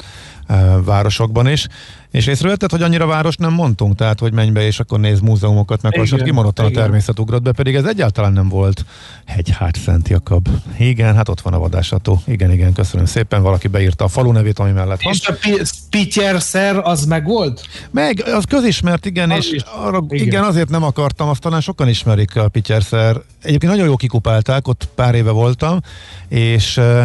városokban 0.84 1.48
is. 1.48 1.66
És 2.10 2.26
észrevetted, 2.26 2.70
hogy 2.70 2.82
annyira 2.82 3.06
város 3.06 3.36
nem 3.36 3.52
mondtunk, 3.52 3.94
tehát 3.94 4.18
hogy 4.18 4.32
menj 4.32 4.50
be, 4.50 4.66
és 4.66 4.80
akkor 4.80 5.00
néz 5.00 5.20
múzeumokat, 5.20 5.82
meg 5.82 5.96
most 5.96 6.12
a 6.12 6.16
igen. 6.16 6.72
természet 6.72 7.18
ugrott 7.18 7.42
be, 7.42 7.52
pedig 7.52 7.74
ez 7.74 7.84
egyáltalán 7.84 8.32
nem 8.32 8.48
volt 8.48 8.84
hegyhát 9.26 9.76
Szent 9.76 10.08
Jakab. 10.08 10.48
Igen, 10.78 11.14
hát 11.14 11.28
ott 11.28 11.40
van 11.40 11.52
a 11.52 11.58
vadásató. 11.58 12.22
Igen, 12.26 12.50
igen, 12.50 12.72
köszönöm 12.72 13.06
szépen. 13.06 13.42
Valaki 13.42 13.68
beírta 13.68 14.04
a 14.04 14.08
falu 14.08 14.32
nevét, 14.32 14.58
ami 14.58 14.70
mellett 14.70 15.02
van. 15.02 15.12
És 15.12 15.28
a 15.28 15.34
pi- 15.40 15.60
Pityerszer 15.90 16.76
az 16.76 17.04
meg 17.04 17.24
volt? 17.24 17.66
Meg, 17.90 18.22
az 18.26 18.44
közismert, 18.44 19.06
igen, 19.06 19.30
Az 19.30 19.36
és 19.38 19.52
is. 19.52 19.62
arra, 19.62 20.04
igen. 20.08 20.26
Igen. 20.26 20.44
azért 20.44 20.68
nem 20.68 20.82
akartam, 20.82 21.28
azt 21.28 21.40
talán 21.40 21.60
sokan 21.60 21.88
ismerik 21.88 22.36
a 22.36 22.48
Pityerszer. 22.48 23.16
Egyébként 23.42 23.72
nagyon 23.72 23.86
jó 23.86 23.96
kikupálták, 23.96 24.68
ott 24.68 24.88
pár 24.94 25.14
éve 25.14 25.30
voltam, 25.30 25.80
és 26.28 26.76
uh, 26.76 27.02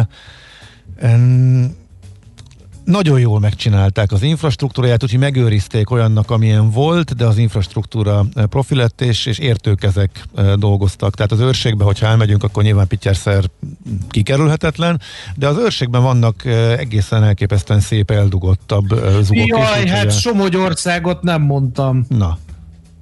nagyon 2.88 3.20
jól 3.20 3.40
megcsinálták 3.40 4.12
az 4.12 4.22
infrastruktúráját, 4.22 5.02
úgyhogy 5.02 5.18
megőrizték 5.18 5.90
olyannak, 5.90 6.30
amilyen 6.30 6.70
volt, 6.70 7.16
de 7.16 7.24
az 7.26 7.38
infrastruktúra 7.38 8.24
eh, 8.34 8.44
profi 8.44 8.74
lett, 8.74 9.00
és, 9.00 9.26
és 9.26 9.38
értőkezek 9.38 10.22
eh, 10.36 10.52
dolgoztak. 10.54 11.14
Tehát 11.14 11.32
az 11.32 11.40
őrségbe, 11.40 11.84
hogyha 11.84 12.06
elmegyünk, 12.06 12.42
akkor 12.42 12.62
nyilván 12.62 12.86
pityerszer 12.86 13.44
kikerülhetetlen, 14.08 15.00
de 15.34 15.46
az 15.46 15.56
őrségben 15.56 16.02
vannak 16.02 16.44
eh, 16.44 16.78
egészen 16.78 17.24
elképesztően 17.24 17.80
szép, 17.80 18.10
eldugottabb 18.10 18.88
zugok. 19.22 19.44
is, 19.44 19.46
Jaj, 19.46 19.60
úgyhogy 19.60 19.90
hát 19.90 20.06
a- 20.06 20.10
Somogyországot 20.10 21.22
nem 21.22 21.42
mondtam. 21.42 22.06
Na. 22.08 22.38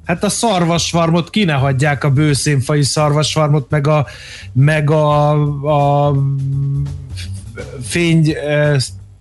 Hát 0.05 0.25
a 0.25 0.29
szarvasfarmot 0.29 1.31
ki 1.31 1.45
ne 1.45 1.53
hagyják 1.53 2.05
a 2.05 2.11
bőszínfai 2.11 2.83
szarvasfarmot, 2.83 3.71
meg 3.71 3.87
a, 3.87 4.07
meg 4.53 4.91
a, 4.91 5.31
a 6.09 6.15
fény 7.83 8.35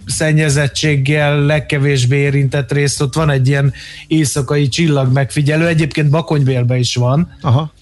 szennyezettséggel 0.06 1.40
legkevésbé 1.40 2.18
érintett 2.18 2.72
részt, 2.72 3.02
ott 3.02 3.14
van 3.14 3.30
egy 3.30 3.48
ilyen 3.48 3.74
éjszakai 4.08 4.68
csillag 4.68 5.12
megfigyelő, 5.12 5.68
egyébként 5.68 6.10
Bakonyvélben 6.10 6.78
is 6.78 6.96
van. 6.96 7.38
Aha. 7.42 7.74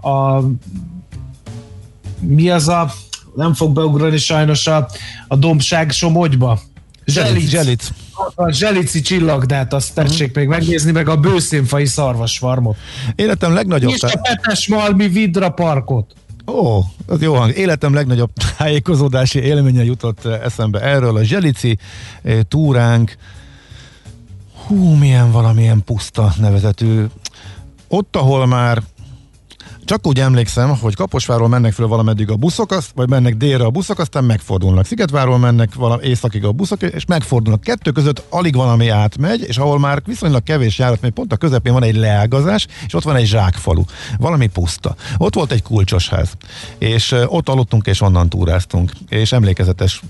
A, 0.00 0.42
mi 2.20 2.50
az 2.50 2.68
a, 2.68 2.92
nem 3.34 3.54
fog 3.54 3.74
beugrani 3.74 4.18
sajnos 4.18 4.66
a, 4.66 4.88
a 5.28 5.36
dombság 5.36 5.90
Somogyba? 5.90 6.60
Zselic. 7.04 7.48
Zselic. 7.48 7.88
A 8.34 8.50
zselici 8.52 9.00
csillagdát, 9.00 9.72
azt 9.72 9.94
tessék 9.94 10.34
még 10.34 10.48
megnézni, 10.48 10.90
meg 10.90 11.08
a 11.08 11.16
bőszínfai 11.16 11.86
szarvasfarmot. 11.86 12.76
Életem 13.14 13.54
legnagyobb... 13.54 13.92
És 13.92 14.02
a 14.02 14.20
Petes 14.22 14.68
Malmi 14.68 15.08
Vidra 15.08 15.48
parkot. 15.48 16.14
Ó, 16.50 16.84
az 17.06 17.22
jó 17.22 17.34
hang. 17.34 17.56
Életem 17.56 17.94
legnagyobb 17.94 18.30
tájékozódási 18.56 19.38
élménye 19.38 19.84
jutott 19.84 20.24
eh, 20.24 20.44
eszembe 20.44 20.80
erről. 20.80 21.16
A 21.16 21.22
Zselici 21.22 21.78
eh, 22.22 22.40
túránk, 22.48 23.16
hú, 24.66 24.94
milyen 24.94 25.30
valamilyen 25.30 25.84
puszta 25.84 26.32
nevezetű. 26.38 27.04
Ott, 27.88 28.16
ahol 28.16 28.46
már 28.46 28.82
csak 29.90 30.06
úgy 30.06 30.20
emlékszem, 30.20 30.78
hogy 30.78 30.94
Kaposváról 30.94 31.48
mennek 31.48 31.72
föl 31.72 31.86
valameddig 31.86 32.30
a 32.30 32.36
buszok, 32.36 32.74
vagy 32.94 33.08
mennek 33.08 33.36
délre 33.36 33.64
a 33.64 33.70
buszok, 33.70 33.98
aztán 33.98 34.24
megfordulnak. 34.24 34.86
Szigetváról 34.86 35.38
mennek 35.38 35.74
valami 35.74 36.06
északig 36.06 36.44
a 36.44 36.52
buszok, 36.52 36.82
és 36.82 37.04
megfordulnak. 37.04 37.60
Kettő 37.60 37.90
között 37.90 38.22
alig 38.28 38.54
valami 38.54 38.88
átmegy, 38.88 39.44
és 39.48 39.58
ahol 39.58 39.78
már 39.78 40.02
viszonylag 40.06 40.42
kevés 40.42 40.78
járat, 40.78 41.00
mert 41.00 41.14
pont 41.14 41.32
a 41.32 41.36
közepén 41.36 41.72
van 41.72 41.82
egy 41.82 41.96
leágazás, 41.96 42.66
és 42.86 42.94
ott 42.94 43.02
van 43.02 43.16
egy 43.16 43.26
zsákfalu. 43.26 43.82
Valami 44.18 44.46
puszta. 44.46 44.94
Ott 45.16 45.34
volt 45.34 45.52
egy 45.52 45.62
kulcsos 45.62 46.08
ház, 46.08 46.32
és 46.78 47.14
ott 47.26 47.48
aludtunk, 47.48 47.86
és 47.86 48.00
onnan 48.00 48.28
túráztunk. 48.28 48.92
És 49.08 49.32
emlékezetes 49.32 50.02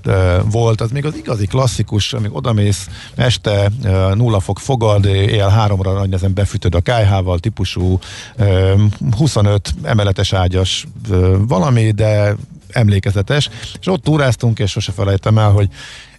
volt, 0.45 0.81
az 0.81 0.91
még 0.91 1.07
az 1.07 1.17
igazi 1.17 1.47
klasszikus, 1.47 2.13
amíg 2.13 2.35
odamész 2.35 2.89
este 3.15 3.71
nulla 4.15 4.41
fok 4.41 4.59
fogad, 4.59 5.05
él 5.05 5.49
háromra 5.49 5.93
nagy 5.93 6.09
nezen 6.09 6.35
befütöd 6.35 6.75
a 6.75 6.81
kájhával, 6.81 7.39
típusú 7.39 7.99
25 9.17 9.70
hát 9.77 9.91
emeletes 9.91 10.33
ágyas 10.33 10.87
valami, 11.39 11.91
de 11.91 12.37
emlékezetes, 12.73 13.51
és 13.81 13.87
ott 13.87 14.03
túráztunk, 14.03 14.59
és 14.59 14.71
sose 14.71 14.93
felejtem 14.93 15.39
el, 15.39 15.51
hogy 15.51 15.69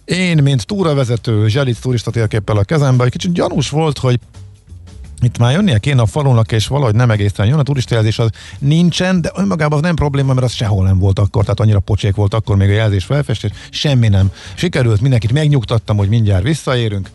én, 0.04 0.42
mint 0.42 0.66
túravezető, 0.66 1.48
zselic 1.48 1.78
turista 1.78 2.10
térképpel 2.10 2.56
a 2.56 2.64
kezemben, 2.64 3.06
egy 3.06 3.12
kicsit 3.12 3.32
gyanús 3.32 3.70
volt, 3.70 3.98
hogy 3.98 4.18
itt 5.20 5.38
már 5.38 5.52
jönnie 5.52 5.78
kéne 5.78 6.02
a 6.02 6.06
falunak, 6.06 6.52
és 6.52 6.66
valahogy 6.66 6.94
nem 6.94 7.10
egészen 7.10 7.46
jön, 7.46 7.58
a 7.58 7.62
turistajelzés 7.62 8.18
az 8.18 8.30
nincsen, 8.58 9.20
de 9.20 9.30
önmagában 9.34 9.78
az 9.78 9.84
nem 9.84 9.94
probléma, 9.94 10.32
mert 10.32 10.46
az 10.46 10.52
sehol 10.52 10.84
nem 10.84 10.98
volt 10.98 11.18
akkor, 11.18 11.42
tehát 11.42 11.60
annyira 11.60 11.80
pocsék 11.80 12.14
volt 12.14 12.34
akkor 12.34 12.56
még 12.56 12.68
a 12.68 12.72
jelzés 12.72 13.04
felfestés, 13.04 13.50
semmi 13.70 14.08
nem. 14.08 14.30
Sikerült, 14.54 15.00
mindenkit 15.00 15.32
megnyugtattam, 15.32 15.96
hogy 15.96 16.08
mindjárt 16.08 16.42
visszaérünk, 16.42 17.10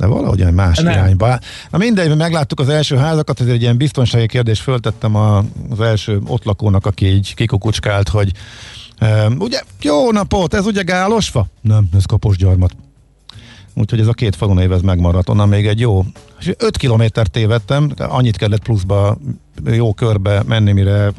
de 0.00 0.06
valahogy 0.06 0.40
olyan 0.40 0.54
más 0.54 0.78
Nem. 0.78 0.92
irányba. 0.92 1.38
Na 1.70 1.78
mindegy, 1.78 2.16
megláttuk 2.16 2.60
az 2.60 2.68
első 2.68 2.96
házakat, 2.96 3.40
ezért 3.40 3.54
egy 3.54 3.62
ilyen 3.62 3.76
biztonsági 3.76 4.26
kérdést 4.26 4.62
föltettem 4.62 5.14
a, 5.14 5.44
az 5.70 5.80
első 5.80 6.20
ott 6.26 6.44
lakónak, 6.44 6.86
aki 6.86 7.06
így 7.06 7.34
kikukucskált, 7.34 8.08
hogy 8.08 8.32
e, 8.98 9.26
ugye, 9.38 9.60
jó 9.82 10.10
napot, 10.12 10.54
ez 10.54 10.66
ugye 10.66 10.82
gálosfa? 10.82 11.46
Nem, 11.60 11.88
ez 11.96 12.04
kaposgyarmat. 12.04 12.76
Úgyhogy 13.74 14.00
ez 14.00 14.06
a 14.06 14.12
két 14.12 14.36
falun 14.36 14.58
év 14.58 14.72
ez 14.72 14.80
megmaradt. 14.80 15.28
Onnan 15.28 15.48
még 15.48 15.66
egy 15.66 15.80
jó, 15.80 16.04
5 16.56 16.76
kilométert 16.76 17.30
tévedtem, 17.30 17.92
annyit 17.98 18.36
kellett 18.36 18.62
pluszba 18.62 19.18
jó 19.64 19.94
körbe 19.94 20.42
menni, 20.46 20.72
mire 20.72 21.12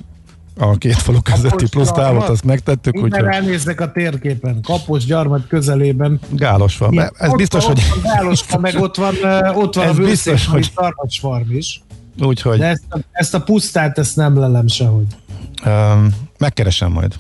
a 0.58 0.78
két 0.78 0.95
falu 0.95 1.22
közötti 1.22 1.70
plusz 1.70 1.91
távot 1.91 2.28
azt 2.30 2.43
megtettük, 2.43 2.93
Innen 2.95 3.12
úgyhogy 3.12 3.34
elnéznek 3.34 3.82
a 3.82 3.91
térképen. 3.91 4.62
Kapos 4.62 5.06
gyarmat 5.06 5.47
közelében. 5.47 6.20
gálosfa. 6.30 6.88
Ilyen- 6.91 7.12
Ez 7.18 7.30
ott 7.30 7.38
biztos, 7.38 7.66
van, 7.66 7.76
hogy 7.76 7.84
Ott 8.30 8.45
van 8.49 8.62
meg 8.62 8.76
ott 8.76 8.95
van, 8.95 9.16
ott 9.56 9.76
van 9.76 9.88
Ez 9.88 9.97
a 9.97 10.02
biztos, 10.02 10.45
hogy- 10.45 10.54
hogy 10.54 10.72
szarvacsfarm 10.76 11.52
is. 11.52 11.82
Úgyhogy 12.22 12.58
De 12.60 12.66
ezt 12.68 12.84
a, 12.89 12.99
ezt 13.12 13.34
a 13.34 13.41
pusztát, 13.41 13.97
ezt 13.97 14.16
nem 14.16 14.39
lelem 14.39 14.68
sehogy. 14.68 15.06
um, 15.66 16.10
megkeresem 16.38 16.91
majd. 16.91 17.16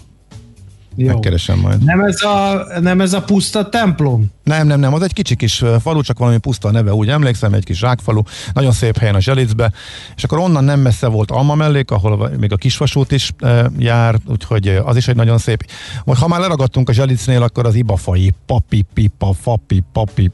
Jó. 0.95 1.07
Megkeresem 1.07 1.59
majd. 1.59 1.83
Nem 1.83 2.01
ez, 2.01 2.21
a, 2.21 2.65
nem 2.79 3.01
ez 3.01 3.13
a 3.13 3.21
puszta 3.21 3.69
templom? 3.69 4.25
Nem, 4.43 4.67
nem, 4.67 4.79
nem, 4.79 4.93
az 4.93 5.01
egy 5.01 5.13
kicsi 5.13 5.35
kis 5.35 5.63
falu, 5.81 6.01
csak 6.01 6.19
valami 6.19 6.37
puszta 6.37 6.71
neve, 6.71 6.93
úgy 6.93 7.09
emlékszem, 7.09 7.53
egy 7.53 7.63
kis 7.63 7.77
zsákfalu, 7.77 8.21
nagyon 8.53 8.71
szép 8.71 8.97
helyen 8.97 9.15
a 9.15 9.19
Zselicbe, 9.19 9.71
és 10.15 10.23
akkor 10.23 10.39
onnan 10.39 10.63
nem 10.63 10.79
messze 10.79 11.07
volt 11.07 11.31
Alma 11.31 11.55
mellék, 11.55 11.91
ahol 11.91 12.29
még 12.39 12.51
a 12.51 12.55
kisvasút 12.55 13.11
is 13.11 13.31
e, 13.39 13.71
jár, 13.77 14.15
úgyhogy 14.27 14.67
az 14.67 14.95
is 14.95 15.07
egy 15.07 15.15
nagyon 15.15 15.37
szép. 15.37 15.65
Most 16.03 16.21
ha 16.21 16.27
már 16.27 16.39
leragadtunk 16.39 16.89
a 16.89 16.93
Zselicnél, 16.93 17.43
akkor 17.43 17.65
az 17.65 17.75
ibafai, 17.75 18.33
papi, 18.45 18.85
pipa, 18.93 19.33
fapi, 19.33 19.83
papi, 19.93 20.31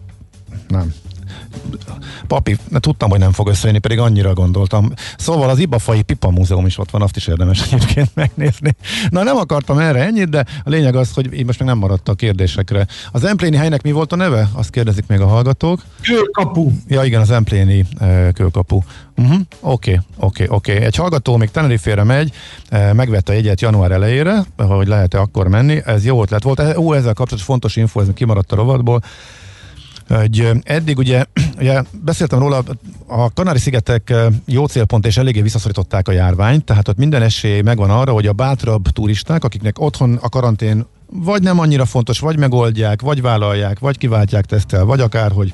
nem. 0.68 0.93
Papi, 2.28 2.58
tudtam, 2.80 3.10
hogy 3.10 3.20
nem 3.20 3.32
fog 3.32 3.48
összejönni, 3.48 3.80
pedig 3.80 4.00
annyira 4.00 4.34
gondoltam. 4.34 4.92
Szóval 5.18 5.50
az 5.50 5.60
Ibafai 5.60 6.02
Pipa 6.02 6.30
Múzeum 6.30 6.66
is 6.66 6.78
ott 6.78 6.90
van, 6.92 7.02
azt 7.02 7.16
is 7.16 7.28
érdemes 7.28 7.62
egyébként 7.62 8.10
megnézni. 8.16 8.76
Na 9.10 9.24
nem 9.24 9.36
akartam 9.38 9.78
erre 9.78 10.06
ennyit, 10.06 10.30
de 10.30 10.46
a 10.64 10.70
lényeg 10.70 10.96
az, 10.96 11.12
hogy 11.14 11.34
így 11.34 11.46
most 11.46 11.60
meg 11.60 11.68
nem 11.68 11.78
maradt 11.78 12.10
a 12.10 12.14
kérdésekre. 12.14 12.88
Az 13.12 13.24
Empléni 13.24 13.56
helynek 13.56 13.82
mi 13.82 13.92
volt 13.92 14.12
a 14.12 14.16
neve? 14.16 14.50
Azt 14.54 14.70
kérdezik 14.70 15.08
még 15.08 15.20
a 15.20 15.28
hallgatók. 15.28 15.82
Kőkapu. 16.02 16.72
Ja 16.88 17.04
igen, 17.04 17.22
az 17.22 17.32
Empléni 17.32 17.86
uh, 18.02 18.32
kőkapu. 18.32 18.82
Uh-huh. 19.18 19.40
Oké, 19.60 20.02
oké, 20.18 20.46
oké. 20.50 20.72
Egy 20.76 20.96
hallgató 20.96 21.38
még 21.38 21.52
Tenerife-re 21.52 22.04
megy, 22.04 22.32
uh, 22.72 22.94
megvette 22.94 23.32
a 23.32 23.36
jegyet 23.36 23.62
január 23.62 23.92
elejére, 23.92 24.46
hogy 24.58 24.88
lehet-e 24.88 25.20
akkor 25.20 25.48
menni. 25.48 25.82
Ez 25.86 26.06
jó 26.06 26.22
ötlet 26.22 26.44
volt. 26.44 26.60
E- 26.60 26.80
Ó, 26.80 26.94
ezzel 26.94 27.14
kapcsolatos 27.14 27.44
fontos 27.46 27.76
info, 27.76 28.00
ez 28.00 28.08
kimaradt 28.14 28.52
a 28.52 28.56
rovatból 28.56 29.02
hogy 30.08 30.51
eddig 30.64 30.97
ugye, 30.97 31.26
ugye 31.60 31.84
beszéltem 32.03 32.39
róla, 32.39 32.64
a 33.08 33.34
Kanári-szigetek 33.34 34.14
jó 34.45 34.66
célpont 34.66 35.05
és 35.05 35.18
eléggé 35.18 35.41
visszaszorították 35.41 36.08
a 36.08 36.12
járványt, 36.12 36.64
tehát 36.64 36.88
ott 36.88 36.97
minden 36.97 37.22
esély 37.22 37.62
megvan 37.62 37.89
arra, 37.89 38.12
hogy 38.12 38.28
a 38.28 38.34
bátrabb 38.34 38.88
turisták, 38.88 39.43
akiknek 39.43 39.80
otthon 39.80 40.20
a 40.22 40.30
karantén 40.30 40.86
vagy 41.10 41.41
nem 41.41 41.60
annyira 41.60 41.86
fontos, 41.86 42.20
vagy 42.20 42.38
megoldják, 42.38 43.01
vagy 43.01 43.22
vállalják, 43.22 43.80
vagy 43.80 43.97
kiváltják 43.97 44.45
tesztel, 44.45 44.86
vagy 44.86 44.99
akárhogy 44.99 45.53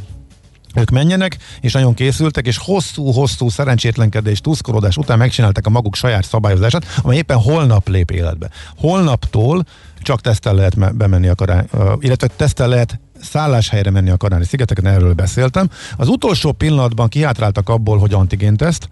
ők 0.76 0.90
menjenek, 0.90 1.38
és 1.62 1.74
nagyon 1.74 1.94
készültek, 1.94 2.48
és 2.48 2.58
hosszú-hosszú 2.58 3.50
szerencsétlenkedés, 3.50 4.42
túszkorodás 4.42 4.98
után 4.98 5.18
megcsinálták 5.18 5.66
a 5.66 5.70
maguk 5.70 5.96
saját 5.96 6.26
szabályozását, 6.26 6.86
amely 7.02 7.18
éppen 7.18 7.38
holnap 7.38 7.88
lép 7.88 8.12
életbe. 8.12 8.50
Holnaptól 8.78 9.66
csak 10.02 10.22
tesztel 10.22 10.54
lehet 10.54 10.76
me- 10.76 10.96
bemenni 10.96 11.28
a 11.28 11.36
kará, 11.36 11.66
ö, 11.72 11.94
illetve 12.00 12.28
tesztel 12.28 12.68
lehet 12.68 13.00
szálláshelyre 13.22 13.92
menni 13.92 14.10
a 14.10 14.18
Kanári 14.18 14.44
szigeteken, 14.44 14.86
erről 14.86 15.14
beszéltem. 15.14 15.70
Az 15.98 16.08
utolsó 16.08 16.52
pillanatban 16.52 17.08
kihátráltak 17.08 17.70
abból, 17.70 17.98
hogy 17.98 18.14
antigénteszt, 18.14 18.90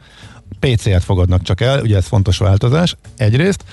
PCR-t 0.59 1.03
fogadnak 1.03 1.41
csak 1.41 1.61
el, 1.61 1.82
ugye 1.82 1.97
ez 1.97 2.05
fontos 2.05 2.38
változás, 2.38 2.95
egyrészt. 3.17 3.63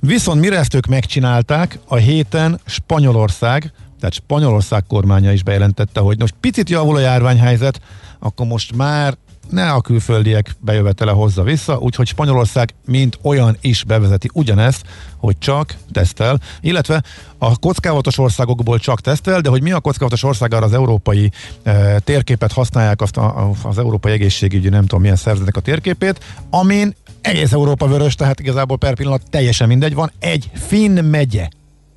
Viszont 0.00 0.40
mire 0.40 0.58
ezt 0.58 0.74
ők 0.74 0.86
megcsinálták, 0.86 1.78
a 1.86 1.96
héten 1.96 2.60
Spanyolország, 2.64 3.72
tehát 3.98 4.14
Spanyolország 4.14 4.84
kormánya 4.86 5.32
is 5.32 5.42
bejelentette, 5.42 6.00
hogy 6.00 6.18
most 6.18 6.34
picit 6.40 6.70
javul 6.70 6.96
a 6.96 7.00
járványhelyzet, 7.00 7.80
akkor 8.18 8.46
most 8.46 8.76
már 8.76 9.16
ne 9.50 9.70
a 9.70 9.80
külföldiek 9.80 10.56
bejövetele 10.60 11.10
hozza 11.10 11.42
vissza, 11.42 11.78
úgyhogy 11.78 12.06
Spanyolország 12.06 12.74
mint 12.86 13.18
olyan 13.22 13.56
is 13.60 13.84
bevezeti 13.84 14.30
ugyanezt, 14.32 14.82
hogy 15.16 15.38
csak 15.38 15.74
tesztel, 15.92 16.40
illetve 16.60 17.02
a 17.38 17.58
kockávatos 17.58 18.18
országokból 18.18 18.78
csak 18.78 19.00
tesztel, 19.00 19.40
de 19.40 19.48
hogy 19.48 19.62
mi 19.62 19.72
a 19.72 19.80
kockávatos 19.80 20.22
ország, 20.22 20.54
arra 20.54 20.64
az 20.64 20.72
európai 20.72 21.30
e, 21.62 21.98
térképet 21.98 22.52
használják, 22.52 23.00
azt 23.00 23.16
a, 23.16 23.50
az 23.62 23.78
európai 23.78 24.12
egészségügyi, 24.12 24.68
nem 24.68 24.80
tudom 24.80 25.00
milyen 25.00 25.16
szervezetnek 25.16 25.56
a 25.56 25.60
térképét, 25.60 26.24
amin 26.50 26.94
egész 27.20 27.52
Európa 27.52 27.86
vörös, 27.86 28.14
tehát 28.14 28.40
igazából 28.40 28.76
per 28.78 28.94
pillanat 28.94 29.22
teljesen 29.30 29.68
mindegy, 29.68 29.94
van. 29.94 30.12
Egy 30.18 30.50
finn 30.54 31.04
megye, 31.04 31.48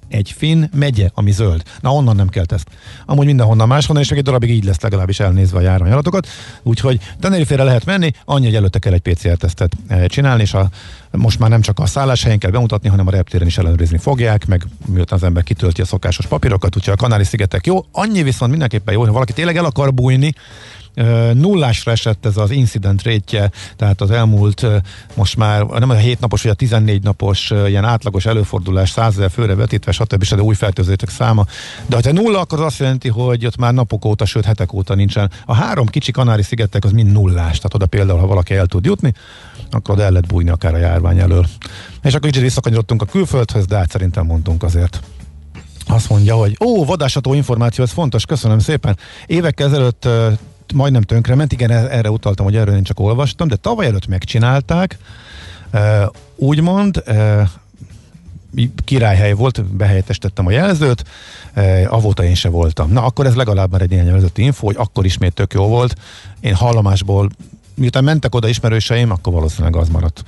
egy 0.10 0.34
finn 0.38 0.64
megye, 0.74 1.10
ami 1.14 1.32
zöld. 1.32 1.64
Na 1.80 1.94
onnan 1.94 2.16
nem 2.16 2.30
kell 2.30 2.44
ezt. 2.48 2.68
Amúgy 3.06 3.26
mindenhonnan 3.26 3.68
máshonnan, 3.68 4.04
és 4.04 4.12
egy 4.12 4.24
darabig 4.24 4.50
így 4.50 4.64
lesz 4.64 4.82
legalábbis 4.82 5.20
elnézve 5.20 5.58
a 5.58 5.62
járványadatokat. 5.62 6.28
Úgyhogy 6.64 7.00
Tenerifére 7.20 7.64
lehet 7.64 7.86
menni, 7.86 8.12
annyi, 8.26 8.46
hogy 8.46 8.56
előtte 8.56 8.80
kell 8.80 8.94
egy 8.94 9.02
PCR-tesztet 9.02 9.76
eh, 9.88 10.06
csinálni, 10.06 10.42
és 10.42 10.54
a, 10.54 10.70
most 11.12 11.40
már 11.40 11.50
nem 11.50 11.62
csak 11.62 11.80
a 11.80 11.86
szálláshelyen 11.86 12.40
kell 12.40 12.52
bemutatni, 12.52 12.90
hanem 12.90 13.08
a 13.08 13.12
reptéren 13.12 13.48
is 13.48 13.58
ellenőrizni 13.58 13.98
fogják, 13.98 14.46
meg 14.46 14.66
miután 14.86 15.18
az 15.18 15.24
ember 15.24 15.44
kitölti 15.44 15.82
a 15.82 15.86
szokásos 15.86 16.26
papírokat, 16.26 16.76
úgyhogy 16.76 16.94
a 16.94 16.98
Kanári-szigetek 16.98 17.66
jó. 17.66 17.86
Annyi 17.92 18.24
viszont 18.24 18.52
mindenképpen 18.52 18.94
jó, 18.94 19.00
hogy 19.00 19.10
valaki 19.10 19.34
tényleg 19.34 19.58
el 19.58 19.66
akar 19.66 19.94
bújni, 19.94 20.34
nullásra 21.34 21.92
esett 21.92 22.26
ez 22.26 22.38
az 22.38 22.52
incident 22.52 23.02
rétje, 23.02 23.52
tehát 23.76 24.02
az 24.02 24.12
elmúlt 24.12 24.66
most 25.14 25.38
már 25.38 25.64
nem 25.64 25.90
a 25.90 25.94
7 25.94 26.20
napos, 26.20 26.42
vagy 26.42 26.52
a 26.52 26.56
14 26.56 27.04
napos 27.04 27.52
ilyen 27.68 27.86
átlagos 27.86 28.26
előfordulás 28.26 28.90
100 28.90 29.14
ezer 29.18 29.32
főre 29.32 29.56
vetítve, 29.56 29.92
stb. 29.92 30.24
stb. 30.24 30.42
új 30.42 30.56
fertőzőtek 30.56 31.10
száma. 31.10 31.46
De 31.86 32.00
ha 32.04 32.12
nulla, 32.12 32.40
akkor 32.40 32.60
az 32.60 32.66
azt 32.66 32.80
jelenti, 32.80 33.10
hogy 33.10 33.46
ott 33.46 33.58
már 33.58 33.74
napok 33.74 34.06
óta, 34.06 34.26
sőt 34.26 34.46
hetek 34.46 34.74
óta 34.74 34.96
nincsen. 34.96 35.32
A 35.46 35.54
három 35.54 35.86
kicsi 35.86 36.12
Kanári-szigetek 36.12 36.84
az 36.84 36.92
mind 36.92 37.12
nullás, 37.12 37.56
tehát 37.56 37.74
oda 37.74 37.86
például, 37.86 38.20
ha 38.20 38.28
valaki 38.28 38.54
el 38.54 38.66
tud 38.66 38.86
jutni, 38.86 39.14
akkor 39.72 40.00
el 40.00 40.12
lehet 40.12 40.28
bújni 40.28 40.50
akár 40.50 40.74
a 40.74 40.78
járvány 40.78 41.20
elől. 41.20 41.46
És 42.04 42.14
akkor 42.14 42.30
kicsit 42.30 42.44
visszakanyarodtunk 42.44 43.02
a 43.02 43.06
külföldhöz, 43.06 43.66
de 43.66 43.76
hát 43.76 43.92
szerintem 43.92 44.26
mondtunk 44.26 44.64
azért 44.64 45.00
azt 45.88 46.10
mondja, 46.10 46.36
hogy 46.36 46.58
ó, 46.66 46.86
vadásató 46.86 47.34
információ, 47.34 47.84
ez 47.84 47.92
fontos, 47.92 48.26
köszönöm 48.26 48.60
szépen. 48.60 48.98
Évekkel 49.26 49.68
ezelőtt 49.68 50.08
majdnem 50.74 51.02
tönkrement, 51.02 51.52
igen, 51.52 51.72
e- 51.72 51.88
erre 51.90 52.10
utaltam, 52.10 52.46
hogy 52.46 52.56
erről 52.56 52.76
én 52.76 52.84
csak 52.84 53.00
olvastam, 53.00 53.48
de 53.48 53.56
tavaly 53.56 53.86
előtt 53.86 54.08
megcsinálták, 54.08 54.98
ö, 55.72 56.06
úgymond, 56.36 57.04
ö, 57.06 57.42
királyhely 58.86 59.34
volt, 59.34 59.66
behelyettesítettem 59.66 60.46
a 60.46 60.52
jelzőt, 60.52 61.04
avóta 61.88 62.24
én 62.24 62.36
se 62.36 62.50
voltam. 62.50 62.92
Na, 62.92 63.04
akkor 63.04 63.26
ez 63.26 63.36
legalább 63.36 63.72
már 63.72 63.82
egy 63.82 63.92
ilyen 63.92 64.12
vezető 64.12 64.42
info, 64.42 64.66
hogy 64.66 64.76
akkor 64.78 65.06
ismét 65.06 65.34
tök 65.34 65.54
jó 65.54 65.68
volt. 65.68 65.96
Én 66.40 66.54
hallomásból, 66.54 67.30
miután 67.74 68.04
mentek 68.04 68.36
oda 68.36 68.48
ismerőseim, 68.48 69.12
akkor 69.12 69.34
valószínűleg 69.34 69.76
az 69.76 69.90
maradt. 69.90 70.24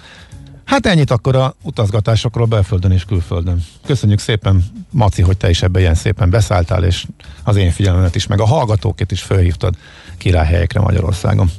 Hát 0.64 0.86
ennyit 0.86 1.12
akkor 1.12 1.36
a 1.36 1.56
utazgatásokról 1.64 2.46
belföldön 2.46 2.92
és 2.92 3.06
külföldön. 3.06 3.64
Köszönjük 3.86 4.20
szépen, 4.20 4.66
Maci, 4.90 5.22
hogy 5.22 5.38
te 5.38 5.50
is 5.50 5.62
ebbe 5.62 5.80
ilyen 5.80 5.96
szépen 5.96 6.30
beszálltál, 6.30 6.84
és 6.84 7.06
az 7.44 7.56
én 7.56 7.72
figyelmemet 7.72 8.16
is, 8.16 8.28
meg 8.28 8.40
a 8.42 8.46
hallgatókét 8.46 9.12
is 9.12 9.22
felhívtad 9.22 9.76
királyhelyekre 10.18 10.80
Magyarországon. 10.80 11.52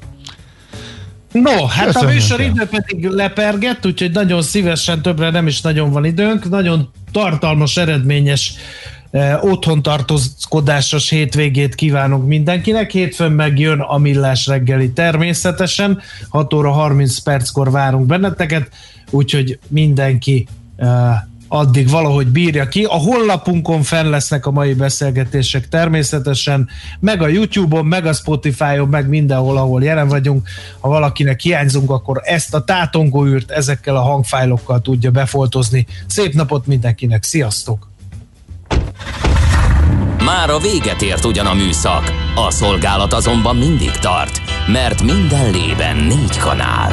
No, 1.32 1.66
hát 1.66 1.86
Köszönjük 1.86 2.10
a 2.10 2.12
műsor 2.12 2.40
idő 2.40 2.64
pedig 2.64 3.06
lepergett, 3.06 3.86
úgyhogy 3.86 4.10
nagyon 4.10 4.42
szívesen, 4.42 5.02
többre 5.02 5.30
nem 5.30 5.46
is 5.46 5.60
nagyon 5.60 5.90
van 5.90 6.04
időnk. 6.04 6.48
Nagyon 6.48 6.90
tartalmas, 7.12 7.76
eredményes 7.76 8.54
eh, 9.10 9.44
otthon 9.44 9.82
tartózkodásos 9.82 11.08
hétvégét 11.08 11.74
kívánunk 11.74 12.26
mindenkinek. 12.26 12.90
Hétfőn 12.90 13.32
megjön 13.32 13.80
a 13.80 13.98
Millás 13.98 14.46
reggeli 14.46 14.92
természetesen. 14.92 16.00
6 16.28 16.54
óra 16.54 16.70
30 16.70 17.18
perckor 17.18 17.70
várunk 17.70 18.06
benneteket, 18.06 18.68
úgyhogy 19.10 19.58
mindenki 19.68 20.46
eh, 20.76 20.88
addig 21.48 21.90
valahogy 21.90 22.26
bírja 22.26 22.68
ki. 22.68 22.84
A 22.84 22.94
honlapunkon 22.94 23.82
fenn 23.82 24.10
lesznek 24.10 24.46
a 24.46 24.50
mai 24.50 24.74
beszélgetések 24.74 25.68
természetesen, 25.68 26.68
meg 27.00 27.22
a 27.22 27.28
YouTube-on, 27.28 27.86
meg 27.86 28.06
a 28.06 28.12
Spotify-on, 28.12 28.88
meg 28.88 29.08
mindenhol, 29.08 29.56
ahol 29.56 29.82
jelen 29.82 30.08
vagyunk. 30.08 30.48
Ha 30.80 30.88
valakinek 30.88 31.40
hiányzunk, 31.40 31.90
akkor 31.90 32.20
ezt 32.24 32.54
a 32.54 32.64
tátongóűrt 32.64 33.50
ezekkel 33.50 33.96
a 33.96 34.02
hangfájlokkal 34.02 34.80
tudja 34.80 35.10
befoltozni. 35.10 35.86
Szép 36.06 36.32
napot 36.32 36.66
mindenkinek, 36.66 37.22
sziasztok! 37.22 37.88
Már 40.24 40.50
a 40.50 40.58
véget 40.58 41.02
ért 41.02 41.24
ugyan 41.24 41.46
a 41.46 41.54
műszak, 41.54 42.12
a 42.34 42.50
szolgálat 42.50 43.12
azonban 43.12 43.56
mindig 43.56 43.90
tart, 43.90 44.40
mert 44.66 45.02
minden 45.02 45.50
lében 45.50 45.96
négy 45.96 46.36
kanál. 46.36 46.92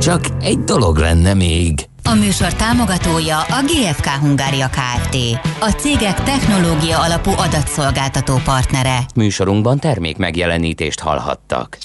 Csak 0.00 0.20
egy 0.40 0.58
dolog 0.58 0.96
lenne 0.96 1.34
még. 1.34 1.84
A 2.04 2.14
műsor 2.14 2.54
támogatója 2.54 3.38
a 3.38 3.62
GFK 3.64 4.06
Hungária 4.06 4.68
Kft. 4.68 5.16
A 5.60 5.70
cégek 5.70 6.22
technológia 6.22 6.98
alapú 7.00 7.30
adatszolgáltató 7.30 8.40
partnere. 8.44 8.98
Műsorunkban 9.14 9.78
termék 9.78 10.16
megjelenítést 10.16 11.00
hallhattak. 11.00 11.78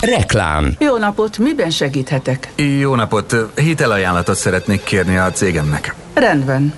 Reklám. 0.00 0.74
Jó 0.78 0.96
napot, 0.96 1.38
miben 1.38 1.70
segíthetek? 1.70 2.52
Jó 2.80 2.94
napot, 2.94 3.36
hitelajánlatot 3.54 4.36
szeretnék 4.36 4.82
kérni 4.82 5.16
a 5.16 5.30
cégemnek. 5.30 5.94
Rendben. 6.14 6.74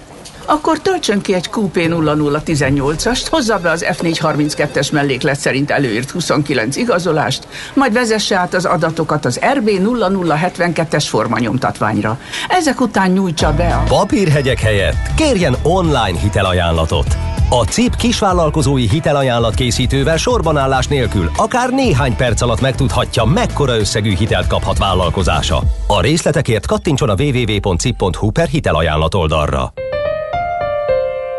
Akkor 0.50 0.78
töltsön 0.80 1.20
ki 1.20 1.34
egy 1.34 1.50
QP0018-ast, 1.52 3.26
hozza 3.30 3.58
be 3.58 3.70
az 3.70 3.86
F432-es 3.88 4.92
melléklet 4.92 5.38
szerint 5.40 5.70
előírt 5.70 6.10
29 6.10 6.76
igazolást, 6.76 7.48
majd 7.74 7.92
vezesse 7.92 8.36
át 8.36 8.54
az 8.54 8.64
adatokat 8.64 9.24
az 9.24 9.40
RB0072-es 9.54 11.04
formanyomtatványra. 11.08 12.18
Ezek 12.48 12.80
után 12.80 13.10
nyújtsa 13.10 13.54
be 13.54 13.74
a... 13.74 13.82
Papírhegyek 13.88 14.60
helyett 14.60 15.14
kérjen 15.16 15.56
online 15.62 16.18
hitelajánlatot. 16.18 17.16
A 17.50 17.64
CIP 17.64 17.96
kisvállalkozói 17.96 18.88
hitelajánlat 18.88 19.54
készítővel 19.54 20.16
sorbanállás 20.16 20.86
nélkül 20.86 21.30
akár 21.36 21.70
néhány 21.70 22.16
perc 22.16 22.40
alatt 22.40 22.60
megtudhatja, 22.60 23.24
mekkora 23.24 23.78
összegű 23.78 24.16
hitelt 24.16 24.46
kaphat 24.46 24.78
vállalkozása. 24.78 25.62
A 25.86 26.00
részletekért 26.00 26.66
kattintson 26.66 27.08
a 27.08 27.14
www.cip.hu 27.18 28.30
per 28.30 28.48
hitelajánlat 28.48 29.14
oldalra. 29.14 29.72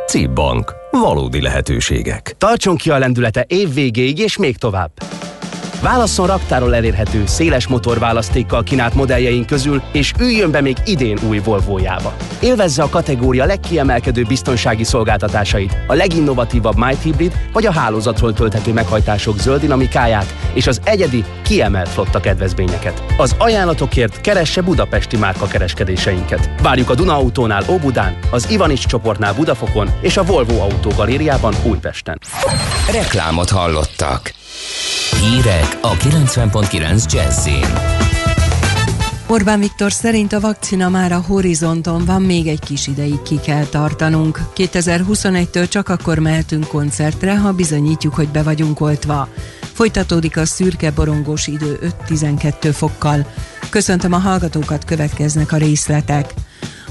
CIP 0.09 0.29
Bank. 0.29 0.75
Valódi 0.91 1.41
lehetőségek. 1.41 2.35
Tartson 2.37 2.75
ki 2.75 2.89
a 2.89 2.97
lendülete 2.97 3.45
év 3.47 3.73
végéig 3.73 4.19
és 4.19 4.37
még 4.37 4.57
tovább. 4.57 4.91
Válasszon 5.81 6.27
raktáról 6.27 6.75
elérhető, 6.75 7.23
széles 7.25 7.67
motorválasztékkal 7.67 8.63
kínált 8.63 8.93
modelljeink 8.93 9.45
közül, 9.45 9.81
és 9.91 10.13
üljön 10.19 10.51
be 10.51 10.61
még 10.61 10.77
idén 10.85 11.19
új 11.27 11.39
Volvo-jába. 11.39 12.13
Élvezze 12.39 12.83
a 12.83 12.89
kategória 12.89 13.45
legkiemelkedő 13.45 14.23
biztonsági 14.27 14.83
szolgáltatásait, 14.83 15.77
a 15.87 15.93
leginnovatívabb 15.93 16.77
Might 16.77 17.01
Hybrid 17.01 17.33
vagy 17.53 17.65
a 17.65 17.71
hálózatról 17.71 18.33
tölthető 18.33 18.73
meghajtások 18.73 19.39
zöld 19.39 19.59
dinamikáját 19.59 20.35
és 20.53 20.67
az 20.67 20.81
egyedi, 20.83 21.23
kiemelt 21.41 21.89
flotta 21.89 22.19
kedvezményeket. 22.19 23.03
Az 23.17 23.35
ajánlatokért 23.37 24.21
keresse 24.21 24.61
budapesti 24.61 25.17
márka 25.17 25.47
kereskedéseinket. 25.47 26.49
Várjuk 26.61 26.89
a 26.89 26.95
Duna 26.95 27.15
Autónál 27.15 27.63
Óbudán, 27.69 28.17
az 28.31 28.49
Ivanics 28.49 28.85
csoportnál 28.85 29.33
Budafokon 29.33 29.89
és 30.01 30.17
a 30.17 30.23
Volvo 30.23 30.59
Autó 30.59 30.89
Galériában 30.95 31.53
Újpesten. 31.63 32.19
Reklámot 32.91 33.49
hallottak. 33.49 34.37
Hírek 35.21 35.77
a 35.81 35.95
90.9 35.97 37.11
Jazzin. 37.11 38.07
Orbán 39.27 39.59
Viktor 39.59 39.91
szerint 39.91 40.33
a 40.33 40.39
vakcina 40.39 40.89
már 40.89 41.11
a 41.11 41.23
horizonton 41.27 42.05
van, 42.05 42.21
még 42.21 42.47
egy 42.47 42.59
kis 42.59 42.87
ideig 42.87 43.21
ki 43.21 43.39
kell 43.39 43.65
tartanunk. 43.65 44.39
2021-től 44.55 45.69
csak 45.69 45.89
akkor 45.89 46.19
mehetünk 46.19 46.67
koncertre, 46.67 47.37
ha 47.37 47.51
bizonyítjuk, 47.51 48.13
hogy 48.13 48.29
be 48.29 48.43
vagyunk 48.43 48.81
oltva. 48.81 49.27
Folytatódik 49.73 50.37
a 50.37 50.45
szürke 50.45 50.91
borongós 50.91 51.47
idő 51.47 51.93
5-12 52.07 52.69
fokkal. 52.73 53.25
Köszöntöm 53.69 54.13
a 54.13 54.17
hallgatókat, 54.17 54.85
következnek 54.85 55.51
a 55.51 55.57
részletek. 55.57 56.33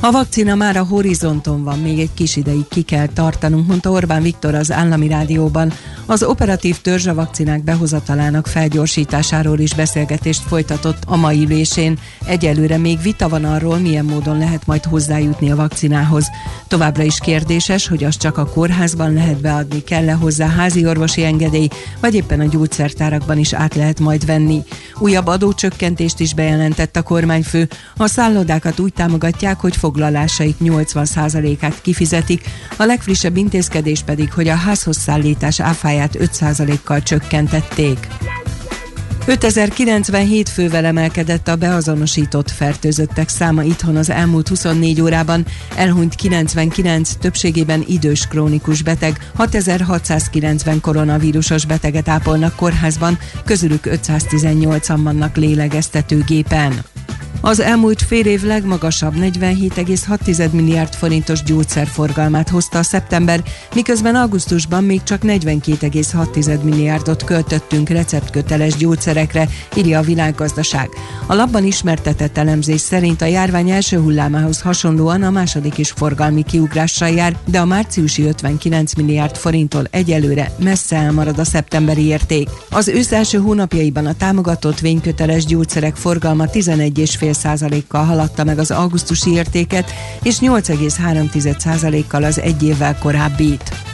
A 0.00 0.10
vakcina 0.10 0.54
már 0.54 0.76
a 0.76 0.84
horizonton 0.84 1.64
van, 1.64 1.78
még 1.78 1.98
egy 1.98 2.14
kis 2.14 2.36
ideig 2.36 2.68
ki 2.68 2.82
kell 2.82 3.06
tartanunk, 3.06 3.66
mondta 3.66 3.90
Orbán 3.90 4.22
Viktor 4.22 4.54
az 4.54 4.72
állami 4.72 5.08
rádióban. 5.08 5.72
Az 6.06 6.22
operatív 6.22 6.80
törzs 6.80 7.06
a 7.06 7.14
vakcinák 7.14 7.64
behozatalának 7.64 8.46
felgyorsításáról 8.46 9.58
is 9.58 9.74
beszélgetést 9.74 10.42
folytatott 10.42 11.02
a 11.06 11.16
mai 11.16 11.42
ülésén. 11.42 11.98
Egyelőre 12.26 12.78
még 12.78 13.02
vita 13.02 13.28
van 13.28 13.44
arról, 13.44 13.78
milyen 13.78 14.04
módon 14.04 14.38
lehet 14.38 14.66
majd 14.66 14.84
hozzájutni 14.84 15.50
a 15.50 15.56
vakcinához. 15.56 16.26
Továbbra 16.68 17.02
is 17.02 17.18
kérdéses, 17.18 17.88
hogy 17.88 18.04
azt 18.04 18.20
csak 18.20 18.38
a 18.38 18.46
kórházban 18.46 19.12
lehet 19.12 19.40
beadni, 19.40 19.82
kell-e 19.84 20.12
hozzá 20.12 20.48
házi 20.48 20.86
orvosi 20.86 21.24
engedély, 21.24 21.68
vagy 22.00 22.14
éppen 22.14 22.40
a 22.40 22.48
gyógyszertárakban 22.48 23.38
is 23.38 23.52
át 23.52 23.74
lehet 23.74 24.00
majd 24.00 24.26
venni. 24.26 24.62
Újabb 24.98 25.26
adócsökkentést 25.26 26.20
is 26.20 26.34
bejelentett 26.34 26.96
a 26.96 27.02
kormányfő. 27.02 27.68
A 27.96 28.06
szállodákat 28.06 28.78
úgy 28.78 28.92
támogatják, 28.92 29.60
hogy 29.60 29.76
foglalásaik 29.88 30.56
80%-át 30.60 31.80
kifizetik, 31.80 32.44
a 32.76 32.84
legfrissebb 32.84 33.36
intézkedés 33.36 34.02
pedig, 34.02 34.32
hogy 34.32 34.48
a 34.48 34.54
házhoz 34.54 34.96
szállítás 34.96 35.60
áfáját 35.60 36.16
5%-kal 36.20 37.02
csökkentették. 37.02 38.06
5097 39.26 40.48
fővel 40.48 40.84
emelkedett 40.84 41.48
a 41.48 41.56
beazonosított 41.56 42.50
fertőzöttek 42.50 43.28
száma 43.28 43.62
itthon 43.62 43.96
az 43.96 44.10
elmúlt 44.10 44.48
24 44.48 45.00
órában, 45.00 45.46
elhunyt 45.76 46.14
99, 46.14 47.12
többségében 47.12 47.84
idős 47.86 48.26
krónikus 48.26 48.82
beteg, 48.82 49.30
6690 49.34 50.80
koronavírusos 50.80 51.66
beteget 51.66 52.08
ápolnak 52.08 52.56
kórházban, 52.56 53.18
közülük 53.44 53.84
518-an 53.84 54.98
vannak 55.02 55.36
lélegeztetőgépen. 55.36 56.84
Az 57.40 57.60
elmúlt 57.60 58.02
fél 58.02 58.26
év 58.26 58.42
legmagasabb 58.42 59.14
47,6 59.16 60.50
milliárd 60.50 60.94
forintos 60.94 61.42
gyógyszerforgalmát 61.42 62.48
hozta 62.48 62.78
a 62.78 62.82
szeptember, 62.82 63.42
miközben 63.74 64.14
augusztusban 64.14 64.84
még 64.84 65.02
csak 65.02 65.20
42,6 65.22 66.62
milliárdot 66.62 67.24
költöttünk 67.24 67.88
receptköteles 67.88 68.76
gyógyszerekre, 68.76 69.48
írja 69.76 69.98
a 69.98 70.02
világgazdaság. 70.02 70.88
A 71.26 71.34
labban 71.34 71.64
ismertetett 71.64 72.38
elemzés 72.38 72.80
szerint 72.80 73.22
a 73.22 73.26
járvány 73.26 73.70
első 73.70 73.98
hullámához 73.98 74.60
hasonlóan 74.60 75.22
a 75.22 75.30
második 75.30 75.78
is 75.78 75.90
forgalmi 75.90 76.42
kiugrással 76.42 77.08
jár, 77.08 77.36
de 77.46 77.60
a 77.60 77.64
márciusi 77.64 78.22
59 78.22 78.94
milliárd 78.94 79.36
forinttól 79.36 79.86
egyelőre 79.90 80.52
messze 80.58 80.96
elmarad 80.96 81.38
a 81.38 81.44
szeptemberi 81.44 82.04
érték. 82.04 82.48
Az 82.70 82.88
ősz 82.88 83.12
első 83.12 83.38
hónapjaiban 83.38 84.06
a 84.06 84.14
támogatott 84.14 84.78
vényköteles 84.80 85.44
gyógyszerek 85.44 85.96
forgalma 85.96 86.46
11 86.46 86.98
és 86.98 87.16
6,5%-kal 87.20 88.04
haladta 88.04 88.44
meg 88.44 88.58
az 88.58 88.70
augusztusi 88.70 89.30
értéket, 89.30 89.90
és 90.22 90.38
8,3%-kal 90.40 92.24
az 92.24 92.40
egy 92.40 92.62
évvel 92.62 92.98
korábbit. 92.98 93.87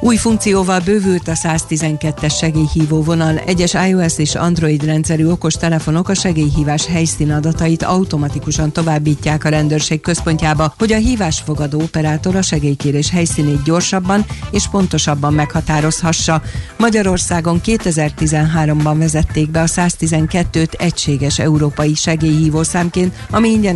Új 0.00 0.16
funkcióval 0.16 0.80
bővült 0.80 1.28
a 1.28 1.32
112-es 1.32 2.36
segélyhívó 2.36 3.02
vonal. 3.02 3.38
Egyes 3.38 3.74
iOS 3.88 4.18
és 4.18 4.34
Android 4.34 4.84
rendszerű 4.84 5.26
okos 5.26 5.54
telefonok 5.54 6.08
a 6.08 6.14
segélyhívás 6.14 6.86
helyszínadatait 6.86 7.82
automatikusan 7.82 8.72
továbbítják 8.72 9.44
a 9.44 9.48
rendőrség 9.48 10.00
központjába, 10.00 10.74
hogy 10.78 10.92
a 10.92 10.96
hívásfogadó 10.96 11.80
operátor 11.80 12.36
a 12.36 12.42
segélykérés 12.42 13.10
helyszínét 13.10 13.62
gyorsabban 13.62 14.24
és 14.50 14.68
pontosabban 14.68 15.34
meghatározhassa. 15.34 16.42
Magyarországon 16.78 17.60
2013-ban 17.64 18.94
vezették 18.98 19.50
be 19.50 19.60
a 19.60 19.66
112-t 19.66 20.80
egységes 20.80 21.38
európai 21.38 21.94
segélyhívó 21.94 22.62
számként, 22.62 23.14
ami 23.30 23.48
ingyen 23.48 23.74